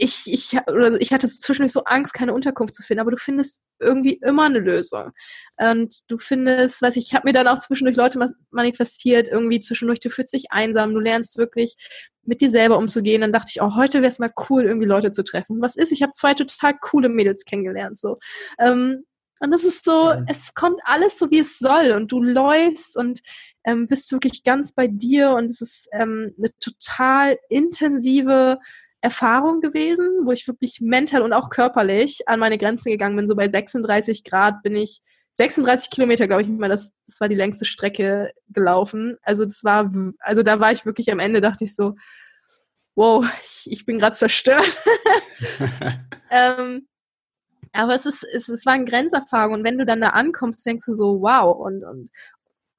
ich, 0.02 0.24
ich, 0.26 0.58
oder 0.68 1.00
ich 1.00 1.14
hatte 1.14 1.28
zwischendurch 1.28 1.72
so 1.72 1.84
Angst, 1.84 2.16
keine 2.16 2.34
Unterkunft 2.34 2.74
zu 2.74 2.82
finden, 2.82 3.02
aber 3.02 3.12
du 3.12 3.18
findest 3.18 3.62
irgendwie 3.80 4.14
immer 4.16 4.46
eine 4.46 4.58
Lösung. 4.58 5.12
Und 5.58 6.00
du 6.08 6.18
findest, 6.18 6.82
weiß 6.82 6.98
ich, 6.98 7.08
ich 7.08 7.14
habe 7.14 7.28
mir 7.28 7.34
dann 7.34 7.48
auch 7.48 7.60
zwischendurch 7.60 7.98
Leute 7.98 8.20
manifestiert, 8.50 9.28
irgendwie 9.28 9.60
zwischendurch, 9.60 10.00
du 10.00 10.10
fühlst 10.10 10.34
dich 10.34 10.46
einsam, 10.50 10.96
du 10.96 11.00
lernst 11.00 11.38
wirklich 11.38 11.76
mit 12.24 12.42
dir 12.42 12.50
selber 12.50 12.80
umzugehen. 12.80 13.22
Dann 13.22 13.32
dachte 13.32 13.52
ich, 13.54 13.62
oh, 13.62 13.76
heute 13.76 14.02
wäre 14.02 14.12
es 14.12 14.18
mal 14.18 14.32
cool, 14.50 14.64
irgendwie 14.64 14.88
Leute 14.88 15.12
zu 15.12 15.24
treffen. 15.24 15.62
Was 15.62 15.76
ist? 15.76 15.92
Ich 15.92 16.02
habe 16.02 16.14
zwei 16.14 16.34
total 16.34 16.76
coole 16.82 17.08
Mädels 17.08 17.46
kennengelernt. 17.46 18.00
So. 18.00 18.18
Ähm, 18.58 19.04
und 19.40 19.52
das 19.52 19.64
ist 19.64 19.86
so, 19.86 20.10
ja. 20.10 20.24
es 20.28 20.56
kommt 20.56 20.80
alles 20.84 21.20
so, 21.20 21.30
wie 21.30 21.40
es 21.40 21.60
soll. 21.60 21.92
Und 21.92 22.12
du 22.12 22.24
läufst 22.24 22.98
und 22.98 23.22
ähm, 23.66 23.88
bist 23.88 24.12
wirklich 24.12 24.44
ganz 24.44 24.74
bei 24.74 24.88
dir. 24.88 25.30
Und 25.32 25.46
es 25.46 25.62
ist 25.62 25.90
ähm, 25.94 26.34
eine 26.40 26.50
total 26.60 27.38
intensive 27.50 28.58
Erfahrung 29.02 29.62
gewesen, 29.62 30.08
wo 30.26 30.32
ich 30.32 30.48
wirklich 30.48 30.80
mental 30.80 31.24
und 31.24 31.34
auch 31.34 31.50
körperlich 31.50 32.28
an 32.28 32.40
meine 32.40 32.58
Grenzen 32.58 32.92
gegangen 32.92 33.16
bin. 33.16 33.28
So 33.28 33.36
bei 33.36 33.50
36 33.50 34.24
Grad 34.24 34.62
bin 34.62 34.76
ich 34.76 35.02
36 35.34 35.90
Kilometer, 35.90 36.28
glaube 36.28 36.44
ich, 36.44 36.50
mal, 36.50 36.70
das, 36.70 36.94
das 37.06 37.20
war 37.20 37.28
die 37.28 37.36
längste 37.36 37.66
Strecke 37.66 38.32
gelaufen. 38.50 39.18
Also 39.24 39.44
das 39.44 39.64
war, 39.64 39.92
also 40.20 40.44
da 40.44 40.60
war 40.60 40.72
ich 40.72 40.86
wirklich 40.86 41.12
am 41.12 41.20
Ende, 41.20 41.42
dachte 41.42 41.64
ich 41.64 41.76
so, 41.76 41.96
wow, 42.96 43.26
ich, 43.44 43.72
ich 43.72 43.86
bin 43.86 43.98
gerade 43.98 44.16
zerstört. 44.16 44.78
ähm, 46.30 46.88
aber 47.74 47.96
es 47.96 48.06
ist, 48.06 48.24
es, 48.24 48.50
es 48.50 48.66
war 48.66 48.74
eine 48.74 48.86
Grenzerfahrung 48.86 49.56
und 49.56 49.64
wenn 49.64 49.78
du 49.78 49.86
dann 49.86 50.02
da 50.02 50.10
ankommst, 50.10 50.66
denkst 50.66 50.86
du 50.86 50.94
so, 50.94 51.22
wow, 51.22 51.58
und, 51.58 51.84
und, 51.84 52.10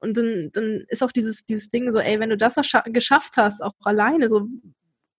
und 0.01 0.17
dann, 0.17 0.51
dann 0.53 0.85
ist 0.89 1.03
auch 1.03 1.13
dieses, 1.13 1.47
dieses 1.47 1.71
Ding 1.71 1.91
so, 1.93 1.99
ey, 1.99 2.21
wenn 2.21 2.31
du 2.31 2.37
das 2.37 2.57
geschafft 2.87 3.37
hast, 3.37 3.63
auch 3.63 3.73
alleine, 3.85 4.29
so, 4.29 4.47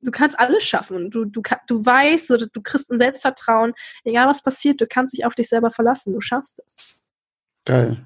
du 0.03 0.11
kannst 0.11 0.39
alles 0.39 0.63
schaffen. 0.63 1.09
Du, 1.09 1.25
du, 1.25 1.41
du 1.67 1.85
weißt 1.85 2.31
oder 2.31 2.47
du 2.47 2.61
kriegst 2.61 2.91
ein 2.91 2.97
Selbstvertrauen, 2.97 3.73
egal 4.03 4.27
was 4.27 4.43
passiert, 4.43 4.81
du 4.81 4.87
kannst 4.87 5.17
dich 5.17 5.25
auf 5.25 5.35
dich 5.35 5.49
selber 5.49 5.71
verlassen, 5.71 6.13
du 6.13 6.21
schaffst 6.21 6.61
es. 6.67 6.95
Geil. 7.65 8.03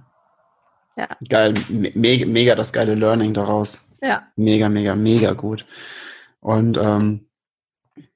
Ja. 0.96 1.10
Geil, 1.30 1.54
mega, 1.70 2.26
mega 2.26 2.56
das 2.56 2.74
geile 2.74 2.96
Learning 2.96 3.34
daraus. 3.34 3.86
Ja. 4.02 4.28
Mega, 4.36 4.70
mega, 4.70 4.96
mega 4.96 5.34
gut. 5.34 5.66
Und 6.40 6.78
ähm, 6.78 7.27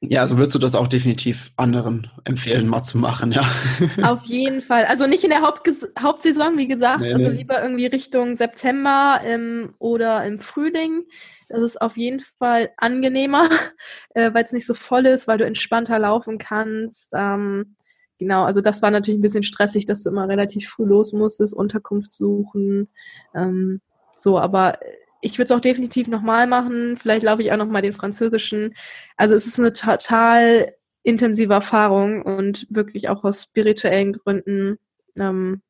ja, 0.02 0.22
also 0.22 0.38
würdest 0.38 0.56
du 0.56 0.60
das 0.60 0.74
auch 0.74 0.88
definitiv 0.88 1.52
anderen 1.58 2.10
empfehlen, 2.24 2.68
mal 2.68 2.82
zu 2.82 2.98
machen, 2.98 3.32
ja. 3.32 3.48
Auf 4.04 4.24
jeden 4.24 4.62
Fall. 4.62 4.86
Also 4.86 5.06
nicht 5.06 5.24
in 5.24 5.30
der 5.30 5.42
Hauptges 5.42 5.88
Hauptsaison, 6.00 6.58
wie 6.58 6.68
gesagt, 6.68 7.02
nee, 7.02 7.14
also 7.14 7.30
nee. 7.30 7.38
lieber 7.38 7.62
irgendwie 7.62 7.86
Richtung 7.86 8.36
September 8.36 9.22
ähm, 9.24 9.76
oder 9.78 10.26
im 10.26 10.40
Frühling. 10.40 11.04
Das 11.50 11.62
ist 11.62 11.82
auf 11.82 11.98
jeden 11.98 12.20
Fall 12.20 12.72
angenehmer, 12.78 13.48
äh, 14.16 14.34
weil 14.34 14.44
es 14.44 14.54
nicht 14.54 14.66
so 14.66 14.74
voll 14.74 15.06
ist, 15.06 15.28
weil 15.28 15.38
du 15.38 15.46
entspannter 15.46 16.00
laufen 16.00 16.38
kannst. 16.40 17.14
Ähm, 17.16 17.76
genau, 18.18 18.44
also 18.44 18.62
das 18.62 18.82
war 18.82 18.90
natürlich 18.90 19.20
ein 19.20 19.24
bisschen 19.24 19.44
stressig, 19.44 19.86
dass 19.86 20.04
du 20.04 20.10
immer 20.10 20.28
relativ 20.28 20.68
früh 20.68 20.86
los 20.86 21.14
musstest, 21.14 21.54
Unterkunft 21.54 22.14
suchen. 22.14 22.90
Ähm, 23.36 23.82
so, 24.16 24.40
aber 24.40 24.80
ich 25.22 25.38
würde 25.38 25.46
es 25.46 25.52
auch 25.52 25.62
definitiv 25.62 26.08
nochmal 26.08 26.48
machen. 26.48 26.98
Vielleicht 26.98 27.24
laufe 27.24 27.42
ich 27.42 27.52
auch 27.52 27.58
nochmal 27.58 27.82
den 27.82 27.94
französischen. 27.94 28.74
Also 29.18 29.36
es 29.36 29.48
ist 29.48 29.60
eine 29.60 29.74
total 29.74 30.74
intensive 31.04 31.54
Erfahrung 31.54 32.22
und 32.22 32.68
wirklich 32.70 33.10
auch 33.10 33.24
aus 33.24 33.44
spirituellen 33.44 34.14
Gründen 34.14 34.78
ähm, 35.18 35.62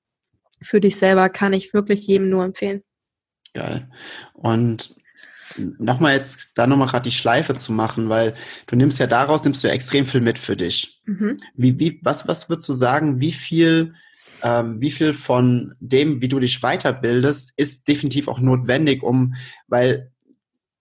für 0.61 0.79
dich 0.79 0.95
selber 0.97 1.29
kann 1.29 1.53
ich 1.53 1.73
wirklich 1.73 2.05
jedem 2.07 2.29
nur 2.29 2.43
empfehlen. 2.43 2.83
Geil. 3.53 3.89
Und 4.33 4.95
nochmal 5.79 6.15
jetzt 6.15 6.51
da 6.55 6.67
nochmal 6.67 6.87
gerade 6.87 7.09
die 7.09 7.15
Schleife 7.15 7.53
zu 7.55 7.73
machen, 7.73 8.09
weil 8.09 8.33
du 8.67 8.75
nimmst 8.75 8.99
ja 8.99 9.07
daraus, 9.07 9.43
nimmst 9.43 9.63
du 9.63 9.67
ja 9.67 9.73
extrem 9.73 10.05
viel 10.05 10.21
mit 10.21 10.37
für 10.37 10.55
dich. 10.55 11.01
Mhm. 11.05 11.37
Wie, 11.55 11.79
wie, 11.79 11.99
was, 12.03 12.27
was 12.27 12.49
würdest 12.49 12.69
du 12.69 12.73
sagen, 12.73 13.19
wie 13.19 13.31
viel, 13.31 13.93
ähm, 14.43 14.82
wie 14.82 14.91
viel 14.91 15.13
von 15.13 15.76
dem, 15.80 16.22
wie 16.22 16.28
du 16.28 16.39
dich 16.39 16.61
weiterbildest, 16.61 17.53
ist 17.57 17.88
definitiv 17.88 18.28
auch 18.28 18.39
notwendig, 18.39 19.03
um, 19.03 19.36
weil 19.67 20.11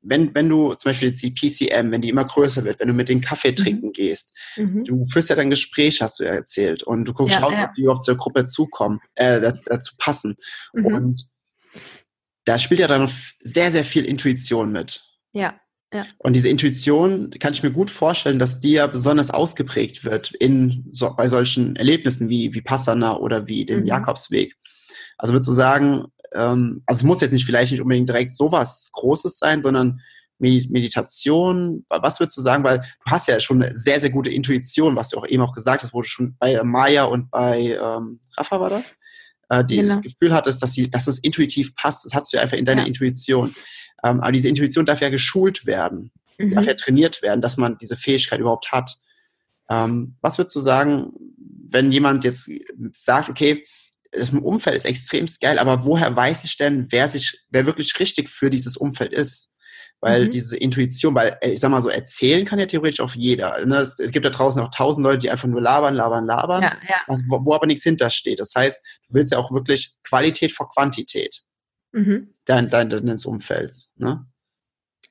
wenn, 0.02 0.34
wenn 0.34 0.48
du 0.48 0.72
zum 0.74 0.90
Beispiel 0.90 1.08
jetzt 1.08 1.22
die 1.22 1.32
PCM, 1.32 1.90
wenn 1.90 2.00
die 2.00 2.08
immer 2.08 2.24
größer 2.24 2.64
wird, 2.64 2.80
wenn 2.80 2.88
du 2.88 2.94
mit 2.94 3.08
den 3.08 3.20
Kaffee 3.20 3.50
mhm. 3.50 3.56
trinken 3.56 3.86
mhm. 3.88 3.92
gehst, 3.92 4.36
mhm. 4.56 4.84
du 4.84 5.06
führst 5.06 5.28
ja 5.28 5.36
dein 5.36 5.50
Gespräch, 5.50 6.00
hast 6.00 6.20
du 6.20 6.24
ja 6.24 6.30
erzählt, 6.30 6.82
und 6.82 7.04
du 7.04 7.12
guckst, 7.12 7.34
ja, 7.34 7.40
schaust, 7.40 7.58
ja. 7.58 7.64
ob 7.64 7.74
die 7.74 7.82
überhaupt 7.82 8.04
zur 8.04 8.16
Gruppe 8.16 8.46
zukommen, 8.46 9.00
äh, 9.14 9.52
dazu 9.66 9.94
passen. 9.98 10.36
Mhm. 10.72 10.86
Und 10.86 11.28
da 12.44 12.58
spielt 12.58 12.80
ja 12.80 12.88
dann 12.88 13.02
noch 13.02 13.12
sehr, 13.40 13.70
sehr 13.70 13.84
viel 13.84 14.04
Intuition 14.04 14.72
mit. 14.72 15.04
Ja. 15.32 15.60
Ja. 15.92 16.04
Und 16.18 16.36
diese 16.36 16.48
Intuition 16.48 17.30
kann 17.40 17.52
ich 17.52 17.62
mir 17.62 17.72
gut 17.72 17.90
vorstellen, 17.90 18.38
dass 18.38 18.60
die 18.60 18.72
ja 18.72 18.86
besonders 18.86 19.30
ausgeprägt 19.30 20.04
wird 20.04 20.30
in 20.32 20.88
so, 20.92 21.12
bei 21.16 21.28
solchen 21.28 21.74
Erlebnissen 21.76 22.28
wie, 22.28 22.54
wie 22.54 22.62
Passana 22.62 23.16
oder 23.16 23.46
wie 23.48 23.66
dem 23.66 23.80
mhm. 23.80 23.86
Jakobsweg. 23.86 24.56
Also 25.18 25.34
würdest 25.34 25.48
du 25.48 25.52
sagen, 25.52 26.04
ähm, 26.32 26.82
also 26.86 27.00
es 27.00 27.04
muss 27.04 27.20
jetzt 27.20 27.32
nicht 27.32 27.44
vielleicht 27.44 27.72
nicht 27.72 27.80
unbedingt 27.80 28.08
direkt 28.08 28.34
sowas 28.34 28.90
Großes 28.92 29.38
sein, 29.38 29.62
sondern 29.62 30.00
Meditation, 30.38 31.84
was 31.90 32.18
würdest 32.18 32.38
du 32.38 32.40
sagen, 32.40 32.64
weil 32.64 32.78
du 32.78 33.10
hast 33.10 33.28
ja 33.28 33.38
schon 33.40 33.62
eine 33.62 33.76
sehr, 33.76 34.00
sehr 34.00 34.08
gute 34.08 34.30
Intuition, 34.30 34.96
was 34.96 35.10
du 35.10 35.18
auch 35.18 35.26
eben 35.26 35.42
auch 35.42 35.52
gesagt 35.52 35.82
hast, 35.82 35.92
wo 35.92 36.00
du 36.00 36.08
schon 36.08 36.36
bei 36.38 36.62
Maya 36.62 37.04
und 37.04 37.30
bei 37.30 37.76
ähm, 37.78 38.20
Rafa 38.38 38.58
war 38.58 38.70
das? 38.70 38.96
äh, 39.50 39.64
dieses 39.64 40.00
genau. 40.00 40.02
Gefühl 40.02 40.34
hattest, 40.34 40.62
dass, 40.62 40.72
sie, 40.72 40.88
dass 40.88 41.06
es 41.06 41.18
intuitiv 41.18 41.74
passt. 41.74 42.04
Das 42.04 42.14
hast 42.14 42.32
du 42.32 42.36
ja 42.36 42.42
einfach 42.42 42.56
in 42.56 42.64
deiner 42.64 42.82
ja. 42.82 42.86
Intuition. 42.86 43.52
Ähm, 44.04 44.20
aber 44.20 44.32
diese 44.32 44.48
Intuition 44.48 44.86
darf 44.86 45.00
ja 45.00 45.08
geschult 45.08 45.66
werden, 45.66 46.10
mhm. 46.38 46.54
darf 46.54 46.66
ja 46.66 46.74
trainiert 46.74 47.22
werden, 47.22 47.40
dass 47.40 47.56
man 47.56 47.78
diese 47.78 47.96
Fähigkeit 47.96 48.40
überhaupt 48.40 48.72
hat. 48.72 48.96
Ähm, 49.68 50.16
was 50.20 50.38
würdest 50.38 50.56
du 50.56 50.60
sagen, 50.60 51.12
wenn 51.70 51.92
jemand 51.92 52.24
jetzt 52.24 52.50
sagt, 52.92 53.28
okay, 53.28 53.64
das 54.12 54.30
Umfeld 54.30 54.76
ist 54.76 54.86
extrem 54.86 55.26
geil, 55.40 55.58
aber 55.58 55.84
woher 55.84 56.14
weiß 56.14 56.42
ich 56.44 56.56
denn, 56.56 56.86
wer 56.90 57.08
sich, 57.08 57.44
wer 57.50 57.66
wirklich 57.66 57.98
richtig 58.00 58.28
für 58.28 58.50
dieses 58.50 58.76
Umfeld 58.76 59.12
ist? 59.12 59.54
Weil 60.00 60.26
mhm. 60.26 60.30
diese 60.30 60.56
Intuition, 60.56 61.14
weil 61.14 61.36
äh, 61.42 61.50
ich 61.50 61.60
sag 61.60 61.70
mal 61.70 61.82
so, 61.82 61.90
erzählen 61.90 62.46
kann 62.46 62.58
ja 62.58 62.64
theoretisch 62.64 63.00
auch 63.00 63.14
jeder. 63.14 63.64
Ne? 63.66 63.76
Es, 63.76 63.98
es, 63.98 64.12
gibt 64.12 64.24
da 64.24 64.30
draußen 64.30 64.60
auch 64.62 64.70
tausend 64.70 65.04
Leute, 65.04 65.18
die 65.18 65.30
einfach 65.30 65.46
nur 65.46 65.60
labern, 65.60 65.94
labern, 65.94 66.26
labern, 66.26 66.62
ja, 66.62 66.76
ja. 66.88 66.96
Was, 67.06 67.22
wo, 67.28 67.44
wo, 67.44 67.54
aber 67.54 67.66
nichts 67.66 67.82
hintersteht. 67.82 68.40
Das 68.40 68.54
heißt, 68.56 68.82
du 69.08 69.14
willst 69.14 69.32
ja 69.32 69.38
auch 69.38 69.52
wirklich 69.52 69.92
Qualität 70.02 70.52
vor 70.52 70.70
Quantität 70.70 71.42
mhm. 71.92 72.34
dein, 72.44 72.70
dein, 72.70 72.90
deines 72.90 73.26
Umfelds. 73.26 73.92
Ne? 73.96 74.26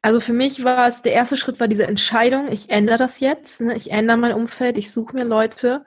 Also 0.02 0.20
für 0.20 0.34
mich 0.34 0.64
war 0.64 0.88
es, 0.88 1.02
der 1.02 1.14
erste 1.14 1.38
Schritt 1.38 1.60
war 1.60 1.68
diese 1.68 1.88
Entscheidung, 1.88 2.52
ich 2.52 2.70
ändere 2.70 2.98
das 2.98 3.20
jetzt, 3.20 3.62
ne? 3.62 3.76
ich 3.76 3.92
ändere 3.92 4.18
mein 4.18 4.34
Umfeld, 4.34 4.78
ich 4.78 4.92
suche 4.92 5.16
mir 5.16 5.26
Leute. 5.26 5.86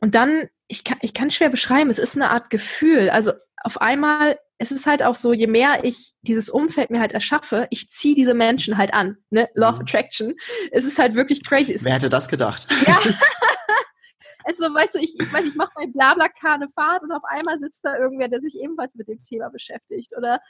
Und 0.00 0.14
dann, 0.14 0.48
ich 0.68 0.84
kann, 0.84 0.98
ich 1.00 1.14
kann 1.14 1.30
schwer 1.30 1.48
beschreiben, 1.48 1.90
es 1.90 1.98
ist 1.98 2.16
eine 2.16 2.30
Art 2.30 2.50
Gefühl. 2.50 3.10
Also 3.10 3.32
auf 3.64 3.80
einmal 3.80 4.36
es 4.62 4.70
ist 4.70 4.86
halt 4.86 5.02
auch 5.02 5.16
so, 5.16 5.32
je 5.32 5.48
mehr 5.48 5.80
ich 5.82 6.12
dieses 6.22 6.48
Umfeld 6.48 6.90
mir 6.90 7.00
halt 7.00 7.12
erschaffe, 7.12 7.66
ich 7.70 7.90
ziehe 7.90 8.14
diese 8.14 8.32
Menschen 8.32 8.78
halt 8.78 8.94
an. 8.94 9.16
Ne? 9.30 9.48
Law 9.54 9.70
of 9.70 9.74
mhm. 9.76 9.82
Attraction. 9.82 10.34
Es 10.70 10.84
ist 10.84 11.00
halt 11.00 11.16
wirklich 11.16 11.44
crazy. 11.44 11.76
Wer 11.80 11.94
hätte 11.94 12.08
das 12.08 12.28
gedacht? 12.28 12.68
Ja. 12.86 13.00
Also, 14.44 14.64
weißt 14.64 14.94
du, 14.94 14.98
ich, 14.98 15.18
ich 15.18 15.32
weiß, 15.32 15.44
ich 15.44 15.54
mache 15.54 15.72
mein 15.76 15.92
Blablacar 15.92 16.54
eine 16.54 16.68
Fahrt 16.70 17.02
und 17.02 17.12
auf 17.12 17.24
einmal 17.24 17.58
sitzt 17.58 17.84
da 17.84 17.96
irgendwer, 17.96 18.28
der 18.28 18.40
sich 18.40 18.60
ebenfalls 18.60 18.94
mit 18.94 19.08
dem 19.08 19.18
Thema 19.18 19.50
beschäftigt. 19.50 20.16
Oder 20.16 20.40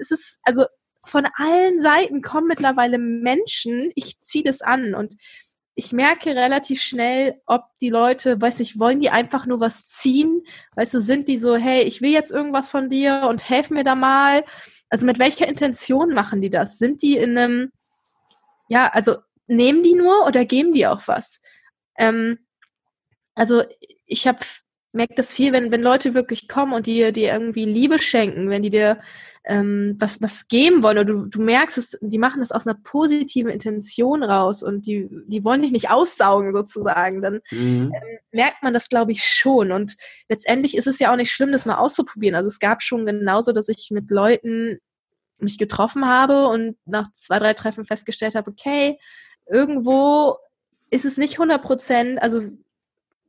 es 0.00 0.10
ist, 0.10 0.38
also 0.42 0.66
von 1.04 1.26
allen 1.36 1.80
Seiten 1.80 2.22
kommen 2.22 2.48
mittlerweile 2.48 2.98
Menschen, 2.98 3.90
ich 3.94 4.20
ziehe 4.20 4.44
das 4.44 4.62
an 4.62 4.94
und 4.94 5.16
ich 5.76 5.92
merke 5.92 6.30
relativ 6.30 6.80
schnell, 6.80 7.40
ob 7.46 7.64
die 7.80 7.90
Leute, 7.90 8.40
weiß 8.40 8.60
nicht, 8.60 8.78
wollen 8.78 9.00
die 9.00 9.10
einfach 9.10 9.44
nur 9.44 9.58
was 9.58 9.88
ziehen? 9.88 10.42
Weißt 10.76 10.94
du, 10.94 11.00
sind 11.00 11.26
die 11.26 11.36
so, 11.36 11.56
hey, 11.56 11.82
ich 11.82 12.00
will 12.00 12.10
jetzt 12.10 12.30
irgendwas 12.30 12.70
von 12.70 12.88
dir 12.88 13.26
und 13.28 13.48
helf 13.48 13.70
mir 13.70 13.82
da 13.82 13.96
mal. 13.96 14.44
Also 14.88 15.04
mit 15.04 15.18
welcher 15.18 15.48
Intention 15.48 16.14
machen 16.14 16.40
die 16.40 16.50
das? 16.50 16.78
Sind 16.78 17.02
die 17.02 17.16
in 17.16 17.36
einem, 17.36 17.72
ja, 18.68 18.88
also 18.88 19.16
nehmen 19.48 19.82
die 19.82 19.94
nur 19.94 20.26
oder 20.26 20.44
geben 20.44 20.74
die 20.74 20.86
auch 20.86 21.02
was? 21.06 21.42
Ähm, 21.98 22.38
also 23.34 23.62
ich 24.06 24.26
habe 24.26 24.40
merke 24.94 25.14
das 25.16 25.34
viel, 25.34 25.52
wenn, 25.52 25.72
wenn 25.72 25.82
Leute 25.82 26.14
wirklich 26.14 26.46
kommen 26.48 26.72
und 26.72 26.86
dir, 26.86 27.10
dir 27.10 27.32
irgendwie 27.32 27.64
Liebe 27.64 28.00
schenken, 28.00 28.48
wenn 28.48 28.62
die 28.62 28.70
dir 28.70 29.00
ähm, 29.44 29.96
was, 29.98 30.22
was 30.22 30.46
geben 30.48 30.82
wollen 30.82 30.98
oder 30.98 31.04
du, 31.04 31.26
du 31.26 31.42
merkst 31.42 31.76
es, 31.76 31.98
die 32.00 32.18
machen 32.18 32.40
das 32.40 32.52
aus 32.52 32.66
einer 32.66 32.78
positiven 32.82 33.50
Intention 33.50 34.22
raus 34.22 34.62
und 34.62 34.86
die, 34.86 35.08
die 35.26 35.44
wollen 35.44 35.62
dich 35.62 35.72
nicht 35.72 35.90
aussaugen 35.90 36.52
sozusagen, 36.52 37.20
dann 37.20 37.40
mhm. 37.50 37.92
ähm, 37.94 38.18
merkt 38.30 38.62
man 38.62 38.72
das, 38.72 38.88
glaube 38.88 39.12
ich, 39.12 39.24
schon. 39.24 39.72
Und 39.72 39.96
letztendlich 40.28 40.76
ist 40.76 40.86
es 40.86 41.00
ja 41.00 41.12
auch 41.12 41.16
nicht 41.16 41.32
schlimm, 41.32 41.52
das 41.52 41.66
mal 41.66 41.76
auszuprobieren. 41.76 42.36
Also 42.36 42.48
es 42.48 42.60
gab 42.60 42.80
schon 42.80 43.04
genauso, 43.04 43.52
dass 43.52 43.68
ich 43.68 43.88
mit 43.90 44.10
Leuten 44.10 44.78
mich 45.40 45.58
getroffen 45.58 46.06
habe 46.06 46.46
und 46.46 46.76
nach 46.86 47.12
zwei, 47.12 47.40
drei 47.40 47.52
Treffen 47.52 47.84
festgestellt 47.84 48.36
habe, 48.36 48.50
okay, 48.50 48.98
irgendwo 49.50 50.38
ist 50.90 51.04
es 51.04 51.18
nicht 51.18 51.34
100 51.34 51.60
Prozent, 51.60 52.22
also 52.22 52.42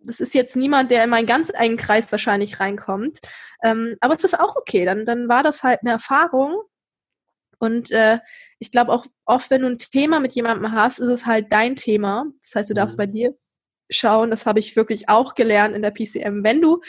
das 0.06 0.20
ist 0.20 0.34
jetzt 0.34 0.56
niemand, 0.56 0.92
der 0.92 1.04
in 1.04 1.10
meinen 1.10 1.26
ganz 1.26 1.52
engen 1.54 1.78
Kreis 1.78 2.12
wahrscheinlich 2.12 2.60
reinkommt. 2.60 3.20
Ähm, 3.64 3.98
aber 4.00 4.16
es 4.16 4.24
ist 4.24 4.40
auch 4.40 4.56
okay. 4.56 4.86
Dann, 4.86 5.06
dann 5.06 5.28
war 5.28 5.44
das 5.44 5.64
halt 5.64 5.82
eine 5.82 5.92
Erfahrung. 5.92 6.62
Und 7.60 7.92
äh, 7.92 8.20
ich 8.60 8.72
glaube 8.72 8.92
auch 8.92 9.06
oft, 9.26 9.50
wenn 9.50 9.62
du 9.62 9.68
ein 9.68 9.80
Thema 9.80 10.20
mit 10.20 10.34
jemandem 10.34 10.72
hast, 10.72 11.00
ist 11.00 11.10
es 11.10 11.26
halt 11.26 11.52
dein 11.52 11.76
Thema. 11.76 12.26
Das 12.42 12.56
heißt, 12.56 12.70
du 12.70 12.74
darfst 12.74 12.98
mhm. 12.98 13.02
bei 13.02 13.06
dir 13.08 13.38
schauen. 13.90 14.30
Das 14.30 14.46
habe 14.46 14.60
ich 14.60 14.76
wirklich 14.76 15.10
auch 15.10 15.36
gelernt 15.36 15.76
in 15.76 15.82
der 15.82 15.92
PCM. 15.92 16.44
Wenn 16.44 16.62
du, 16.62 16.82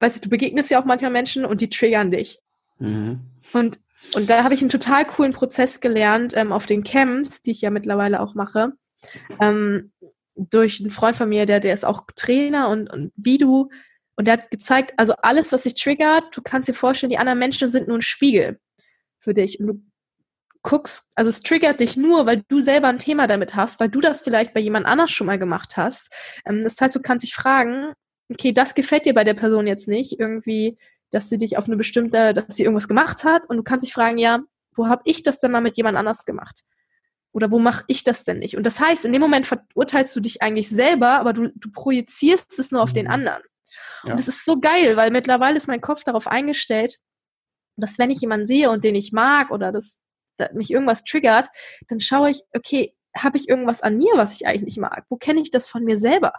weißt 0.00 0.16
du, 0.16 0.20
du 0.22 0.28
begegnest 0.28 0.70
ja 0.70 0.80
auch 0.80 0.84
manchmal 0.84 1.10
Menschen 1.10 1.44
und 1.44 1.60
die 1.60 1.70
triggern 1.70 2.10
dich. 2.10 2.40
Mhm. 2.78 3.20
Und, 3.52 3.80
und 4.14 4.28
da 4.28 4.44
habe 4.44 4.54
ich 4.54 4.60
einen 4.60 4.70
total 4.70 5.04
coolen 5.06 5.32
Prozess 5.32 5.80
gelernt 5.80 6.34
ähm, 6.36 6.52
auf 6.52 6.66
den 6.66 6.84
Camps, 6.84 7.42
die 7.42 7.52
ich 7.52 7.60
ja 7.60 7.70
mittlerweile 7.70 8.20
auch 8.20 8.34
mache. 8.34 8.72
Ähm, 9.40 9.92
durch 10.34 10.80
einen 10.80 10.90
Freund 10.90 11.16
von 11.16 11.28
mir, 11.28 11.46
der, 11.46 11.60
der 11.60 11.74
ist 11.74 11.84
auch 11.84 12.04
Trainer 12.16 12.68
und, 12.68 12.88
und 12.90 13.12
wie 13.16 13.38
du, 13.38 13.68
und 14.16 14.26
der 14.26 14.34
hat 14.34 14.50
gezeigt, 14.50 14.92
also 14.96 15.14
alles, 15.22 15.52
was 15.52 15.62
dich 15.62 15.74
triggert, 15.74 16.36
du 16.36 16.42
kannst 16.42 16.68
dir 16.68 16.74
vorstellen, 16.74 17.10
die 17.10 17.18
anderen 17.18 17.38
Menschen 17.38 17.70
sind 17.70 17.88
nur 17.88 17.98
ein 17.98 18.02
Spiegel 18.02 18.60
für 19.18 19.34
dich. 19.34 19.58
Und 19.60 19.66
du 19.66 19.82
guckst, 20.62 21.08
also 21.14 21.28
es 21.28 21.40
triggert 21.40 21.80
dich 21.80 21.96
nur, 21.96 22.26
weil 22.26 22.42
du 22.48 22.60
selber 22.60 22.88
ein 22.88 22.98
Thema 22.98 23.26
damit 23.26 23.56
hast, 23.56 23.80
weil 23.80 23.88
du 23.88 24.00
das 24.00 24.20
vielleicht 24.20 24.54
bei 24.54 24.60
jemand 24.60 24.86
anders 24.86 25.10
schon 25.10 25.26
mal 25.26 25.38
gemacht 25.38 25.76
hast. 25.76 26.12
Ähm, 26.46 26.62
das 26.62 26.76
heißt, 26.80 26.94
du 26.94 27.00
kannst 27.00 27.24
dich 27.24 27.34
fragen, 27.34 27.92
okay, 28.30 28.52
das 28.52 28.74
gefällt 28.74 29.06
dir 29.06 29.14
bei 29.14 29.24
der 29.24 29.34
Person 29.34 29.66
jetzt 29.66 29.88
nicht, 29.88 30.18
irgendwie, 30.18 30.78
dass 31.10 31.28
sie 31.28 31.38
dich 31.38 31.58
auf 31.58 31.66
eine 31.66 31.76
bestimmte, 31.76 32.34
dass 32.34 32.56
sie 32.56 32.62
irgendwas 32.64 32.88
gemacht 32.88 33.24
hat. 33.24 33.48
Und 33.48 33.56
du 33.56 33.62
kannst 33.62 33.84
dich 33.84 33.92
fragen, 33.92 34.18
ja, 34.18 34.40
wo 34.74 34.86
habe 34.86 35.02
ich 35.04 35.22
das 35.22 35.40
denn 35.40 35.50
mal 35.50 35.60
mit 35.60 35.76
jemand 35.76 35.96
anders 35.96 36.24
gemacht? 36.24 36.62
Oder 37.32 37.50
wo 37.50 37.58
mache 37.58 37.84
ich 37.86 38.04
das 38.04 38.24
denn 38.24 38.38
nicht? 38.38 38.56
Und 38.56 38.64
das 38.64 38.78
heißt, 38.78 39.04
in 39.04 39.12
dem 39.12 39.22
Moment 39.22 39.46
verurteilst 39.46 40.14
du 40.14 40.20
dich 40.20 40.42
eigentlich 40.42 40.68
selber, 40.68 41.18
aber 41.18 41.32
du, 41.32 41.48
du 41.54 41.70
projizierst 41.72 42.58
es 42.58 42.70
nur 42.70 42.82
auf 42.82 42.90
mhm. 42.90 42.94
den 42.94 43.08
anderen. 43.08 43.42
Ja. 44.04 44.12
Und 44.12 44.18
das 44.18 44.28
ist 44.28 44.44
so 44.44 44.60
geil, 44.60 44.96
weil 44.96 45.10
mittlerweile 45.10 45.56
ist 45.56 45.68
mein 45.68 45.80
Kopf 45.80 46.04
darauf 46.04 46.26
eingestellt, 46.26 46.98
dass 47.76 47.98
wenn 47.98 48.10
ich 48.10 48.20
jemanden 48.20 48.46
sehe 48.46 48.70
und 48.70 48.84
den 48.84 48.94
ich 48.94 49.12
mag 49.12 49.50
oder 49.50 49.72
das, 49.72 50.00
das 50.36 50.52
mich 50.52 50.70
irgendwas 50.70 51.04
triggert, 51.04 51.48
dann 51.88 52.00
schaue 52.00 52.30
ich, 52.30 52.42
okay, 52.54 52.94
habe 53.16 53.38
ich 53.38 53.48
irgendwas 53.48 53.82
an 53.82 53.96
mir, 53.98 54.12
was 54.14 54.32
ich 54.34 54.46
eigentlich 54.46 54.62
nicht 54.62 54.78
mag? 54.78 55.04
Wo 55.08 55.16
kenne 55.16 55.40
ich 55.40 55.50
das 55.50 55.68
von 55.68 55.84
mir 55.84 55.98
selber? 55.98 56.32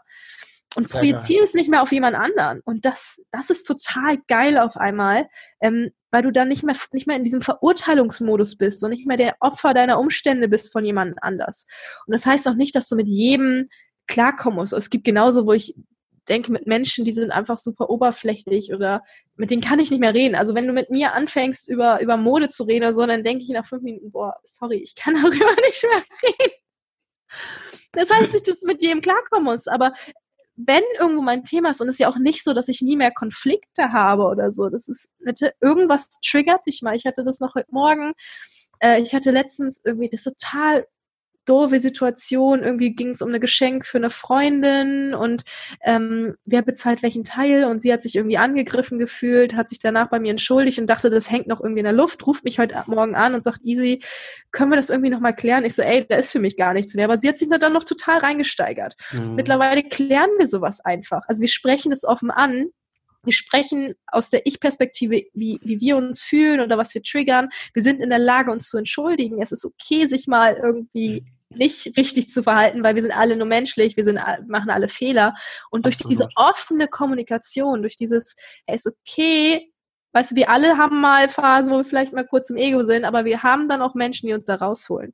und 0.75 0.89
projiziere 0.89 1.43
es 1.43 1.53
nicht 1.53 1.69
mehr 1.69 1.81
auf 1.81 1.91
jemand 1.91 2.15
anderen. 2.15 2.61
Und 2.61 2.85
das, 2.85 3.21
das 3.31 3.49
ist 3.49 3.65
total 3.65 4.17
geil 4.27 4.57
auf 4.57 4.77
einmal, 4.77 5.27
ähm, 5.61 5.91
weil 6.13 6.21
du 6.21 6.31
dann 6.31 6.47
nicht 6.47 6.63
mehr, 6.63 6.75
nicht 6.91 7.07
mehr 7.07 7.17
in 7.17 7.23
diesem 7.23 7.41
Verurteilungsmodus 7.41 8.55
bist 8.55 8.83
und 8.83 8.91
nicht 8.91 9.07
mehr 9.07 9.17
der 9.17 9.35
Opfer 9.39 9.73
deiner 9.73 9.99
Umstände 9.99 10.47
bist 10.47 10.71
von 10.71 10.85
jemand 10.85 11.21
anders. 11.23 11.65
Und 12.05 12.11
das 12.13 12.27
heißt 12.27 12.47
auch 12.47 12.53
nicht, 12.53 12.75
dass 12.75 12.87
du 12.87 12.95
mit 12.95 13.07
jedem 13.07 13.67
klarkommen 14.05 14.59
musst. 14.59 14.73
Es 14.73 14.91
gibt 14.91 15.05
genauso, 15.05 15.47
wo 15.47 15.53
ich 15.53 15.73
denke, 16.29 16.51
mit 16.51 16.67
Menschen, 16.67 17.03
die 17.03 17.11
sind 17.11 17.31
einfach 17.31 17.57
super 17.57 17.89
oberflächlich 17.89 18.71
oder 18.73 19.01
mit 19.37 19.49
denen 19.49 19.63
kann 19.63 19.79
ich 19.79 19.89
nicht 19.89 19.99
mehr 19.99 20.13
reden. 20.13 20.35
Also 20.35 20.53
wenn 20.53 20.67
du 20.67 20.73
mit 20.73 20.91
mir 20.91 21.13
anfängst, 21.13 21.67
über, 21.67 21.99
über 21.99 22.15
Mode 22.15 22.47
zu 22.47 22.63
reden 22.65 22.83
oder 22.83 22.93
so, 22.93 23.07
dann 23.07 23.23
denke 23.23 23.43
ich 23.43 23.49
nach 23.49 23.65
fünf 23.65 23.81
Minuten, 23.81 24.11
boah, 24.11 24.35
sorry, 24.43 24.77
ich 24.77 24.93
kann 24.93 25.15
darüber 25.21 25.31
nicht 25.65 25.83
mehr 25.83 26.03
reden. 26.29 26.53
Das 27.93 28.11
heißt 28.11 28.33
nicht, 28.33 28.47
dass 28.47 28.59
du 28.59 28.67
mit 28.67 28.83
jedem 28.83 29.01
klarkommen 29.01 29.45
musst, 29.45 29.67
aber 29.67 29.93
wenn 30.55 30.83
irgendwo 30.99 31.21
mein 31.21 31.43
Thema 31.43 31.71
ist, 31.71 31.81
und 31.81 31.87
es 31.87 31.95
ist 31.95 31.99
ja 31.99 32.09
auch 32.09 32.17
nicht 32.17 32.43
so, 32.43 32.53
dass 32.53 32.67
ich 32.67 32.81
nie 32.81 32.95
mehr 32.95 33.11
Konflikte 33.11 33.91
habe 33.91 34.23
oder 34.23 34.51
so, 34.51 34.69
das 34.69 34.87
ist, 34.87 35.11
irgendwas 35.61 36.09
triggert 36.25 36.65
dich 36.65 36.81
mal. 36.81 36.95
Ich 36.95 37.05
hatte 37.05 37.23
das 37.23 37.39
noch 37.39 37.55
heute 37.55 37.71
Morgen. 37.71 38.13
Äh, 38.79 39.01
ich 39.01 39.15
hatte 39.15 39.31
letztens 39.31 39.81
irgendwie 39.83 40.09
das 40.09 40.23
total 40.23 40.85
doofe 41.45 41.79
Situation. 41.79 42.63
Irgendwie 42.63 42.93
ging 42.95 43.09
es 43.09 43.21
um 43.21 43.29
ein 43.29 43.39
Geschenk 43.39 43.85
für 43.85 43.97
eine 43.97 44.09
Freundin 44.09 45.13
und 45.13 45.43
ähm, 45.83 46.35
wer 46.45 46.61
bezahlt 46.61 47.03
welchen 47.03 47.23
Teil 47.23 47.65
und 47.65 47.81
sie 47.81 47.91
hat 47.91 48.01
sich 48.01 48.15
irgendwie 48.15 48.37
angegriffen 48.37 48.99
gefühlt, 48.99 49.55
hat 49.55 49.69
sich 49.69 49.79
danach 49.79 50.09
bei 50.09 50.19
mir 50.19 50.31
entschuldigt 50.31 50.79
und 50.79 50.87
dachte, 50.87 51.09
das 51.09 51.29
hängt 51.29 51.47
noch 51.47 51.61
irgendwie 51.61 51.79
in 51.79 51.85
der 51.85 51.93
Luft, 51.93 52.25
ruft 52.25 52.43
mich 52.43 52.59
heute 52.59 52.83
Morgen 52.87 53.15
an 53.15 53.35
und 53.35 53.43
sagt, 53.43 53.63
Easy, 53.63 54.01
können 54.51 54.71
wir 54.71 54.77
das 54.77 54.89
irgendwie 54.89 55.09
nochmal 55.09 55.35
klären? 55.35 55.65
Ich 55.65 55.75
so, 55.75 55.81
ey, 55.81 56.05
da 56.07 56.15
ist 56.15 56.31
für 56.31 56.39
mich 56.39 56.57
gar 56.57 56.73
nichts 56.73 56.93
mehr. 56.95 57.05
Aber 57.05 57.17
sie 57.17 57.27
hat 57.27 57.37
sich 57.37 57.49
dann 57.49 57.73
noch 57.73 57.83
total 57.83 58.19
reingesteigert. 58.19 58.95
Mhm. 59.11 59.35
Mittlerweile 59.35 59.83
klären 59.83 60.29
wir 60.37 60.47
sowas 60.47 60.79
einfach. 60.79 61.23
Also 61.27 61.41
wir 61.41 61.47
sprechen 61.47 61.91
es 61.91 62.03
offen 62.03 62.31
an 62.31 62.69
wir 63.23 63.33
sprechen 63.33 63.95
aus 64.07 64.29
der 64.29 64.45
Ich-Perspektive, 64.45 65.23
wie, 65.33 65.59
wie 65.63 65.79
wir 65.79 65.97
uns 65.97 66.21
fühlen 66.21 66.59
oder 66.59 66.77
was 66.77 66.93
wir 66.93 67.03
triggern. 67.03 67.49
Wir 67.73 67.83
sind 67.83 68.01
in 68.01 68.09
der 68.09 68.19
Lage, 68.19 68.51
uns 68.51 68.69
zu 68.69 68.77
entschuldigen. 68.77 69.41
Es 69.41 69.51
ist 69.51 69.65
okay, 69.65 70.07
sich 70.07 70.27
mal 70.27 70.55
irgendwie 70.61 71.25
nicht 71.49 71.97
richtig 71.97 72.29
zu 72.29 72.43
verhalten, 72.43 72.83
weil 72.83 72.95
wir 72.95 73.01
sind 73.01 73.15
alle 73.15 73.35
nur 73.35 73.47
menschlich, 73.47 73.95
wir 73.95 74.03
sind, 74.03 74.19
machen 74.47 74.69
alle 74.69 74.89
Fehler. 74.89 75.35
Und 75.69 75.85
durch 75.85 75.95
Absolut. 75.95 76.11
diese 76.11 76.27
offene 76.35 76.87
Kommunikation, 76.87 77.81
durch 77.81 77.95
dieses, 77.95 78.35
hey, 78.65 78.75
ist 78.75 78.87
okay, 78.87 79.71
weißt 80.13 80.31
du, 80.31 80.35
wir 80.35 80.49
alle 80.49 80.77
haben 80.77 80.99
mal 80.99 81.29
Phasen, 81.29 81.71
wo 81.71 81.77
wir 81.77 81.85
vielleicht 81.85 82.13
mal 82.13 82.25
kurz 82.25 82.49
im 82.49 82.57
Ego 82.57 82.83
sind, 82.83 83.05
aber 83.05 83.25
wir 83.25 83.43
haben 83.43 83.69
dann 83.69 83.81
auch 83.81 83.95
Menschen, 83.95 84.27
die 84.27 84.33
uns 84.33 84.45
da 84.45 84.55
rausholen. 84.55 85.13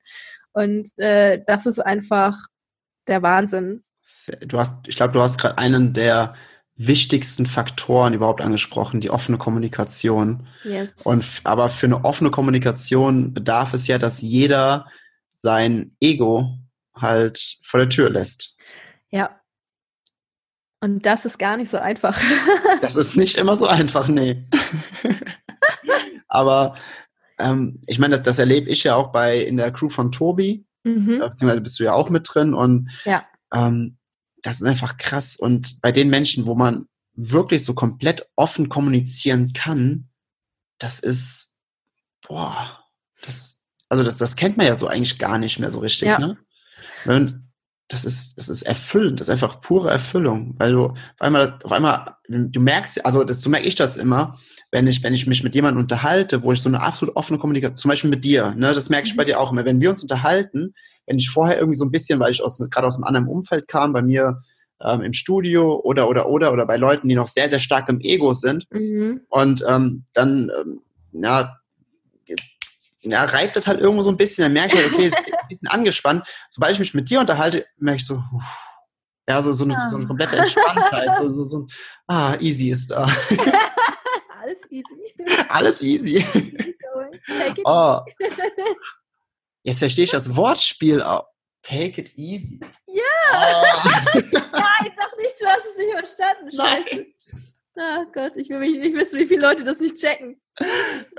Und 0.54 0.98
äh, 0.98 1.44
das 1.46 1.66
ist 1.66 1.80
einfach 1.80 2.38
der 3.08 3.22
Wahnsinn. 3.22 3.84
Du 4.48 4.58
hast, 4.58 4.88
ich 4.88 4.96
glaube, 4.96 5.14
du 5.14 5.22
hast 5.22 5.38
gerade 5.38 5.58
einen 5.58 5.94
der 5.94 6.36
wichtigsten 6.80 7.46
Faktoren 7.46 8.14
überhaupt 8.14 8.42
angesprochen, 8.42 9.02
die 9.02 9.10
offene 9.10 9.38
Kommunikation. 9.38 10.48
Yes. 10.64 10.94
Und 11.04 11.26
aber 11.44 11.70
für 11.70 11.88
eine 11.88 12.06
offene 12.06 12.32
Kommunikation 12.32 13.34
bedarf 13.34 13.74
es 13.74 13.86
ja, 13.88 13.98
dass 13.98 14.22
jeder 14.22 14.88
sein 15.36 15.96
Ego 16.00 16.58
halt 16.96 17.58
vor 17.64 17.82
der 17.82 17.90
Tür 17.90 18.10
lässt. 18.10 18.56
Ja. 19.12 19.42
Und 20.80 21.06
das 21.06 21.26
ist 21.26 21.38
gar 21.38 21.58
nicht 21.58 21.70
so 21.70 21.78
einfach. 21.78 22.18
das 22.82 22.96
ist 22.96 23.18
nicht 23.18 23.38
immer 23.38 23.58
so 23.58 23.68
einfach, 23.68 24.08
nee. 24.08 24.48
Aber 26.30 26.78
ähm, 27.40 27.82
ich 27.88 28.00
meine, 28.00 28.16
das, 28.16 28.24
das 28.24 28.40
erlebe 28.40 28.70
ich 28.70 28.86
ja 28.86 28.96
auch 28.96 29.12
bei 29.12 29.38
in 29.38 29.58
der 29.58 29.72
Crew 29.72 29.90
von 29.90 30.14
Tobi, 30.14 30.66
mhm. 30.86 31.20
Beziehungsweise 31.20 31.62
bist 31.62 31.80
du 31.80 31.84
ja 31.84 31.94
auch 31.94 32.10
mit 32.10 32.26
drin 32.34 32.54
und 32.54 32.90
ja. 33.04 33.26
ähm, 33.54 33.98
das 34.42 34.62
ist 34.62 34.68
einfach 34.68 34.98
krass. 34.98 35.36
Und 35.36 35.82
bei 35.82 35.92
den 35.92 36.10
Menschen, 36.10 36.46
wo 36.46 36.56
man 36.56 36.88
wirklich 37.14 37.66
so 37.66 37.74
komplett 37.74 38.28
offen 38.36 38.70
kommunizieren 38.70 39.54
kann, 39.54 40.10
das 40.78 41.00
ist, 41.00 41.58
boah, 42.28 42.80
das, 43.26 43.64
also 43.90 44.04
das, 44.04 44.18
das 44.18 44.36
kennt 44.36 44.58
man 44.58 44.68
ja 44.68 44.76
so 44.76 44.88
eigentlich 44.88 45.20
gar 45.20 45.38
nicht 45.38 45.60
mehr 45.60 45.72
so 45.72 45.80
richtig, 45.80 46.08
ja. 46.08 46.20
ne? 46.20 46.38
Und 47.06 47.50
das 47.90 48.06
ist, 48.06 48.38
das 48.38 48.50
ist 48.50 48.62
erfüllend, 48.62 49.20
das 49.20 49.28
ist 49.28 49.32
einfach 49.32 49.62
pure 49.62 49.90
Erfüllung, 49.90 50.54
weil 50.58 50.74
du 50.74 50.86
auf 50.86 50.98
einmal, 51.18 51.58
auf 51.64 51.72
einmal, 51.72 52.06
du 52.28 52.60
merkst, 52.60 53.04
also 53.04 53.24
das, 53.24 53.42
so 53.42 53.50
merke 53.50 53.68
ich 53.68 53.74
das 53.76 53.98
immer, 53.98 54.38
wenn 54.72 54.86
ich, 54.86 55.02
wenn 55.02 55.16
ich 55.16 55.26
mich 55.26 55.44
mit 55.44 55.56
jemandem 55.56 55.82
unterhalte, 55.82 56.44
wo 56.44 56.52
ich 56.52 56.62
so 56.62 56.70
eine 56.70 56.82
absolut 56.82 57.16
offene 57.16 57.40
Kommunikation, 57.40 57.76
zum 57.76 57.90
Beispiel 57.90 58.12
mit 58.12 58.24
dir, 58.24 58.54
ne, 58.56 58.74
das 58.74 58.90
merke 58.90 59.08
ich 59.08 59.16
bei 59.16 59.24
mhm. 59.24 59.28
dir 59.28 59.40
auch 59.40 59.52
immer, 59.52 59.66
wenn 59.66 59.82
wir 59.82 59.90
uns 59.90 60.04
unterhalten, 60.04 60.76
wenn 61.10 61.18
ich 61.18 61.30
vorher 61.30 61.58
irgendwie 61.58 61.78
so 61.78 61.86
ein 61.86 61.92
bisschen, 61.92 62.20
weil 62.20 62.32
ich 62.32 62.44
aus, 62.44 62.60
gerade 62.70 62.86
aus 62.88 62.96
einem 62.96 63.04
anderen 63.04 63.28
Umfeld 63.28 63.68
kam, 63.68 63.94
bei 63.94 64.04
mir 64.04 64.44
ähm, 64.80 65.02
im 65.02 65.14
Studio 65.14 65.82
oder, 65.84 66.08
oder, 66.08 66.30
oder, 66.30 66.54
oder 66.54 66.68
bei 66.68 66.78
Leuten, 66.78 67.10
die 67.10 67.16
noch 67.16 67.28
sehr, 67.28 67.50
sehr 67.50 67.60
stark 67.60 67.90
im 67.90 68.00
Ego 68.00 68.32
sind 68.34 68.68
mhm. 68.72 69.22
und 69.28 69.64
ähm, 69.68 70.06
dann, 70.14 70.52
ähm, 70.62 70.82
ja, 71.12 71.58
ja, 73.02 73.24
reibt 73.24 73.56
das 73.56 73.66
halt 73.66 73.80
irgendwo 73.80 74.04
so 74.04 74.12
ein 74.12 74.18
bisschen, 74.18 74.44
dann 74.44 74.54
merke 74.54 74.78
ich, 74.78 74.94
okay, 74.94 75.08
ist 75.08 75.16
ein 75.16 75.24
bisschen 75.48 75.70
angespannt. 75.70 76.28
Sobald 76.50 76.74
ich 76.74 76.80
mich 76.80 76.94
mit 76.94 77.10
dir 77.10 77.22
unterhalte, 77.22 77.66
merke 77.78 78.02
ich 78.02 78.06
so, 78.06 78.22
Ja, 79.28 79.42
so, 79.42 79.54
so, 79.54 79.64
eine, 79.64 79.78
so 79.90 79.96
eine 79.96 80.06
komplette 80.06 80.36
Entspanntheit. 80.38 81.16
so, 81.18 81.30
so, 81.30 81.44
so, 81.44 81.68
ah, 82.08 82.36
easy 82.40 82.70
ist 82.70 82.92
da. 82.92 83.04
Alles 84.42 84.60
easy. 84.70 85.16
Alles 85.48 85.82
easy. 85.82 86.26
oh. 87.64 88.00
Jetzt 89.70 89.80
verstehe 89.80 90.06
ich 90.06 90.10
das 90.10 90.36
Wortspiel 90.36 91.00
auch. 91.00 91.28
Take 91.62 92.02
it 92.02 92.18
easy. 92.18 92.60
Ja! 92.88 93.04
Oh. 93.32 93.90
Nein, 94.32 94.92
sag 94.98 95.18
nicht, 95.20 95.40
du 95.40 95.46
hast 95.46 95.66
es 95.70 95.78
nicht 95.78 95.92
verstanden. 95.92 96.52
Scheiße. 96.52 96.96
Nein. 96.96 97.06
Ach 97.78 98.12
Gott, 98.12 98.38
ich 98.38 98.50
will 98.50 98.60
nicht 98.60 98.96
wissen, 98.96 99.20
wie 99.20 99.28
viele 99.28 99.42
Leute 99.42 99.64
das 99.64 99.80
nicht 99.80 99.98
checken. 99.98 100.42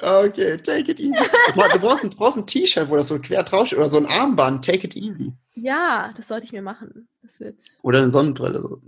Okay, 0.00 0.56
take 0.56 0.90
it 0.90 0.98
easy. 0.98 1.20
Du 1.54 1.78
brauchst 1.78 2.04
ein, 2.04 2.12
ein 2.18 2.46
T-Shirt, 2.46 2.90
wo 2.90 2.96
das 2.96 3.06
so 3.06 3.20
quer 3.20 3.44
drauf 3.44 3.72
oder 3.72 3.88
so 3.88 3.98
ein 3.98 4.06
Armband. 4.06 4.64
Take 4.64 4.86
it 4.86 4.96
easy. 4.96 5.32
Ja, 5.54 6.12
das 6.16 6.26
sollte 6.26 6.46
ich 6.46 6.52
mir 6.52 6.62
machen. 6.62 7.08
Das 7.22 7.38
wird. 7.38 7.62
Oder 7.82 7.98
eine 7.98 8.10
Sonnenbrille. 8.10 8.60
So. 8.60 8.80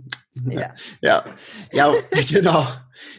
Ja. 0.49 0.75
Ja, 1.01 1.23
ja, 1.71 1.93
genau. 2.29 2.67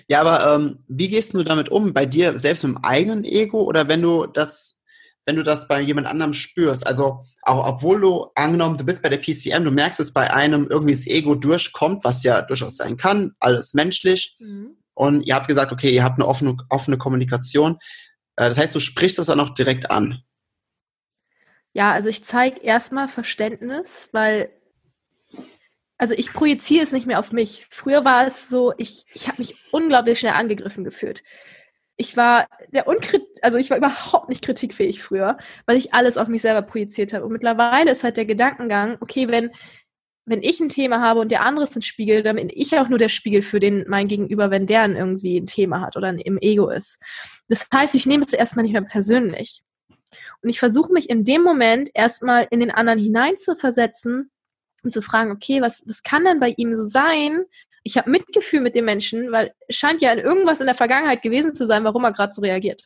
Ja, 0.06 0.20
aber 0.20 0.54
ähm, 0.54 0.80
wie 0.86 1.08
gehst 1.08 1.32
du 1.32 1.42
damit 1.42 1.70
um? 1.70 1.94
Bei 1.94 2.04
dir 2.04 2.38
selbst 2.38 2.62
mit 2.62 2.74
dem 2.76 2.84
eigenen 2.84 3.24
Ego 3.24 3.62
oder 3.62 3.88
wenn 3.88 4.02
du 4.02 4.26
das 4.26 4.82
wenn 5.26 5.36
du 5.36 5.42
das 5.42 5.68
bei 5.68 5.80
jemand 5.80 6.06
anderem 6.06 6.34
spürst. 6.34 6.86
Also 6.86 7.24
auch 7.42 7.66
obwohl 7.66 8.00
du 8.00 8.26
angenommen, 8.34 8.76
du 8.76 8.84
bist 8.84 9.02
bei 9.02 9.08
der 9.08 9.18
PCM, 9.18 9.64
du 9.64 9.70
merkst 9.70 10.00
es 10.00 10.12
bei 10.12 10.32
einem 10.32 10.66
irgendwie 10.66 10.94
das 10.94 11.06
Ego 11.06 11.34
durchkommt, 11.34 12.04
was 12.04 12.22
ja 12.22 12.42
durchaus 12.42 12.76
sein 12.76 12.96
kann, 12.96 13.34
alles 13.40 13.74
menschlich. 13.74 14.36
Mhm. 14.38 14.76
Und 14.94 15.22
ihr 15.22 15.34
habt 15.34 15.48
gesagt, 15.48 15.72
okay, 15.72 15.90
ihr 15.92 16.04
habt 16.04 16.16
eine 16.16 16.26
offene, 16.26 16.56
offene 16.68 16.98
Kommunikation. 16.98 17.78
Äh, 18.36 18.48
das 18.48 18.58
heißt, 18.58 18.74
du 18.74 18.80
sprichst 18.80 19.18
das 19.18 19.26
dann 19.26 19.40
auch 19.40 19.50
direkt 19.50 19.90
an. 19.90 20.22
Ja, 21.72 21.92
also 21.92 22.08
ich 22.08 22.24
zeige 22.24 22.60
erstmal 22.60 23.08
Verständnis, 23.08 24.10
weil 24.12 24.50
also 25.96 26.14
ich 26.14 26.32
projiziere 26.32 26.82
es 26.82 26.92
nicht 26.92 27.06
mehr 27.06 27.18
auf 27.18 27.32
mich. 27.32 27.66
Früher 27.70 28.04
war 28.04 28.26
es 28.26 28.48
so, 28.48 28.72
ich, 28.78 29.06
ich 29.14 29.28
habe 29.28 29.38
mich 29.38 29.56
unglaublich 29.70 30.18
schnell 30.18 30.34
angegriffen 30.34 30.84
gefühlt 30.84 31.22
ich 31.96 32.16
war 32.16 32.46
der 32.72 32.88
unkrit 32.88 33.22
also 33.42 33.58
ich 33.58 33.70
war 33.70 33.76
überhaupt 33.76 34.28
nicht 34.28 34.44
kritikfähig 34.44 35.02
früher, 35.02 35.38
weil 35.66 35.76
ich 35.76 35.94
alles 35.94 36.16
auf 36.16 36.28
mich 36.28 36.42
selber 36.42 36.62
projiziert 36.62 37.12
habe. 37.12 37.24
Und 37.24 37.32
mittlerweile 37.32 37.90
ist 37.90 38.04
halt 38.04 38.16
der 38.16 38.24
Gedankengang, 38.24 38.96
okay, 39.00 39.28
wenn 39.28 39.50
wenn 40.26 40.42
ich 40.42 40.58
ein 40.58 40.70
Thema 40.70 41.00
habe 41.00 41.20
und 41.20 41.30
der 41.30 41.42
andere 41.42 41.64
ist 41.64 41.76
ein 41.76 41.82
Spiegel, 41.82 42.22
dann 42.22 42.36
bin 42.36 42.50
ich 42.52 42.76
auch 42.78 42.88
nur 42.88 42.98
der 42.98 43.10
Spiegel 43.10 43.42
für 43.42 43.60
den 43.60 43.84
mein 43.88 44.08
Gegenüber, 44.08 44.50
wenn 44.50 44.66
der 44.66 44.88
irgendwie 44.88 45.38
ein 45.38 45.46
Thema 45.46 45.82
hat 45.82 45.96
oder 45.96 46.08
im 46.08 46.38
Ego 46.40 46.70
ist. 46.70 46.98
Das 47.48 47.68
heißt, 47.72 47.94
ich 47.94 48.06
nehme 48.06 48.24
es 48.24 48.32
erstmal 48.32 48.62
nicht 48.62 48.72
mehr 48.72 48.82
persönlich. 48.82 49.62
Und 50.42 50.48
ich 50.48 50.58
versuche 50.58 50.92
mich 50.92 51.10
in 51.10 51.24
dem 51.24 51.42
Moment 51.42 51.90
erstmal 51.92 52.46
in 52.50 52.60
den 52.60 52.70
anderen 52.70 52.98
hineinzuversetzen 52.98 54.30
und 54.82 54.92
zu 54.92 55.02
fragen, 55.02 55.30
okay, 55.30 55.60
was, 55.60 55.82
was 55.86 56.02
kann 56.02 56.24
denn 56.24 56.40
bei 56.40 56.54
ihm 56.56 56.74
so 56.74 56.88
sein, 56.88 57.44
ich 57.84 57.98
habe 57.98 58.10
Mitgefühl 58.10 58.60
mit 58.60 58.74
dem 58.74 58.86
Menschen, 58.86 59.30
weil 59.30 59.52
es 59.68 59.76
scheint 59.76 60.02
ja 60.02 60.12
in 60.12 60.18
irgendwas 60.18 60.60
in 60.60 60.66
der 60.66 60.74
Vergangenheit 60.74 61.22
gewesen 61.22 61.54
zu 61.54 61.66
sein, 61.66 61.84
warum 61.84 62.04
er 62.04 62.12
gerade 62.12 62.32
so 62.32 62.40
reagiert. 62.40 62.84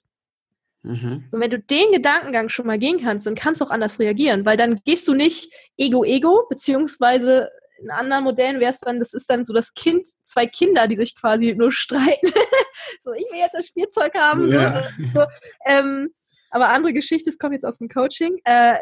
Mhm. 0.83 1.29
Und 1.31 1.41
wenn 1.41 1.51
du 1.51 1.61
den 1.61 1.93
Gedankengang 1.93 2.49
schon 2.49 2.67
mal 2.67 2.79
gehen 2.79 3.01
kannst, 3.01 3.27
dann 3.27 3.35
kannst 3.35 3.61
du 3.61 3.65
auch 3.65 3.71
anders 3.71 3.99
reagieren, 3.99 4.45
weil 4.45 4.57
dann 4.57 4.81
gehst 4.85 5.07
du 5.09 5.15
nicht 5.15 5.53
Ego-Ego, 5.77 6.47
beziehungsweise 6.49 7.49
in 7.81 7.91
anderen 7.91 8.25
Modellen 8.25 8.59
wäre 8.59 8.73
es 8.73 8.81
dann, 8.81 8.99
das 8.99 9.15
ist 9.15 9.31
dann 9.31 9.45
so 9.45 9.55
das 9.55 9.73
Kind, 9.73 10.09
zwei 10.25 10.47
Kinder, 10.47 10.89
die 10.89 10.97
sich 10.97 11.15
quasi 11.15 11.55
nur 11.55 11.71
streiten. 11.71 12.33
so, 13.01 13.13
ich 13.13 13.25
will 13.31 13.39
jetzt 13.39 13.55
das 13.55 13.69
Spielzeug 13.69 14.15
haben. 14.15 14.51
Ja. 14.53 14.89
So, 15.15 15.25
ähm, 15.65 16.13
aber 16.51 16.71
andere 16.71 16.93
Geschichte, 16.93 17.31
das 17.31 17.39
kommt 17.39 17.53
jetzt 17.53 17.65
aus 17.65 17.79
dem 17.79 17.89
Coaching. 17.89 18.41
Äh, 18.45 18.77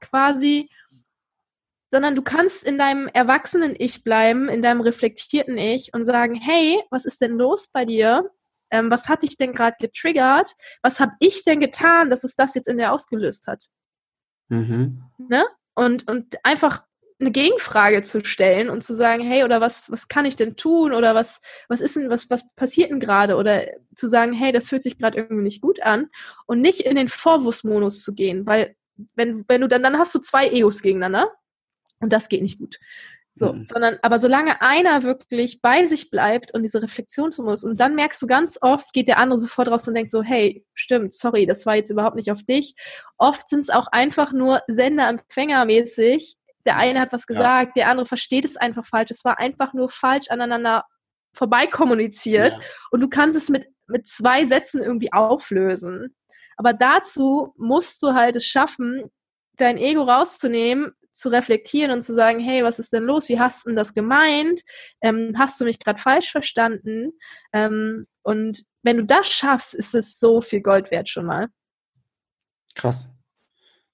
quasi 0.00 0.68
sondern 1.92 2.16
du 2.16 2.22
kannst 2.22 2.64
in 2.64 2.78
deinem 2.78 3.06
erwachsenen 3.08 3.76
Ich 3.78 4.02
bleiben, 4.02 4.48
in 4.48 4.62
deinem 4.62 4.80
reflektierten 4.80 5.58
Ich 5.58 5.92
und 5.92 6.06
sagen, 6.06 6.34
hey, 6.34 6.82
was 6.88 7.04
ist 7.04 7.20
denn 7.20 7.36
los 7.36 7.68
bei 7.70 7.84
dir? 7.84 8.30
Ähm, 8.70 8.90
was 8.90 9.10
hat 9.10 9.22
dich 9.22 9.36
denn 9.36 9.52
gerade 9.52 9.76
getriggert? 9.78 10.54
Was 10.80 11.00
habe 11.00 11.12
ich 11.20 11.44
denn 11.44 11.60
getan, 11.60 12.08
dass 12.08 12.24
es 12.24 12.34
das 12.34 12.54
jetzt 12.54 12.66
in 12.66 12.78
dir 12.78 12.92
ausgelöst 12.92 13.46
hat? 13.46 13.66
Mhm. 14.48 15.02
Ne? 15.18 15.44
Und, 15.74 16.08
und 16.08 16.42
einfach 16.44 16.82
eine 17.20 17.30
Gegenfrage 17.30 18.02
zu 18.02 18.24
stellen 18.24 18.70
und 18.70 18.82
zu 18.82 18.94
sagen, 18.94 19.22
hey, 19.22 19.44
oder 19.44 19.60
was, 19.60 19.92
was 19.92 20.08
kann 20.08 20.24
ich 20.24 20.36
denn 20.36 20.56
tun? 20.56 20.94
Oder 20.94 21.14
was, 21.14 21.42
was 21.68 21.82
ist 21.82 21.96
denn, 21.96 22.08
was, 22.08 22.30
was 22.30 22.54
passiert 22.54 22.90
denn 22.90 23.00
gerade? 23.00 23.36
Oder 23.36 23.66
zu 23.96 24.08
sagen, 24.08 24.32
hey, 24.32 24.50
das 24.50 24.70
fühlt 24.70 24.82
sich 24.82 24.96
gerade 24.96 25.18
irgendwie 25.18 25.42
nicht 25.42 25.60
gut 25.60 25.82
an 25.82 26.08
und 26.46 26.62
nicht 26.62 26.80
in 26.80 26.96
den 26.96 27.08
Vorwurfsmodus 27.08 28.02
zu 28.02 28.14
gehen, 28.14 28.46
weil 28.46 28.76
wenn, 29.14 29.44
wenn 29.46 29.60
du 29.60 29.68
dann, 29.68 29.82
dann 29.82 29.98
hast 29.98 30.14
du 30.14 30.20
zwei 30.20 30.48
Egos 30.48 30.80
gegeneinander 30.80 31.30
und 32.02 32.12
das 32.12 32.28
geht 32.28 32.42
nicht 32.42 32.58
gut. 32.58 32.78
So, 33.34 33.54
mhm. 33.54 33.64
sondern, 33.64 33.98
aber 34.02 34.18
solange 34.18 34.60
einer 34.60 35.04
wirklich 35.04 35.62
bei 35.62 35.86
sich 35.86 36.10
bleibt 36.10 36.52
und 36.52 36.62
diese 36.62 36.82
Reflexion 36.82 37.30
tun 37.30 37.46
muss, 37.46 37.64
und 37.64 37.80
dann 37.80 37.94
merkst 37.94 38.20
du 38.20 38.26
ganz 38.26 38.58
oft, 38.60 38.92
geht 38.92 39.08
der 39.08 39.16
andere 39.16 39.40
sofort 39.40 39.68
raus 39.68 39.88
und 39.88 39.94
denkt 39.94 40.10
so, 40.10 40.22
hey, 40.22 40.66
stimmt, 40.74 41.14
sorry, 41.14 41.46
das 41.46 41.64
war 41.64 41.76
jetzt 41.76 41.90
überhaupt 41.90 42.16
nicht 42.16 42.30
auf 42.30 42.42
dich. 42.42 42.74
Oft 43.16 43.48
sind 43.48 43.60
es 43.60 43.70
auch 43.70 43.86
einfach 43.86 44.32
nur 44.32 44.60
Sender-Empfänger-mäßig. 44.66 46.36
Der 46.66 46.76
eine 46.76 47.00
hat 47.00 47.12
was 47.12 47.26
gesagt, 47.26 47.68
ja. 47.68 47.84
der 47.84 47.88
andere 47.88 48.06
versteht 48.06 48.44
es 48.44 48.58
einfach 48.58 48.86
falsch. 48.86 49.10
Es 49.10 49.24
war 49.24 49.38
einfach 49.38 49.72
nur 49.72 49.88
falsch 49.88 50.28
aneinander 50.28 50.84
vorbeikommuniziert. 51.32 52.52
Ja. 52.52 52.60
Und 52.90 53.00
du 53.00 53.08
kannst 53.08 53.38
es 53.38 53.48
mit, 53.48 53.66
mit 53.86 54.06
zwei 54.06 54.44
Sätzen 54.44 54.82
irgendwie 54.82 55.12
auflösen. 55.12 56.14
Aber 56.58 56.74
dazu 56.74 57.54
musst 57.56 58.02
du 58.02 58.12
halt 58.12 58.36
es 58.36 58.44
schaffen, 58.44 59.10
dein 59.56 59.78
Ego 59.78 60.02
rauszunehmen, 60.02 60.92
zu 61.12 61.28
reflektieren 61.28 61.90
und 61.90 62.02
zu 62.02 62.14
sagen, 62.14 62.40
hey, 62.40 62.64
was 62.64 62.78
ist 62.78 62.92
denn 62.92 63.04
los? 63.04 63.28
Wie 63.28 63.38
hast 63.38 63.64
du 63.64 63.70
denn 63.70 63.76
das 63.76 63.94
gemeint? 63.94 64.62
Ähm, 65.00 65.34
hast 65.38 65.60
du 65.60 65.64
mich 65.64 65.78
gerade 65.78 66.00
falsch 66.00 66.30
verstanden? 66.30 67.12
Ähm, 67.52 68.06
und 68.22 68.64
wenn 68.82 68.96
du 68.98 69.04
das 69.04 69.28
schaffst, 69.28 69.74
ist 69.74 69.94
es 69.94 70.18
so 70.18 70.40
viel 70.40 70.60
Gold 70.60 70.90
wert 70.90 71.08
schon 71.08 71.26
mal. 71.26 71.48
Krass. 72.74 73.08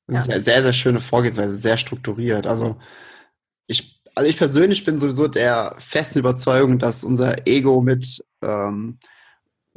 Das 0.06 0.14
ja. 0.14 0.20
ist 0.20 0.30
eine 0.30 0.44
sehr, 0.44 0.62
sehr 0.62 0.72
schöne 0.72 1.00
Vorgehensweise, 1.00 1.56
sehr 1.56 1.76
strukturiert. 1.76 2.46
Also 2.46 2.78
ich, 3.66 4.00
also 4.14 4.28
ich 4.28 4.38
persönlich 4.38 4.84
bin 4.84 4.98
sowieso 4.98 5.28
der 5.28 5.74
festen 5.78 6.18
Überzeugung, 6.18 6.78
dass 6.78 7.04
unser 7.04 7.46
Ego 7.46 7.82
mit 7.82 8.24
ähm, 8.42 8.98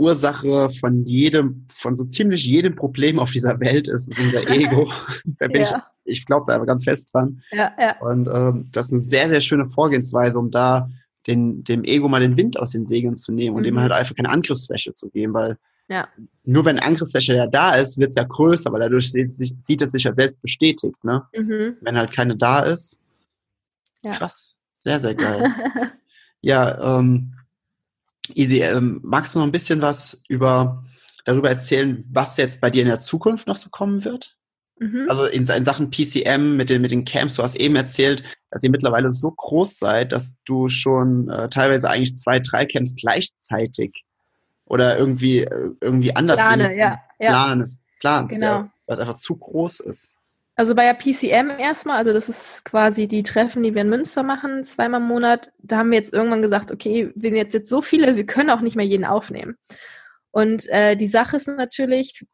Ursache 0.01 0.71
von 0.71 1.05
jedem, 1.05 1.67
von 1.75 1.95
so 1.95 2.05
ziemlich 2.05 2.45
jedem 2.45 2.75
Problem 2.75 3.19
auf 3.19 3.31
dieser 3.31 3.59
Welt 3.59 3.87
ist, 3.87 4.09
ist 4.09 4.19
unser 4.19 4.49
Ego. 4.49 4.91
da 5.25 5.47
bin 5.47 5.61
ja. 5.61 5.87
ich, 6.05 6.19
ich 6.19 6.25
glaube 6.25 6.45
da 6.47 6.55
aber 6.55 6.65
ganz 6.65 6.83
fest 6.83 7.09
dran. 7.13 7.43
Ja, 7.51 7.71
ja. 7.79 7.99
Und 7.99 8.27
ähm, 8.27 8.69
das 8.71 8.87
ist 8.87 8.93
eine 8.93 9.01
sehr, 9.01 9.29
sehr 9.29 9.41
schöne 9.41 9.69
Vorgehensweise, 9.69 10.39
um 10.39 10.49
da 10.49 10.89
den, 11.27 11.63
dem 11.63 11.83
Ego 11.83 12.07
mal 12.07 12.19
den 12.19 12.35
Wind 12.35 12.59
aus 12.59 12.71
den 12.71 12.87
Segeln 12.87 13.15
zu 13.15 13.31
nehmen 13.31 13.55
und 13.55 13.61
mhm. 13.61 13.65
dem 13.65 13.79
halt 13.79 13.91
einfach 13.91 14.15
keine 14.15 14.29
Angriffsfläche 14.29 14.93
zu 14.95 15.09
geben, 15.09 15.35
weil 15.35 15.57
ja. 15.87 16.07
nur 16.43 16.65
wenn 16.65 16.79
Angriffsfläche 16.79 17.35
ja 17.35 17.45
da 17.45 17.75
ist, 17.75 17.99
wird 17.99 18.09
es 18.09 18.15
ja 18.15 18.23
größer, 18.23 18.71
weil 18.71 18.81
dadurch 18.81 19.11
sieht, 19.11 19.29
sieht 19.29 19.81
es 19.81 19.91
sich 19.91 20.03
ja 20.03 20.15
selbst 20.15 20.41
bestätigt. 20.41 21.03
Ne? 21.03 21.23
Mhm. 21.33 21.77
Wenn 21.81 21.97
halt 21.97 22.11
keine 22.11 22.35
da 22.35 22.61
ist, 22.61 22.99
ja. 24.03 24.11
krass, 24.11 24.57
sehr, 24.79 24.99
sehr 24.99 25.13
geil. 25.13 25.53
ja, 26.41 26.97
ähm, 26.99 27.33
Easy, 28.35 28.61
ähm, 28.61 28.99
magst 29.03 29.35
du 29.35 29.39
noch 29.39 29.45
ein 29.45 29.51
bisschen 29.51 29.81
was 29.81 30.23
über 30.29 30.83
darüber 31.25 31.49
erzählen, 31.49 32.03
was 32.11 32.37
jetzt 32.37 32.61
bei 32.61 32.69
dir 32.69 32.81
in 32.81 32.87
der 32.87 32.99
Zukunft 32.99 33.47
noch 33.47 33.55
so 33.55 33.69
kommen 33.69 34.03
wird? 34.03 34.35
Mhm. 34.79 35.05
Also 35.09 35.25
in, 35.25 35.47
in, 35.47 35.65
Sachen 35.65 35.91
PCM 35.91 36.57
mit 36.57 36.69
den, 36.69 36.81
mit 36.81 36.91
den 36.91 37.05
Camps, 37.05 37.35
du 37.35 37.43
hast 37.43 37.55
eben 37.55 37.75
erzählt, 37.75 38.23
dass 38.49 38.63
ihr 38.63 38.71
mittlerweile 38.71 39.11
so 39.11 39.31
groß 39.31 39.77
seid, 39.77 40.11
dass 40.11 40.35
du 40.45 40.69
schon 40.69 41.29
äh, 41.29 41.49
teilweise 41.49 41.89
eigentlich 41.89 42.17
zwei, 42.17 42.39
drei 42.39 42.65
Camps 42.65 42.95
gleichzeitig 42.95 44.03
oder 44.65 44.97
irgendwie, 44.97 45.39
äh, 45.39 45.69
irgendwie 45.81 46.15
anders 46.15 46.39
Plane, 46.39 46.75
ja, 46.75 46.99
ja. 47.19 47.29
planst, 47.29 47.81
planst 47.99 48.35
genau. 48.35 48.45
ja, 48.45 48.71
was 48.87 48.99
einfach 48.99 49.17
zu 49.17 49.35
groß 49.35 49.81
ist. 49.81 50.13
Also 50.55 50.75
bei 50.75 50.83
der 50.83 50.93
PCM 50.93 51.49
erstmal, 51.59 51.97
also 51.97 52.13
das 52.13 52.29
ist 52.29 52.65
quasi 52.65 53.07
die 53.07 53.23
Treffen, 53.23 53.63
die 53.63 53.73
wir 53.73 53.81
in 53.81 53.89
Münster 53.89 54.21
machen, 54.21 54.65
zweimal 54.65 55.01
im 55.01 55.07
Monat. 55.07 55.51
Da 55.59 55.77
haben 55.77 55.91
wir 55.91 55.97
jetzt 55.97 56.13
irgendwann 56.13 56.41
gesagt, 56.41 56.71
okay, 56.71 57.11
wir 57.15 57.29
sind 57.29 57.37
jetzt, 57.37 57.53
jetzt 57.53 57.69
so 57.69 57.81
viele, 57.81 58.15
wir 58.15 58.25
können 58.25 58.49
auch 58.49 58.61
nicht 58.61 58.75
mehr 58.75 58.85
jeden 58.85 59.05
aufnehmen. 59.05 59.57
Und 60.31 60.67
äh, 60.69 60.95
die 60.95 61.07
Sache 61.07 61.37
ist 61.37 61.47
natürlich, 61.47 62.25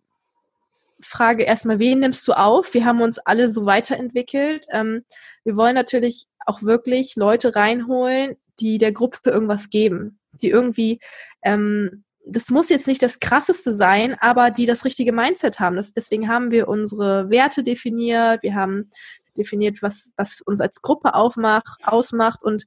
Frage 0.99 1.43
erstmal, 1.43 1.79
wen 1.79 1.99
nimmst 1.99 2.27
du 2.27 2.33
auf? 2.33 2.73
Wir 2.73 2.85
haben 2.85 3.01
uns 3.01 3.19
alle 3.19 3.51
so 3.51 3.65
weiterentwickelt. 3.65 4.65
Ähm, 4.71 5.03
wir 5.43 5.55
wollen 5.55 5.75
natürlich 5.75 6.25
auch 6.45 6.63
wirklich 6.63 7.15
Leute 7.15 7.55
reinholen, 7.55 8.35
die 8.59 8.77
der 8.77 8.91
Gruppe 8.91 9.29
irgendwas 9.29 9.69
geben, 9.69 10.19
die 10.41 10.49
irgendwie 10.49 10.99
ähm, 11.43 12.03
das 12.29 12.49
muss 12.49 12.69
jetzt 12.69 12.87
nicht 12.87 13.01
das 13.01 13.19
krasseste 13.19 13.75
sein, 13.75 14.15
aber 14.19 14.51
die 14.51 14.65
das 14.65 14.85
richtige 14.85 15.11
Mindset 15.11 15.59
haben. 15.59 15.75
Das, 15.75 15.93
deswegen 15.93 16.27
haben 16.27 16.51
wir 16.51 16.67
unsere 16.67 17.29
Werte 17.29 17.63
definiert, 17.63 18.43
wir 18.43 18.55
haben 18.55 18.89
definiert, 19.37 19.81
was, 19.81 20.11
was 20.17 20.41
uns 20.41 20.61
als 20.61 20.81
Gruppe 20.81 21.13
aufmacht, 21.13 21.81
ausmacht 21.83 22.43
und 22.43 22.65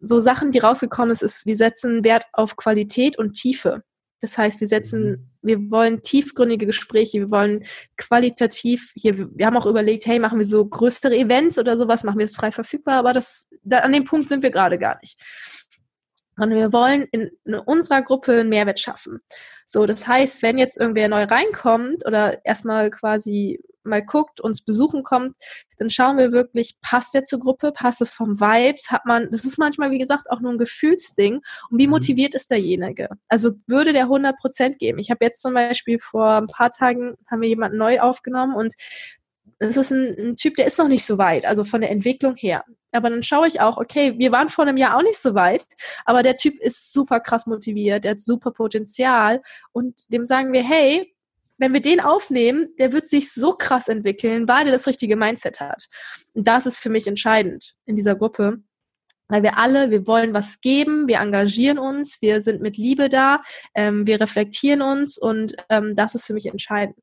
so 0.00 0.20
Sachen, 0.20 0.52
die 0.52 0.58
rausgekommen 0.58 1.10
ist, 1.10 1.22
ist, 1.22 1.46
wir 1.46 1.56
setzen 1.56 2.04
Wert 2.04 2.24
auf 2.32 2.56
Qualität 2.56 3.18
und 3.18 3.34
Tiefe. 3.34 3.82
Das 4.20 4.38
heißt, 4.38 4.60
wir 4.60 4.68
setzen, 4.68 5.10
mhm. 5.10 5.30
wir 5.42 5.70
wollen 5.70 6.02
tiefgründige 6.02 6.66
Gespräche, 6.66 7.18
wir 7.18 7.30
wollen 7.30 7.64
qualitativ, 7.96 8.92
hier, 8.94 9.28
wir 9.34 9.46
haben 9.46 9.56
auch 9.56 9.66
überlegt, 9.66 10.06
hey, 10.06 10.18
machen 10.18 10.38
wir 10.38 10.44
so 10.44 10.64
größere 10.64 11.16
Events 11.16 11.58
oder 11.58 11.76
sowas, 11.76 12.04
machen 12.04 12.18
wir 12.18 12.26
es 12.26 12.36
frei 12.36 12.52
verfügbar, 12.52 12.98
aber 12.98 13.12
das, 13.12 13.48
da, 13.64 13.78
an 13.78 13.92
dem 13.92 14.04
Punkt 14.04 14.28
sind 14.28 14.42
wir 14.42 14.50
gerade 14.50 14.78
gar 14.78 14.98
nicht. 15.00 15.18
Sondern 16.36 16.58
wir 16.58 16.72
wollen 16.72 17.06
in, 17.12 17.30
in 17.44 17.54
unserer 17.54 18.02
Gruppe 18.02 18.40
einen 18.40 18.48
Mehrwert 18.48 18.80
schaffen. 18.80 19.20
So, 19.66 19.86
das 19.86 20.06
heißt, 20.06 20.42
wenn 20.42 20.58
jetzt 20.58 20.78
irgendwer 20.78 21.08
neu 21.08 21.24
reinkommt 21.24 22.06
oder 22.06 22.44
erstmal 22.44 22.90
quasi 22.90 23.60
mal 23.84 24.02
guckt, 24.02 24.40
uns 24.40 24.62
besuchen 24.62 25.02
kommt, 25.02 25.36
dann 25.78 25.90
schauen 25.90 26.18
wir 26.18 26.32
wirklich, 26.32 26.76
passt 26.80 27.14
der 27.14 27.22
zur 27.24 27.40
Gruppe, 27.40 27.72
passt 27.72 28.00
es 28.00 28.14
vom 28.14 28.40
Vibes, 28.40 28.90
hat 28.90 29.06
man, 29.06 29.30
das 29.30 29.44
ist 29.44 29.58
manchmal, 29.58 29.90
wie 29.90 29.98
gesagt, 29.98 30.30
auch 30.30 30.40
nur 30.40 30.52
ein 30.52 30.58
Gefühlsding 30.58 31.40
und 31.70 31.78
wie 31.78 31.86
mhm. 31.86 31.92
motiviert 31.92 32.34
ist 32.34 32.50
derjenige? 32.50 33.08
Also 33.28 33.52
würde 33.66 33.92
der 33.92 34.04
100 34.04 34.38
Prozent 34.38 34.78
geben? 34.78 34.98
Ich 34.98 35.10
habe 35.10 35.24
jetzt 35.24 35.42
zum 35.42 35.54
Beispiel 35.54 35.98
vor 35.98 36.36
ein 36.36 36.46
paar 36.46 36.70
Tagen, 36.70 37.14
haben 37.30 37.40
wir 37.40 37.48
jemanden 37.48 37.78
neu 37.78 38.00
aufgenommen 38.00 38.54
und 38.54 38.74
das 39.62 39.76
ist 39.76 39.90
ein, 39.90 40.16
ein, 40.18 40.36
Typ, 40.36 40.56
der 40.56 40.66
ist 40.66 40.78
noch 40.78 40.88
nicht 40.88 41.04
so 41.04 41.18
weit, 41.18 41.44
also 41.44 41.64
von 41.64 41.80
der 41.80 41.90
Entwicklung 41.90 42.36
her. 42.36 42.64
Aber 42.92 43.10
dann 43.10 43.22
schaue 43.22 43.48
ich 43.48 43.60
auch, 43.60 43.78
okay, 43.78 44.14
wir 44.18 44.32
waren 44.32 44.48
vor 44.48 44.66
einem 44.66 44.76
Jahr 44.76 44.96
auch 44.96 45.02
nicht 45.02 45.18
so 45.18 45.34
weit, 45.34 45.64
aber 46.04 46.22
der 46.22 46.36
Typ 46.36 46.60
ist 46.60 46.92
super 46.92 47.20
krass 47.20 47.46
motiviert, 47.46 48.04
der 48.04 48.12
hat 48.12 48.20
super 48.20 48.50
Potenzial 48.50 49.42
und 49.72 50.12
dem 50.12 50.26
sagen 50.26 50.52
wir, 50.52 50.62
hey, 50.62 51.14
wenn 51.58 51.72
wir 51.72 51.80
den 51.80 52.00
aufnehmen, 52.00 52.70
der 52.78 52.92
wird 52.92 53.06
sich 53.06 53.32
so 53.32 53.52
krass 53.52 53.88
entwickeln, 53.88 54.48
weil 54.48 54.64
der 54.64 54.72
das 54.72 54.86
richtige 54.86 55.16
Mindset 55.16 55.60
hat. 55.60 55.88
Und 56.34 56.48
das 56.48 56.66
ist 56.66 56.80
für 56.80 56.90
mich 56.90 57.06
entscheidend 57.06 57.74
in 57.86 57.94
dieser 57.94 58.16
Gruppe. 58.16 58.58
Weil 59.28 59.44
wir 59.44 59.56
alle, 59.56 59.90
wir 59.90 60.06
wollen 60.06 60.34
was 60.34 60.60
geben, 60.60 61.06
wir 61.06 61.20
engagieren 61.20 61.78
uns, 61.78 62.20
wir 62.20 62.42
sind 62.42 62.60
mit 62.60 62.76
Liebe 62.76 63.08
da, 63.08 63.42
ähm, 63.74 64.06
wir 64.06 64.20
reflektieren 64.20 64.82
uns 64.82 65.16
und 65.16 65.54
ähm, 65.70 65.94
das 65.94 66.14
ist 66.14 66.26
für 66.26 66.34
mich 66.34 66.46
entscheidend. 66.46 66.96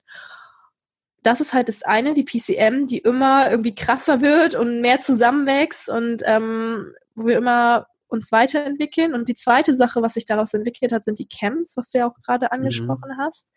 Das 1.24 1.42
ist 1.42 1.54
halt 1.54 1.68
das 1.68 1.84
eine, 1.84 2.14
die 2.14 2.24
PCM, 2.24 2.88
die 2.88 3.00
immer 3.00 3.52
irgendwie 3.52 3.76
krasser 3.76 4.22
wird 4.22 4.56
und 4.56 4.82
mehr 4.82 5.00
zusammenwächst 5.00 5.90
und 5.90 6.22
ähm, 6.26 6.94
wo 7.16 7.26
wir 7.26 7.38
immer 7.38 7.88
uns 8.08 8.32
weiterentwickeln. 8.32 9.14
Und 9.14 9.28
die 9.28 9.36
zweite 9.36 9.76
Sache, 9.76 10.02
was 10.02 10.16
sich 10.16 10.26
daraus 10.26 10.54
entwickelt 10.54 10.92
hat, 10.92 11.04
sind 11.04 11.20
die 11.20 11.28
Camps, 11.28 11.78
was 11.78 11.92
du 11.92 12.00
ja 12.00 12.08
auch 12.08 12.16
gerade 12.26 12.46
mhm. 12.46 12.52
angesprochen 12.52 13.12
mhm. 13.12 13.22
hast. 13.22 13.50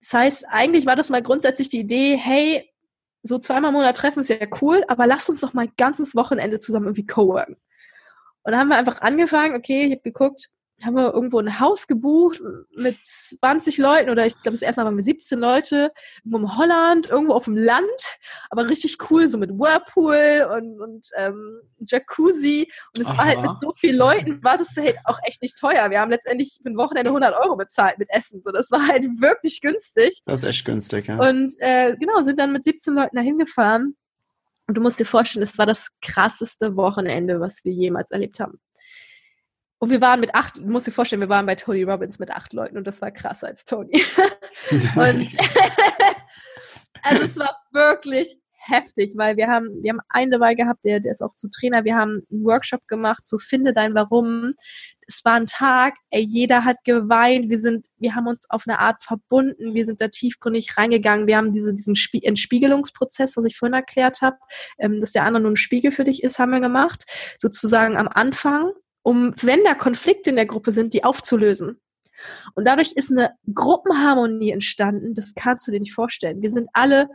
Das 0.00 0.12
heißt, 0.12 0.44
eigentlich 0.48 0.86
war 0.86 0.96
das 0.96 1.10
mal 1.10 1.22
grundsätzlich 1.22 1.68
die 1.68 1.80
Idee, 1.80 2.16
hey, 2.16 2.70
so 3.22 3.38
zweimal 3.38 3.70
im 3.70 3.76
Monat 3.76 3.96
treffen 3.96 4.20
ist 4.20 4.28
ja 4.28 4.36
cool, 4.60 4.84
aber 4.88 5.06
lasst 5.06 5.30
uns 5.30 5.40
doch 5.40 5.54
mal 5.54 5.62
ein 5.62 5.72
ganzes 5.78 6.14
Wochenende 6.14 6.58
zusammen 6.58 6.86
irgendwie 6.86 7.06
co-worken. 7.06 7.56
Und 8.42 8.52
dann 8.52 8.60
haben 8.60 8.68
wir 8.68 8.76
einfach 8.76 9.00
angefangen, 9.00 9.56
okay, 9.56 9.86
ich 9.86 9.92
habe 9.92 10.02
geguckt, 10.02 10.50
haben 10.82 10.96
wir 10.96 11.14
irgendwo 11.14 11.38
ein 11.38 11.60
Haus 11.60 11.86
gebucht 11.86 12.42
mit 12.76 12.96
20 13.02 13.78
Leuten 13.78 14.10
oder 14.10 14.26
ich 14.26 14.34
glaube, 14.34 14.52
das 14.52 14.62
erste 14.62 14.80
Mal 14.80 14.86
waren 14.86 14.96
wir 14.96 15.04
17 15.04 15.38
Leute, 15.38 15.92
irgendwo 16.24 16.38
in 16.38 16.56
Holland, 16.58 17.08
irgendwo 17.08 17.34
auf 17.34 17.44
dem 17.44 17.56
Land, 17.56 18.18
aber 18.50 18.68
richtig 18.68 18.98
cool, 19.10 19.28
so 19.28 19.38
mit 19.38 19.50
Whirlpool 19.50 20.46
und, 20.52 20.80
und 20.80 21.06
ähm, 21.16 21.60
Jacuzzi. 21.86 22.68
Und 22.94 23.02
es 23.02 23.08
war 23.08 23.24
halt 23.24 23.40
mit 23.40 23.52
so 23.60 23.72
vielen 23.76 23.96
Leuten, 23.96 24.42
war 24.42 24.58
das 24.58 24.76
halt 24.76 24.96
auch 25.04 25.18
echt 25.24 25.42
nicht 25.42 25.58
teuer. 25.58 25.90
Wir 25.90 26.00
haben 26.00 26.10
letztendlich 26.10 26.58
für 26.62 26.70
ein 26.70 26.76
Wochenende 26.76 27.10
100 27.10 27.34
Euro 27.34 27.56
bezahlt 27.56 27.98
mit 27.98 28.08
Essen. 28.10 28.42
So, 28.42 28.50
das 28.50 28.70
war 28.70 28.86
halt 28.86 29.04
wirklich 29.20 29.60
günstig. 29.60 30.22
Das 30.26 30.42
ist 30.42 30.48
echt 30.48 30.64
günstig, 30.64 31.06
ja. 31.06 31.18
Und 31.18 31.54
äh, 31.58 31.96
genau, 31.96 32.22
sind 32.22 32.38
dann 32.38 32.52
mit 32.52 32.64
17 32.64 32.94
Leuten 32.94 33.16
dahin 33.16 33.38
gefahren. 33.38 33.96
Und 34.66 34.76
du 34.76 34.80
musst 34.80 34.98
dir 34.98 35.04
vorstellen, 35.04 35.42
es 35.42 35.58
war 35.58 35.66
das 35.66 35.88
krasseste 36.00 36.74
Wochenende, 36.76 37.38
was 37.38 37.64
wir 37.64 37.72
jemals 37.72 38.10
erlebt 38.10 38.40
haben. 38.40 38.58
Und 39.84 39.90
wir 39.90 40.00
waren 40.00 40.18
mit 40.18 40.34
acht, 40.34 40.56
du 40.56 40.62
musst 40.62 40.86
dir 40.86 40.92
vorstellen, 40.92 41.20
wir 41.20 41.28
waren 41.28 41.44
bei 41.44 41.56
Tony 41.56 41.82
Robbins 41.82 42.18
mit 42.18 42.30
acht 42.30 42.54
Leuten 42.54 42.78
und 42.78 42.86
das 42.86 43.02
war 43.02 43.10
krasser 43.10 43.48
als 43.48 43.66
Tony. 43.66 43.92
und 44.96 44.96
also 47.02 47.22
es 47.22 47.38
war 47.38 47.54
wirklich 47.70 48.34
heftig, 48.56 49.12
weil 49.16 49.36
wir 49.36 49.48
haben, 49.48 49.82
wir 49.82 49.90
haben 49.90 50.00
einen 50.08 50.30
dabei 50.30 50.54
gehabt, 50.54 50.86
der, 50.86 51.00
der 51.00 51.12
ist 51.12 51.20
auch 51.20 51.34
zu 51.34 51.50
Trainer, 51.50 51.84
wir 51.84 51.96
haben 51.96 52.22
einen 52.32 52.44
Workshop 52.46 52.88
gemacht, 52.88 53.26
so 53.26 53.36
finde 53.36 53.74
dein 53.74 53.94
Warum. 53.94 54.54
Es 55.06 55.22
war 55.22 55.34
ein 55.34 55.44
Tag, 55.44 55.96
ey, 56.08 56.22
jeder 56.22 56.64
hat 56.64 56.78
geweint, 56.84 57.50
wir 57.50 57.58
sind, 57.58 57.86
wir 57.98 58.14
haben 58.14 58.26
uns 58.26 58.48
auf 58.48 58.62
eine 58.66 58.78
Art 58.78 59.04
verbunden, 59.04 59.74
wir 59.74 59.84
sind 59.84 60.00
da 60.00 60.08
tiefgründig 60.08 60.78
reingegangen, 60.78 61.26
wir 61.26 61.36
haben 61.36 61.52
diese, 61.52 61.74
diesen 61.74 61.94
Spie 61.94 62.24
Entspiegelungsprozess, 62.24 63.36
was 63.36 63.44
ich 63.44 63.58
vorhin 63.58 63.74
erklärt 63.74 64.22
habe, 64.22 64.38
ähm, 64.78 65.00
dass 65.00 65.12
der 65.12 65.24
andere 65.24 65.42
nur 65.42 65.52
ein 65.52 65.56
Spiegel 65.56 65.92
für 65.92 66.04
dich 66.04 66.22
ist, 66.22 66.38
haben 66.38 66.52
wir 66.52 66.60
gemacht. 66.60 67.04
Sozusagen 67.38 67.98
am 67.98 68.08
Anfang 68.08 68.72
um, 69.04 69.34
wenn 69.42 69.62
da 69.64 69.74
Konflikte 69.74 70.30
in 70.30 70.36
der 70.36 70.46
Gruppe 70.46 70.72
sind, 70.72 70.94
die 70.94 71.04
aufzulösen. 71.04 71.80
Und 72.54 72.66
dadurch 72.66 72.92
ist 72.92 73.10
eine 73.10 73.34
Gruppenharmonie 73.52 74.50
entstanden, 74.50 75.14
das 75.14 75.34
kannst 75.34 75.68
du 75.68 75.72
dir 75.72 75.80
nicht 75.80 75.92
vorstellen. 75.92 76.42
Wir 76.42 76.50
sind 76.50 76.68
alle, 76.72 77.10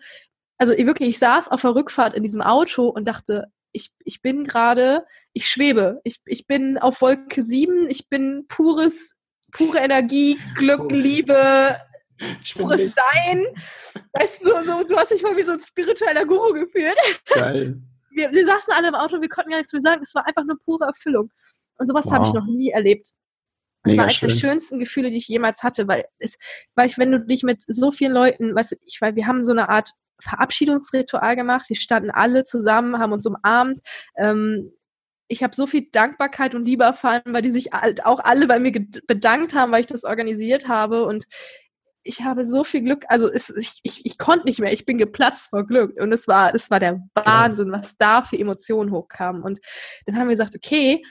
also 0.57 0.71
ich 0.71 0.85
wirklich, 0.85 1.09
ich 1.09 1.19
saß 1.19 1.47
auf 1.49 1.61
der 1.61 1.73
Rückfahrt 1.75 2.13
in 2.13 2.23
diesem 2.23 2.41
Auto 2.41 2.87
und 2.87 3.05
dachte, 3.05 3.47
ich, 3.71 3.91
ich 4.03 4.21
bin 4.21 4.43
gerade, 4.43 5.05
ich 5.33 5.49
schwebe, 5.49 5.99
ich, 6.03 6.21
ich 6.25 6.45
bin 6.45 6.77
auf 6.77 7.01
Wolke 7.01 7.43
7, 7.43 7.89
ich 7.89 8.07
bin 8.07 8.45
pures, 8.47 9.15
pure 9.51 9.79
Energie, 9.79 10.37
Glück, 10.55 10.91
Liebe, 10.91 11.75
pures 12.55 12.93
Sein. 12.93 13.47
Weißt 14.13 14.45
du, 14.45 14.51
so, 14.63 14.83
du 14.83 14.95
hast 14.95 15.11
dich 15.11 15.23
mal 15.23 15.35
wie 15.35 15.43
so 15.43 15.53
ein 15.53 15.59
spiritueller 15.59 16.25
Guru 16.25 16.53
gefühlt. 16.53 16.97
Geil. 17.33 17.81
Wir, 18.11 18.31
wir 18.31 18.45
saßen 18.45 18.73
alle 18.73 18.89
im 18.89 18.95
Auto, 18.95 19.21
wir 19.21 19.29
konnten 19.29 19.49
gar 19.49 19.57
nichts 19.57 19.73
mehr 19.73 19.81
sagen, 19.81 20.01
es 20.03 20.13
war 20.13 20.27
einfach 20.27 20.43
eine 20.43 20.55
pure 20.55 20.85
Erfüllung. 20.85 21.31
Und 21.79 21.87
sowas 21.87 22.05
wow. 22.05 22.13
habe 22.13 22.27
ich 22.27 22.33
noch 22.33 22.45
nie 22.45 22.69
erlebt. 22.69 23.09
Das 23.83 23.93
Mega 23.93 24.01
war 24.01 24.09
eines 24.09 24.19
der 24.19 24.29
schönsten 24.29 24.79
Gefühle, 24.79 25.09
die 25.09 25.17
ich 25.17 25.27
jemals 25.27 25.63
hatte, 25.63 25.87
weil 25.87 26.05
es, 26.19 26.37
weil 26.75 26.87
ich, 26.87 26.97
wenn 26.97 27.11
du 27.11 27.21
dich 27.21 27.43
mit 27.43 27.63
so 27.65 27.91
vielen 27.91 28.11
Leuten, 28.11 28.53
weißt 28.53 28.73
du, 28.73 28.75
ich, 28.85 28.99
weil 29.01 29.15
wir 29.15 29.25
haben 29.25 29.45
so 29.45 29.51
eine 29.51 29.69
Art 29.69 29.91
Verabschiedungsritual 30.21 31.35
gemacht. 31.35 31.69
Wir 31.69 31.77
standen 31.77 32.11
alle 32.11 32.43
zusammen, 32.43 32.99
haben 32.99 33.13
uns 33.13 33.25
umarmt. 33.25 33.79
Ähm, 34.17 34.71
ich 35.29 35.43
habe 35.43 35.55
so 35.55 35.67
viel 35.67 35.87
Dankbarkeit 35.91 36.55
und 36.55 36.65
Liebe 36.65 36.83
erfahren, 36.83 37.21
weil 37.27 37.43
die 37.43 37.51
sich 37.51 37.71
halt 37.71 38.05
auch 38.05 38.19
alle 38.19 38.47
bei 38.47 38.59
mir 38.59 38.71
bedankt 39.07 39.53
haben, 39.53 39.71
weil 39.71 39.81
ich 39.81 39.87
das 39.87 40.03
organisiert 40.03 40.67
habe. 40.67 41.05
Und 41.05 41.25
ich 42.03 42.23
habe 42.23 42.45
so 42.45 42.63
viel 42.63 42.81
Glück, 42.81 43.05
also 43.09 43.29
es, 43.29 43.55
ich, 43.55 43.79
ich, 43.83 44.05
ich 44.05 44.17
konnte 44.17 44.45
nicht 44.45 44.59
mehr, 44.59 44.73
ich 44.73 44.85
bin 44.85 44.97
geplatzt 44.97 45.51
vor 45.51 45.65
Glück. 45.65 45.99
Und 46.01 46.11
es 46.11 46.27
war, 46.27 46.53
es 46.55 46.71
war 46.71 46.79
der 46.79 46.99
Wahnsinn, 47.13 47.71
was 47.71 47.95
da 47.97 48.23
für 48.23 48.39
Emotionen 48.39 48.91
hochkamen. 48.91 49.43
Und 49.43 49.59
dann 50.05 50.15
haben 50.17 50.27
wir 50.27 50.35
gesagt, 50.35 50.55
okay, 50.55 51.03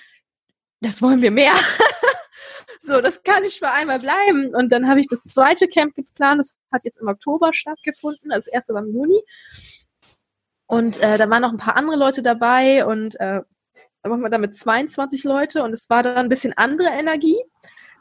das 0.80 1.02
wollen 1.02 1.22
wir 1.22 1.30
mehr. 1.30 1.54
so, 2.80 3.00
das 3.00 3.22
kann 3.22 3.42
nicht 3.42 3.58
für 3.58 3.70
einmal 3.70 3.98
bleiben. 3.98 4.54
Und 4.54 4.72
dann 4.72 4.88
habe 4.88 5.00
ich 5.00 5.08
das 5.08 5.22
zweite 5.24 5.68
Camp 5.68 5.94
geplant. 5.94 6.40
Das 6.40 6.54
hat 6.72 6.84
jetzt 6.84 7.00
im 7.00 7.08
Oktober 7.08 7.52
stattgefunden. 7.52 8.32
Also 8.32 8.46
das 8.46 8.54
erste 8.54 8.74
war 8.74 8.82
im 8.82 8.92
Juni. 8.92 9.22
Und 10.66 10.98
äh, 10.98 11.16
da 11.16 11.30
waren 11.30 11.42
noch 11.42 11.52
ein 11.52 11.56
paar 11.56 11.76
andere 11.76 11.96
Leute 11.96 12.22
dabei 12.22 12.84
und 12.84 13.18
äh, 13.20 13.40
da 14.02 14.10
waren 14.10 14.20
wir 14.20 14.28
damit 14.28 14.54
22 14.54 15.24
Leute 15.24 15.62
und 15.62 15.72
es 15.72 15.88
war 15.88 16.02
dann 16.02 16.16
ein 16.16 16.28
bisschen 16.28 16.52
andere 16.56 16.90
Energie 16.90 17.40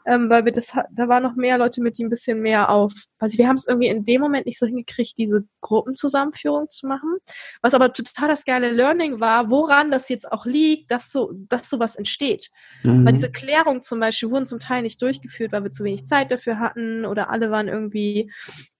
ähm, 0.08 0.30
weil 0.30 0.46
wir 0.46 0.52
das, 0.52 0.72
da 0.90 1.08
waren 1.08 1.22
noch 1.22 1.36
mehr 1.36 1.58
Leute 1.58 1.82
mit, 1.82 1.98
die 1.98 2.04
ein 2.04 2.08
bisschen 2.08 2.40
mehr 2.40 2.70
auf, 2.70 2.94
also 3.18 3.36
wir 3.36 3.46
haben 3.46 3.56
es 3.56 3.66
irgendwie 3.66 3.88
in 3.88 4.04
dem 4.04 4.22
Moment 4.22 4.46
nicht 4.46 4.58
so 4.58 4.66
hingekriegt, 4.66 5.18
diese 5.18 5.44
Gruppenzusammenführung 5.60 6.70
zu 6.70 6.86
machen. 6.86 7.18
Was 7.60 7.74
aber 7.74 7.92
total 7.92 8.28
das 8.28 8.46
geile 8.46 8.70
Learning 8.72 9.20
war, 9.20 9.50
woran 9.50 9.90
das 9.90 10.08
jetzt 10.08 10.32
auch 10.32 10.46
liegt, 10.46 10.90
dass 10.90 11.12
so, 11.12 11.32
dass 11.34 11.68
sowas 11.68 11.94
entsteht. 11.94 12.50
Mhm. 12.84 13.04
Weil 13.04 13.12
diese 13.12 13.30
Klärung 13.30 13.82
zum 13.82 14.00
Beispiel 14.00 14.30
wurden 14.30 14.46
zum 14.46 14.60
Teil 14.60 14.80
nicht 14.80 15.02
durchgeführt, 15.02 15.52
weil 15.52 15.64
wir 15.64 15.70
zu 15.70 15.84
wenig 15.84 16.04
Zeit 16.04 16.30
dafür 16.30 16.58
hatten 16.58 17.04
oder 17.04 17.28
alle 17.28 17.50
waren 17.50 17.68
irgendwie, 17.68 18.32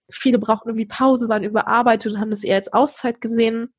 viele 0.09 0.39
brauchten 0.39 0.69
irgendwie 0.69 0.87
Pause, 0.87 1.29
waren 1.29 1.43
überarbeitet 1.43 2.13
und 2.13 2.19
haben 2.19 2.31
das 2.31 2.43
eher 2.43 2.55
als 2.55 2.73
Auszeit 2.73 3.21
gesehen. 3.21 3.71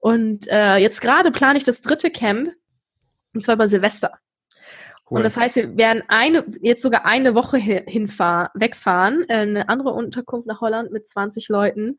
Und 0.00 0.48
äh, 0.48 0.76
jetzt 0.76 1.00
gerade 1.00 1.30
plane 1.30 1.56
ich 1.56 1.64
das 1.64 1.80
dritte 1.80 2.10
Camp, 2.10 2.50
und 3.32 3.42
zwar 3.42 3.56
bei 3.56 3.68
Silvester. 3.68 4.18
Cool. 5.10 5.18
Und 5.18 5.24
das 5.24 5.36
heißt, 5.36 5.56
wir 5.56 5.76
werden 5.76 6.04
eine, 6.06 6.44
jetzt 6.62 6.82
sogar 6.82 7.04
eine 7.04 7.34
Woche 7.34 7.58
hinfahren, 7.58 8.48
wegfahren, 8.54 9.24
äh, 9.28 9.34
eine 9.34 9.68
andere 9.68 9.90
Unterkunft 9.90 10.46
nach 10.46 10.60
Holland 10.60 10.92
mit 10.92 11.08
20 11.08 11.48
Leuten. 11.48 11.98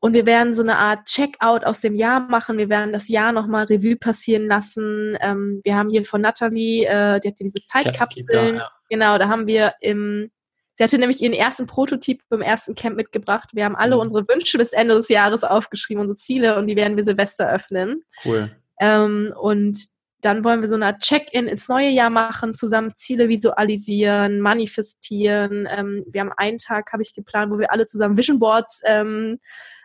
Und 0.00 0.14
wir 0.14 0.26
werden 0.26 0.54
so 0.54 0.62
eine 0.62 0.78
Art 0.78 1.04
Checkout 1.06 1.64
aus 1.64 1.80
dem 1.80 1.94
Jahr 1.94 2.20
machen. 2.20 2.58
Wir 2.58 2.68
werden 2.68 2.92
das 2.92 3.06
Jahr 3.06 3.32
nochmal 3.32 3.66
Revue 3.66 3.96
passieren 3.96 4.48
lassen. 4.48 5.16
Ähm, 5.20 5.60
wir 5.62 5.76
haben 5.76 5.90
hier 5.90 6.04
von 6.04 6.22
Natalie, 6.22 6.86
äh, 6.86 7.20
die 7.20 7.28
hatte 7.28 7.44
diese 7.44 7.62
Zeitkapseln. 7.64 8.56
Ja. 8.56 8.68
Genau, 8.88 9.18
da 9.18 9.28
haben 9.28 9.46
wir 9.46 9.74
im, 9.80 10.32
sie 10.74 10.82
hatte 10.82 10.98
nämlich 10.98 11.22
ihren 11.22 11.34
ersten 11.34 11.66
Prototyp 11.66 12.20
beim 12.30 12.40
ersten 12.40 12.74
Camp 12.74 12.96
mitgebracht. 12.96 13.50
Wir 13.52 13.64
haben 13.64 13.76
alle 13.76 13.94
mhm. 13.94 14.00
unsere 14.00 14.26
Wünsche 14.26 14.58
bis 14.58 14.72
Ende 14.72 14.94
des 14.96 15.08
Jahres 15.08 15.44
aufgeschrieben, 15.44 16.00
unsere 16.00 16.16
Ziele, 16.16 16.58
und 16.58 16.66
die 16.66 16.76
werden 16.76 16.96
wir 16.96 17.04
Silvester 17.04 17.48
öffnen. 17.48 18.02
Cool. 18.24 18.50
Ähm, 18.80 19.32
und 19.40 19.78
dann 20.22 20.44
wollen 20.44 20.62
wir 20.62 20.68
so 20.68 20.76
eine 20.76 20.96
Check-in 20.98 21.48
ins 21.48 21.68
neue 21.68 21.88
Jahr 21.90 22.10
machen, 22.10 22.54
zusammen 22.54 22.94
Ziele 22.96 23.28
visualisieren, 23.28 24.40
manifestieren. 24.40 25.68
Ähm, 25.68 26.04
wir 26.06 26.20
haben 26.20 26.32
einen 26.36 26.58
Tag, 26.58 26.92
habe 26.92 27.02
ich 27.02 27.12
geplant, 27.14 27.52
wo 27.52 27.58
wir 27.58 27.72
alle 27.72 27.86
zusammen 27.86 28.16
Vision 28.16 28.38
Boards 28.38 28.80
ähm, 28.84 29.38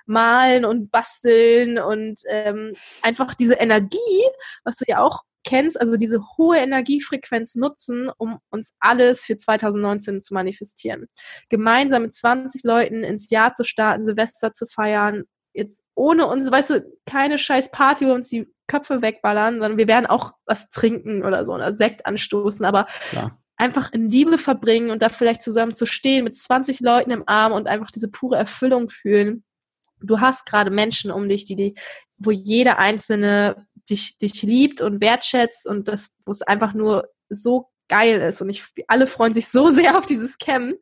malen 0.05 0.63
und 0.63 0.91
basteln 0.91 1.79
und 1.79 2.19
ähm, 2.29 2.73
einfach 3.01 3.33
diese 3.33 3.55
Energie, 3.55 3.97
was 4.63 4.77
du 4.77 4.85
ja 4.87 5.01
auch 5.01 5.23
kennst, 5.43 5.79
also 5.79 5.97
diese 5.97 6.21
hohe 6.37 6.57
Energiefrequenz 6.57 7.55
nutzen, 7.55 8.09
um 8.17 8.39
uns 8.49 8.73
alles 8.79 9.25
für 9.25 9.37
2019 9.37 10.21
zu 10.21 10.33
manifestieren. 10.33 11.07
Gemeinsam 11.49 12.03
mit 12.03 12.13
20 12.13 12.63
Leuten 12.63 13.03
ins 13.03 13.29
Jahr 13.29 13.53
zu 13.53 13.63
starten, 13.63 14.05
Silvester 14.05 14.51
zu 14.51 14.65
feiern, 14.65 15.23
jetzt 15.57 15.83
ohne 15.95 16.27
uns, 16.27 16.49
weißt 16.49 16.69
du, 16.69 16.93
keine 17.05 17.39
scheiß 17.39 17.71
Party, 17.71 18.05
wo 18.05 18.11
uns 18.11 18.29
die 18.29 18.47
Köpfe 18.67 19.01
wegballern, 19.01 19.55
sondern 19.55 19.77
wir 19.77 19.87
werden 19.87 20.05
auch 20.05 20.33
was 20.45 20.69
trinken 20.69 21.25
oder 21.25 21.43
so, 21.43 21.53
oder 21.53 21.73
Sekt 21.73 22.05
anstoßen, 22.05 22.63
aber 22.63 22.85
ja. 23.11 23.35
einfach 23.57 23.91
in 23.91 24.09
Liebe 24.09 24.37
verbringen 24.37 24.91
und 24.91 25.01
da 25.01 25.09
vielleicht 25.09 25.41
zusammen 25.41 25.75
zu 25.75 25.87
stehen 25.87 26.23
mit 26.23 26.37
20 26.37 26.79
Leuten 26.81 27.09
im 27.09 27.23
Arm 27.27 27.53
und 27.53 27.67
einfach 27.67 27.89
diese 27.89 28.07
pure 28.07 28.37
Erfüllung 28.37 28.89
fühlen. 28.89 29.43
Du 29.99 30.19
hast 30.19 30.45
gerade 30.45 30.69
Menschen 30.69 31.09
um 31.09 31.27
dich, 31.27 31.45
die, 31.45 31.55
die, 31.55 31.75
wo 32.17 32.29
jeder 32.29 32.77
einzelne 32.77 33.65
dich, 33.89 34.19
dich 34.19 34.43
liebt 34.43 34.81
und 34.81 35.01
wertschätzt 35.01 35.65
und 35.65 35.87
das, 35.87 36.15
wo 36.23 36.31
es 36.31 36.43
einfach 36.43 36.73
nur 36.73 37.09
so 37.29 37.69
geil 37.87 38.21
ist. 38.21 38.41
Und 38.41 38.49
ich, 38.49 38.63
alle 38.87 39.07
freuen 39.07 39.33
sich 39.33 39.47
so 39.49 39.69
sehr 39.71 39.97
auf 39.97 40.05
dieses 40.05 40.37
Camp. 40.37 40.77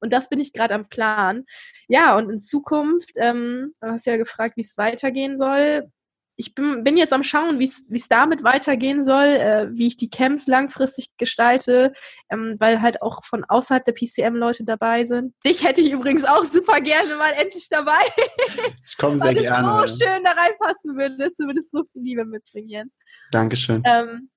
Und 0.00 0.12
das 0.12 0.28
bin 0.28 0.40
ich 0.40 0.52
gerade 0.52 0.74
am 0.74 0.88
Plan. 0.88 1.44
Ja, 1.88 2.16
und 2.16 2.30
in 2.30 2.40
Zukunft, 2.40 3.12
ähm, 3.16 3.74
du 3.80 3.88
hast 3.88 4.06
ja 4.06 4.16
gefragt, 4.16 4.56
wie 4.56 4.62
es 4.62 4.76
weitergehen 4.78 5.38
soll. 5.38 5.90
Ich 6.36 6.54
bin, 6.54 6.84
bin 6.84 6.96
jetzt 6.96 7.12
am 7.12 7.22
Schauen, 7.22 7.58
wie 7.58 7.64
es 7.64 8.08
damit 8.08 8.42
weitergehen 8.42 9.04
soll, 9.04 9.26
äh, 9.26 9.68
wie 9.72 9.88
ich 9.88 9.98
die 9.98 10.08
Camps 10.08 10.46
langfristig 10.46 11.10
gestalte, 11.18 11.92
ähm, 12.30 12.56
weil 12.58 12.80
halt 12.80 13.02
auch 13.02 13.22
von 13.24 13.44
außerhalb 13.44 13.84
der 13.84 13.92
PCM 13.92 14.36
Leute 14.36 14.64
dabei 14.64 15.04
sind. 15.04 15.34
Dich 15.44 15.64
hätte 15.64 15.82
ich 15.82 15.90
übrigens 15.90 16.24
auch 16.24 16.44
super 16.44 16.80
gerne 16.80 17.14
mal 17.16 17.32
endlich 17.38 17.68
dabei. 17.68 18.00
Ich 18.86 18.96
komme 18.96 19.18
sehr 19.18 19.34
gerne. 19.34 19.86
so 19.86 20.04
schön 20.04 20.24
da 20.24 20.32
reinpassen 20.32 20.96
würdest. 20.96 21.38
Du 21.38 21.44
würdest 21.44 21.70
so 21.70 21.84
viel 21.92 22.02
Liebe 22.02 22.24
mitbringen, 22.24 22.68
Jens. 22.68 22.98
Dankeschön. 23.30 23.82
Ähm, 23.84 24.30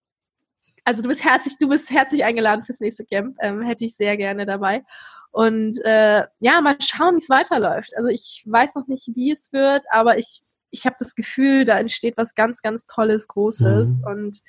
also 0.84 1.02
du 1.02 1.10
bist 1.10 1.24
herzlich, 1.24 1.58
du 1.60 1.68
bist 1.68 1.90
herzlich 1.90 2.24
eingeladen 2.24 2.64
fürs 2.64 2.80
nächste 2.80 3.06
Camp. 3.06 3.38
Ähm, 3.42 3.62
hätte 3.62 3.86
ich 3.86 3.96
sehr 3.96 4.18
gerne 4.18 4.46
dabei. 4.46 4.84
Und 5.32 5.80
äh, 5.84 6.24
ja, 6.40 6.62
mal 6.62 6.76
schauen, 6.80 7.16
wie 7.16 7.24
es 7.24 7.30
weiterläuft. 7.30 7.96
Also 7.98 8.10
ich 8.10 8.44
weiß 8.46 8.76
noch 8.76 8.88
nicht, 8.88 9.10
wie 9.16 9.32
es 9.32 9.52
wird, 9.52 9.84
aber 9.90 10.18
ich, 10.18 10.44
ich 10.70 10.86
habe 10.86 10.96
das 11.00 11.16
Gefühl, 11.16 11.66
da 11.66 11.80
entsteht 11.80 12.18
was 12.18 12.36
ganz, 12.36 12.62
ganz 12.62 12.86
Tolles, 12.86 13.28
Großes. 13.28 14.02
Mhm. 14.02 14.06
Und 14.06 14.40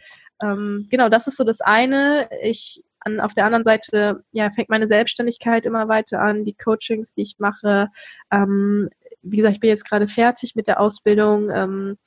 ähm, 0.42 0.86
genau, 0.90 1.08
das 1.08 1.26
ist 1.26 1.36
so 1.36 1.44
das 1.44 1.60
eine. 1.60 2.28
Ich 2.42 2.82
an, 3.00 3.20
auf 3.20 3.34
der 3.34 3.46
anderen 3.46 3.64
Seite 3.64 4.24
ja, 4.32 4.50
fängt 4.50 4.68
meine 4.68 4.86
Selbstständigkeit 4.86 5.64
immer 5.64 5.88
weiter 5.88 6.20
an, 6.20 6.44
die 6.44 6.54
Coachings, 6.54 7.14
die 7.14 7.22
ich 7.22 7.36
mache. 7.38 7.88
Ähm, 8.30 8.90
wie 9.22 9.36
gesagt, 9.38 9.56
ich 9.56 9.60
bin 9.60 9.70
jetzt 9.70 9.88
gerade 9.88 10.08
fertig 10.08 10.54
mit 10.54 10.66
der 10.66 10.80
Ausbildung 10.80 11.50
ähm, 11.50 11.98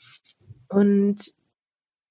und 0.69 1.33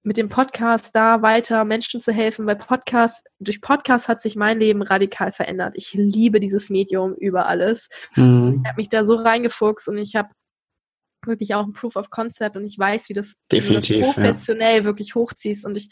mit 0.06 0.16
dem 0.16 0.28
Podcast 0.28 0.94
da 0.94 1.20
weiter 1.20 1.64
Menschen 1.64 2.00
zu 2.00 2.12
helfen, 2.12 2.46
weil 2.46 2.54
Podcast, 2.54 3.26
durch 3.40 3.60
Podcast 3.60 4.06
hat 4.06 4.22
sich 4.22 4.36
mein 4.36 4.60
Leben 4.60 4.82
radikal 4.82 5.32
verändert. 5.32 5.74
Ich 5.76 5.94
liebe 5.94 6.38
dieses 6.38 6.70
Medium 6.70 7.14
über 7.14 7.46
alles. 7.46 7.88
Mhm. 8.14 8.60
Ich 8.62 8.68
habe 8.68 8.76
mich 8.76 8.88
da 8.88 9.04
so 9.04 9.16
reingefuchst 9.16 9.88
und 9.88 9.98
ich 9.98 10.14
habe 10.14 10.28
wirklich 11.24 11.56
auch 11.56 11.64
ein 11.64 11.72
Proof 11.72 11.96
of 11.96 12.10
Concept 12.10 12.54
und 12.54 12.64
ich 12.64 12.78
weiß, 12.78 13.08
wie 13.08 13.14
das, 13.14 13.34
Definitiv, 13.50 13.96
wie 13.96 14.00
das 14.02 14.14
professionell 14.14 14.78
ja. 14.78 14.84
wirklich 14.84 15.16
hochziehst 15.16 15.66
und 15.66 15.76
ich 15.76 15.88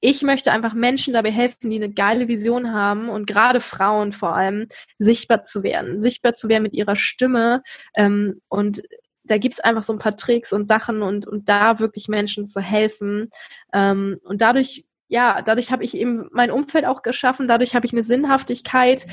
ich 0.00 0.20
möchte 0.20 0.52
einfach 0.52 0.74
Menschen 0.74 1.14
dabei 1.14 1.30
helfen, 1.30 1.70
die 1.70 1.76
eine 1.76 1.90
geile 1.90 2.28
Vision 2.28 2.74
haben 2.74 3.08
und 3.08 3.26
gerade 3.26 3.62
Frauen 3.62 4.12
vor 4.12 4.36
allem 4.36 4.66
sichtbar 4.98 5.44
zu 5.44 5.62
werden, 5.62 5.98
sichtbar 5.98 6.34
zu 6.34 6.50
werden 6.50 6.62
mit 6.62 6.74
ihrer 6.74 6.94
Stimme 6.94 7.62
ähm, 7.96 8.42
und 8.48 8.82
da 9.24 9.38
gibt's 9.38 9.60
einfach 9.60 9.82
so 9.82 9.92
ein 9.92 9.98
paar 9.98 10.16
Tricks 10.16 10.52
und 10.52 10.68
Sachen 10.68 11.02
und, 11.02 11.26
und 11.26 11.48
da 11.48 11.78
wirklich 11.80 12.08
Menschen 12.08 12.46
zu 12.46 12.60
helfen. 12.60 13.30
Ähm, 13.72 14.20
und 14.24 14.40
dadurch, 14.40 14.84
ja, 15.08 15.42
dadurch 15.42 15.72
habe 15.72 15.84
ich 15.84 15.96
eben 15.96 16.28
mein 16.32 16.50
Umfeld 16.50 16.84
auch 16.84 17.02
geschaffen, 17.02 17.48
dadurch 17.48 17.74
habe 17.74 17.86
ich 17.86 17.92
eine 17.92 18.02
Sinnhaftigkeit 18.02 19.06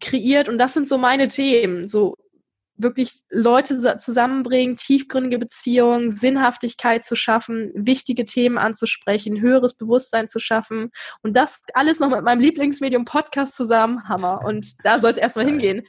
kreiert 0.00 0.48
und 0.48 0.58
das 0.58 0.74
sind 0.74 0.88
so 0.88 0.98
meine 0.98 1.28
Themen. 1.28 1.88
So 1.88 2.16
wirklich 2.78 3.20
Leute 3.30 3.96
zusammenbringen, 3.98 4.76
tiefgründige 4.76 5.38
Beziehungen, 5.38 6.10
Sinnhaftigkeit 6.10 7.04
zu 7.04 7.16
schaffen, 7.16 7.72
wichtige 7.74 8.24
Themen 8.24 8.58
anzusprechen, 8.58 9.40
höheres 9.40 9.74
Bewusstsein 9.74 10.28
zu 10.28 10.40
schaffen 10.40 10.90
und 11.22 11.36
das 11.36 11.62
alles 11.74 12.00
noch 12.00 12.10
mit 12.10 12.22
meinem 12.22 12.40
Lieblingsmedium 12.40 13.04
Podcast 13.04 13.56
zusammen, 13.56 14.08
Hammer. 14.08 14.44
Und 14.44 14.74
da 14.84 14.98
soll 14.98 15.12
es 15.12 15.18
erstmal 15.18 15.46
hingehen. 15.46 15.86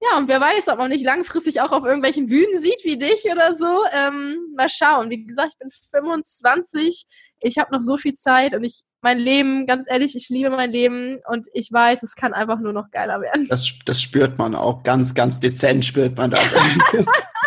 Ja, 0.00 0.16
und 0.16 0.28
wer 0.28 0.40
weiß, 0.40 0.68
ob 0.68 0.78
man 0.78 0.90
nicht 0.90 1.04
langfristig 1.04 1.60
auch 1.60 1.72
auf 1.72 1.84
irgendwelchen 1.84 2.26
Bühnen 2.26 2.60
sieht 2.60 2.82
wie 2.84 2.96
dich 2.96 3.24
oder 3.30 3.56
so. 3.56 3.82
Ähm, 3.92 4.36
mal 4.56 4.68
schauen. 4.68 5.10
Wie 5.10 5.24
gesagt, 5.24 5.54
ich 5.54 5.58
bin 5.58 5.70
25. 5.70 7.06
Ich 7.40 7.58
habe 7.58 7.72
noch 7.72 7.80
so 7.80 7.96
viel 7.96 8.14
Zeit 8.14 8.54
und 8.54 8.62
ich, 8.62 8.82
mein 9.00 9.18
Leben, 9.18 9.66
ganz 9.66 9.86
ehrlich, 9.88 10.14
ich 10.14 10.28
liebe 10.28 10.50
mein 10.50 10.70
Leben 10.70 11.18
und 11.28 11.48
ich 11.52 11.70
weiß, 11.72 12.02
es 12.02 12.14
kann 12.14 12.32
einfach 12.32 12.60
nur 12.60 12.72
noch 12.72 12.90
geiler 12.90 13.20
werden. 13.20 13.46
Das, 13.48 13.72
das 13.84 14.00
spürt 14.00 14.38
man 14.38 14.54
auch 14.54 14.82
ganz, 14.82 15.14
ganz 15.14 15.40
dezent 15.40 15.84
spürt 15.84 16.16
man 16.16 16.30
das. 16.30 16.54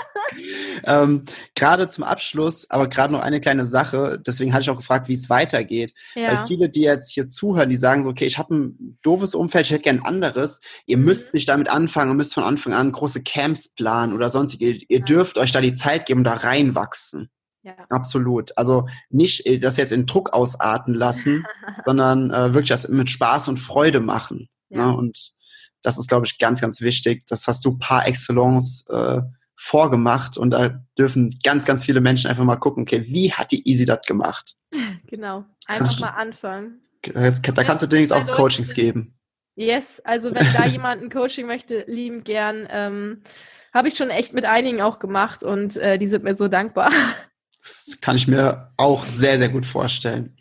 ähm, 0.85 1.23
gerade 1.55 1.89
zum 1.89 2.03
Abschluss, 2.03 2.69
aber 2.69 2.87
gerade 2.87 3.13
noch 3.13 3.21
eine 3.21 3.41
kleine 3.41 3.65
Sache, 3.65 4.21
deswegen 4.25 4.53
hatte 4.53 4.63
ich 4.63 4.69
auch 4.69 4.77
gefragt, 4.77 5.07
wie 5.07 5.13
es 5.13 5.29
weitergeht. 5.29 5.93
Ja. 6.15 6.39
Weil 6.39 6.47
viele, 6.47 6.69
die 6.69 6.81
jetzt 6.81 7.11
hier 7.11 7.27
zuhören, 7.27 7.69
die 7.69 7.77
sagen 7.77 8.03
so, 8.03 8.09
okay, 8.09 8.25
ich 8.25 8.37
habe 8.37 8.55
ein 8.55 8.97
doofes 9.03 9.35
Umfeld, 9.35 9.65
ich 9.65 9.71
hätte 9.71 9.83
gern 9.83 9.99
ein 9.99 10.05
anderes. 10.05 10.61
Ihr 10.85 10.97
mhm. 10.97 11.05
müsst 11.05 11.33
nicht 11.33 11.49
damit 11.49 11.69
anfangen 11.69 12.11
und 12.11 12.17
müsst 12.17 12.33
von 12.33 12.43
Anfang 12.43 12.73
an 12.73 12.91
große 12.91 13.23
Camps 13.23 13.73
planen 13.73 14.13
oder 14.13 14.29
sonstige. 14.29 14.71
Ihr, 14.71 14.81
ihr 14.87 14.99
dürft 15.01 15.37
euch 15.37 15.51
da 15.51 15.61
die 15.61 15.73
Zeit 15.73 16.05
geben, 16.05 16.23
da 16.23 16.33
reinwachsen. 16.33 17.29
Ja. 17.63 17.75
Absolut. 17.89 18.57
Also 18.57 18.87
nicht 19.09 19.45
äh, 19.45 19.59
das 19.59 19.77
jetzt 19.77 19.91
in 19.91 20.05
Druck 20.05 20.33
ausarten 20.33 20.93
lassen, 20.93 21.45
sondern 21.85 22.31
äh, 22.31 22.53
wirklich 22.53 22.69
das 22.69 22.87
mit 22.87 23.09
Spaß 23.09 23.49
und 23.49 23.57
Freude 23.57 23.99
machen. 23.99 24.49
Ja. 24.69 24.87
Ne? 24.87 24.97
Und 24.97 25.33
das 25.83 25.97
ist, 25.97 26.07
glaube 26.07 26.25
ich, 26.25 26.37
ganz, 26.37 26.61
ganz 26.61 26.81
wichtig. 26.81 27.25
Das 27.27 27.47
hast 27.47 27.65
du 27.65 27.77
par 27.77 28.07
excellence 28.07 28.85
äh, 28.89 29.21
vorgemacht 29.63 30.39
und 30.39 30.49
da 30.49 30.83
dürfen 30.97 31.37
ganz, 31.43 31.65
ganz 31.65 31.85
viele 31.85 32.01
Menschen 32.01 32.27
einfach 32.31 32.43
mal 32.43 32.55
gucken, 32.55 32.81
okay, 32.81 33.05
wie 33.07 33.31
hat 33.31 33.51
die 33.51 33.69
Easy 33.69 33.85
das 33.85 34.01
gemacht? 34.01 34.55
Genau, 35.07 35.43
einfach 35.65 35.85
kannst 35.85 35.99
mal 35.99 36.11
anfangen. 36.11 36.79
Da 37.01 37.63
kannst 37.63 37.83
du 37.83 37.87
demnächst 37.87 38.13
auch 38.13 38.25
Coachings 38.27 38.73
geben. 38.73 39.13
Yes, 39.55 39.99
also 40.05 40.33
wenn 40.33 40.53
da 40.53 40.65
jemand 40.65 41.03
ein 41.03 41.09
Coaching 41.09 41.45
möchte, 41.47 41.83
lieben 41.87 42.23
gern. 42.23 42.65
Ähm, 42.71 43.21
Habe 43.73 43.89
ich 43.89 43.97
schon 43.97 44.09
echt 44.09 44.33
mit 44.33 44.45
einigen 44.45 44.79
auch 44.81 44.99
gemacht 44.99 45.43
und 45.43 45.75
äh, 45.75 45.97
die 45.97 46.07
sind 46.07 46.23
mir 46.23 46.33
so 46.33 46.47
dankbar. 46.47 46.91
Das 47.61 47.99
kann 48.01 48.15
ich 48.15 48.27
mir 48.27 48.71
auch 48.77 49.03
sehr, 49.03 49.37
sehr 49.37 49.49
gut 49.49 49.65
vorstellen. 49.65 50.37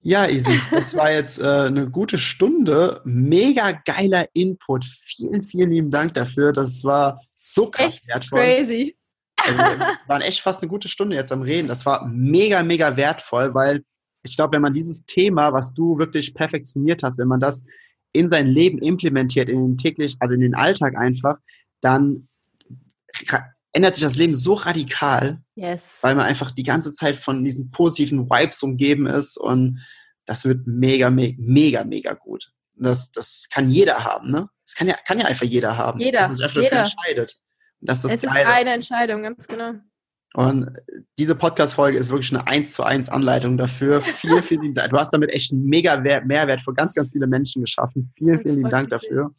Ja, 0.00 0.26
Easy, 0.26 0.58
das 0.70 0.94
war 0.94 1.12
jetzt 1.12 1.38
äh, 1.38 1.66
eine 1.66 1.90
gute 1.90 2.16
Stunde. 2.16 3.02
Mega 3.04 3.72
geiler 3.84 4.26
Input. 4.32 4.84
Vielen, 4.84 5.42
vielen 5.42 5.70
lieben 5.70 5.90
Dank 5.90 6.14
dafür. 6.14 6.52
Das 6.52 6.82
war 6.84 7.20
so 7.36 7.70
krass 7.70 7.96
echt 7.96 8.08
wertvoll. 8.08 8.40
Crazy. 8.40 8.96
Also, 9.36 9.58
wir 9.58 9.98
waren 10.06 10.22
echt 10.22 10.40
fast 10.40 10.62
eine 10.62 10.70
gute 10.70 10.88
Stunde 10.88 11.16
jetzt 11.16 11.32
am 11.32 11.42
Reden. 11.42 11.68
Das 11.68 11.86
war 11.86 12.06
mega, 12.06 12.62
mega 12.62 12.96
wertvoll, 12.96 13.54
weil 13.54 13.84
ich 14.24 14.36
glaube, 14.36 14.54
wenn 14.54 14.62
man 14.62 14.72
dieses 14.72 15.06
Thema, 15.06 15.52
was 15.52 15.74
du 15.74 15.98
wirklich 15.98 16.34
perfektioniert 16.34 17.02
hast, 17.02 17.18
wenn 17.18 17.28
man 17.28 17.40
das 17.40 17.64
in 18.12 18.30
sein 18.30 18.46
Leben 18.46 18.78
implementiert, 18.78 19.48
in 19.48 19.62
den 19.62 19.78
täglich, 19.78 20.16
also 20.18 20.34
in 20.34 20.40
den 20.40 20.54
Alltag 20.54 20.96
einfach, 20.96 21.36
dann 21.80 22.28
ändert 23.72 23.94
sich 23.94 24.04
das 24.04 24.16
Leben 24.16 24.34
so 24.34 24.54
radikal, 24.54 25.42
yes. 25.54 25.98
weil 26.02 26.14
man 26.14 26.26
einfach 26.26 26.50
die 26.50 26.62
ganze 26.62 26.94
Zeit 26.94 27.16
von 27.16 27.44
diesen 27.44 27.70
positiven 27.70 28.28
Vibes 28.30 28.62
umgeben 28.62 29.06
ist 29.06 29.36
und 29.36 29.80
das 30.24 30.44
wird 30.44 30.66
mega, 30.66 31.10
mega, 31.10 31.36
mega, 31.38 31.84
mega 31.84 32.14
gut. 32.14 32.50
Das, 32.74 33.12
das 33.12 33.46
kann 33.50 33.70
jeder 33.70 34.04
haben, 34.04 34.30
ne? 34.30 34.48
Das 34.66 34.74
kann 34.74 34.88
ja, 34.88 34.96
kann 35.06 35.18
ja 35.18 35.26
einfach 35.26 35.46
jeder 35.46 35.78
haben. 35.78 36.00
Jeder. 36.00 36.22
Wenn 36.22 36.26
man 36.28 36.36
sich 36.36 36.46
dafür 36.46 36.72
entscheidet. 36.72 37.38
Und 37.80 37.90
das 37.90 38.04
ist 38.04 38.12
es 38.12 38.24
ist 38.24 38.30
eine 38.30 38.70
Entscheidung, 38.70 39.22
ganz 39.22 39.46
genau. 39.46 39.74
Und 40.34 40.70
diese 41.18 41.34
Podcast-Folge 41.34 41.96
ist 41.96 42.10
wirklich 42.10 42.34
eine 42.34 42.46
1 42.46 42.72
zu 42.72 42.82
1 42.82 43.08
Anleitung 43.08 43.56
dafür. 43.56 44.00
Vielen, 44.02 44.42
vielen 44.42 44.74
Dank. 44.74 44.90
Du 44.90 44.98
hast 44.98 45.10
damit 45.10 45.30
echt 45.30 45.50
einen 45.50 45.64
mega 45.64 45.96
Mehrwert 45.96 46.60
für 46.62 46.74
ganz, 46.74 46.92
ganz 46.92 47.12
viele 47.12 47.26
Menschen 47.26 47.62
geschaffen. 47.62 48.12
Vielen, 48.18 48.42
vielen 48.42 48.56
lieben 48.56 48.70
Dank 48.70 48.90
dafür. 48.90 49.30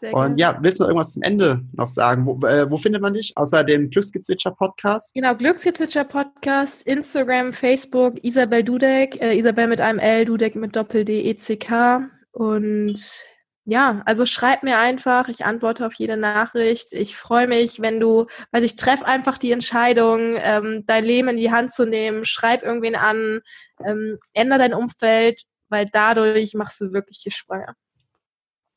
Sehr 0.00 0.12
und 0.12 0.36
gerne. 0.36 0.38
ja, 0.38 0.58
willst 0.60 0.78
du 0.78 0.84
noch 0.84 0.90
irgendwas 0.90 1.12
zum 1.12 1.22
Ende 1.22 1.64
noch 1.72 1.86
sagen? 1.86 2.26
Wo, 2.26 2.46
äh, 2.46 2.70
wo 2.70 2.76
findet 2.76 3.00
man 3.00 3.14
dich? 3.14 3.32
Außer 3.36 3.64
dem 3.64 3.88
Glücksgezwitscher 3.88 4.50
Podcast? 4.50 5.14
Genau, 5.14 5.34
Glücksgezwitscher 5.34 6.04
Podcast, 6.04 6.82
Instagram, 6.82 7.54
Facebook, 7.54 8.22
Isabel 8.22 8.62
Dudek, 8.62 9.20
äh, 9.22 9.36
Isabel 9.36 9.66
mit 9.66 9.80
einem 9.80 9.98
L, 9.98 10.26
Dudek 10.26 10.56
mit 10.56 10.76
Doppel-D, 10.76 11.22
E-C-K. 11.22 12.06
Und 12.32 13.24
ja, 13.70 14.00
also 14.06 14.24
schreib 14.24 14.62
mir 14.62 14.78
einfach, 14.78 15.28
ich 15.28 15.44
antworte 15.44 15.86
auf 15.86 15.92
jede 15.92 16.16
Nachricht. 16.16 16.94
Ich 16.94 17.16
freue 17.16 17.46
mich, 17.46 17.82
wenn 17.82 18.00
du, 18.00 18.26
also 18.50 18.64
ich 18.64 18.76
treffe 18.76 19.04
einfach 19.04 19.36
die 19.36 19.52
Entscheidung, 19.52 20.36
ähm, 20.38 20.84
dein 20.86 21.04
Leben 21.04 21.28
in 21.28 21.36
die 21.36 21.50
Hand 21.50 21.70
zu 21.74 21.84
nehmen, 21.84 22.24
schreib 22.24 22.62
irgendwen 22.62 22.96
an, 22.96 23.40
ähm, 23.84 24.16
ändere 24.32 24.60
dein 24.60 24.72
Umfeld, 24.72 25.42
weil 25.68 25.86
dadurch 25.92 26.54
machst 26.54 26.80
du 26.80 26.94
wirkliche 26.94 27.30
Sprünge. 27.30 27.74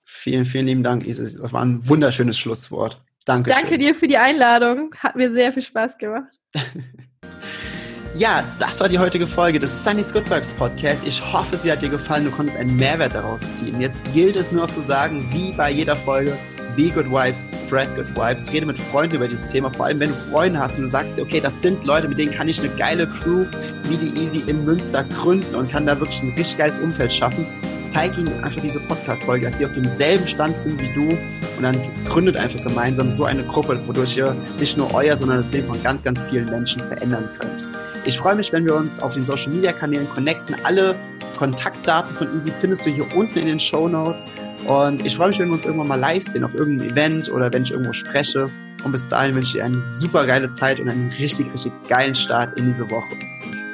Vielen, 0.03 0.43
vielen 0.43 0.65
lieben 0.65 0.83
Dank, 0.83 1.07
Isis. 1.07 1.37
Das 1.37 1.53
war 1.53 1.63
ein 1.63 1.87
wunderschönes 1.87 2.37
Schlusswort. 2.37 3.01
Danke. 3.23 3.49
Danke 3.49 3.77
dir 3.77 3.95
für 3.95 4.09
die 4.09 4.17
Einladung. 4.17 4.93
Hat 4.97 5.15
mir 5.15 5.31
sehr 5.31 5.53
viel 5.53 5.63
Spaß 5.63 5.99
gemacht. 5.99 6.37
Ja, 8.18 8.43
das 8.59 8.80
war 8.82 8.89
die 8.89 8.99
heutige 8.99 9.26
Folge 9.26 9.57
des 9.57 9.86
Sunny's 9.86 10.12
Good 10.12 10.30
Vibes 10.30 10.53
Podcast. 10.53 11.07
Ich 11.07 11.22
hoffe, 11.34 11.55
sie 11.55 11.72
hat 11.72 11.82
dir 11.82 11.89
gefallen. 11.89 12.26
Du 12.26 12.32
konntest 12.32 12.57
einen 12.57 12.76
Mehrwert 12.76 13.16
daraus 13.16 13.41
ziehen. 13.57 13.80
Jetzt 13.80 14.03
gilt 14.14 14.36
es 14.36 14.51
nur 14.51 14.68
noch 14.68 14.74
zu 14.74 14.82
sagen, 14.82 15.26
wie 15.32 15.53
bei 15.53 15.72
jeder 15.72 15.95
Folge, 15.95 16.38
Be 16.76 16.89
Good 16.89 17.05
Vibes, 17.05 17.62
Spread 17.66 17.88
Good 17.95 18.09
Vibes. 18.14 18.51
Rede 18.51 18.66
mit 18.66 18.82
Freunden 18.82 19.16
über 19.16 19.30
dieses 19.30 19.47
Thema. 19.47 19.72
Vor 19.74 19.86
allem, 19.86 20.01
wenn 20.01 20.09
du 20.09 20.16
Freunde 20.16 20.59
hast 20.59 20.78
und 20.78 20.84
du 20.84 20.89
sagst, 20.89 21.20
okay, 21.22 21.39
das 21.39 21.62
sind 21.62 21.86
Leute, 21.86 22.09
mit 22.09 22.18
denen 22.18 22.34
kann 22.34 22.49
ich 22.49 22.59
eine 22.59 22.70
geile 22.76 23.07
Crew 23.07 23.45
wie 23.88 23.95
die 23.95 24.22
Easy 24.22 24.43
in 24.45 24.66
Münster 24.66 25.05
gründen 25.05 25.55
und 25.55 25.72
kann 25.72 25.86
da 25.86 25.97
wirklich 25.97 26.22
ein 26.22 26.34
richtig 26.38 26.57
geiles 26.57 26.78
Umfeld 26.80 27.14
schaffen. 27.14 27.45
Zeig 27.88 28.18
ihnen 28.18 28.43
einfach 28.43 28.62
diese 28.62 28.82
Podcast-Folge, 28.82 29.45
dass 29.45 29.57
sie 29.57 29.66
auf 29.66 29.74
demselben 29.74 30.28
Stand 30.28 30.59
sind 30.59 30.82
wie 30.82 30.93
du 30.93 31.09
und 31.57 31.64
dann 31.64 31.78
gründet 32.07 32.36
einfach 32.38 32.62
gemeinsam 32.62 33.09
so 33.09 33.24
eine 33.24 33.43
Gruppe, 33.43 33.80
wodurch 33.88 34.18
ihr 34.18 34.36
nicht 34.59 34.78
nur 34.78 34.93
euer, 34.93 35.16
sondern 35.16 35.38
das 35.38 35.51
Leben 35.53 35.68
von 35.68 35.82
ganz, 35.82 36.03
ganz 36.03 36.24
vielen 36.26 36.45
Menschen 36.49 36.82
verändern 36.82 37.30
könnt. 37.39 37.70
Ich 38.04 38.18
freue 38.18 38.36
mich, 38.36 38.52
wenn 38.52 38.66
wir 38.66 38.76
uns 38.76 38.99
auf 38.99 39.14
den 39.14 39.26
Social 39.26 39.52
Media 39.52 39.72
Kanälen 39.72 40.10
connecten. 40.10 40.56
Alle 40.64 40.95
Kontaktdaten 41.38 42.16
von 42.16 42.34
Easy 42.36 42.52
findest 42.60 42.86
du 42.86 42.89
hier 42.89 43.06
unten 43.16 43.39
in 43.39 43.45
den 43.45 43.60
Show 43.60 43.88
Notes. 43.88 44.26
Und 44.66 45.06
ich 45.06 45.16
freue 45.16 45.28
mich, 45.28 45.39
wenn 45.39 45.49
wir 45.49 45.54
uns 45.54 45.66
irgendwann 45.66 45.88
mal 45.88 45.99
live 45.99 46.24
sehen 46.24 46.43
auf 46.43 46.54
irgendeinem 46.56 46.91
Event 46.91 47.32
oder 47.32 47.54
wenn 47.54 47.64
ich 47.64 47.72
irgendwo 47.72 47.93
spreche. 47.93 48.49
Und 48.84 48.91
bis 48.91 49.08
dahin 49.08 49.36
wünsche 49.36 49.49
ich 49.49 49.54
dir 49.54 49.66
eine 49.66 49.88
super 49.88 50.26
geile 50.26 50.52
Zeit 50.52 50.80
und 50.80 50.89
einen 50.89 51.12
richtig, 51.12 51.52
richtig 51.54 51.72
geilen 51.88 52.16
Start 52.16 52.60
in 52.60 52.68
diese 52.68 52.89
Woche. 52.89 53.16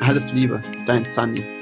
Alles 0.02 0.34
Liebe, 0.34 0.62
dein 0.86 1.06
Sunny. 1.06 1.57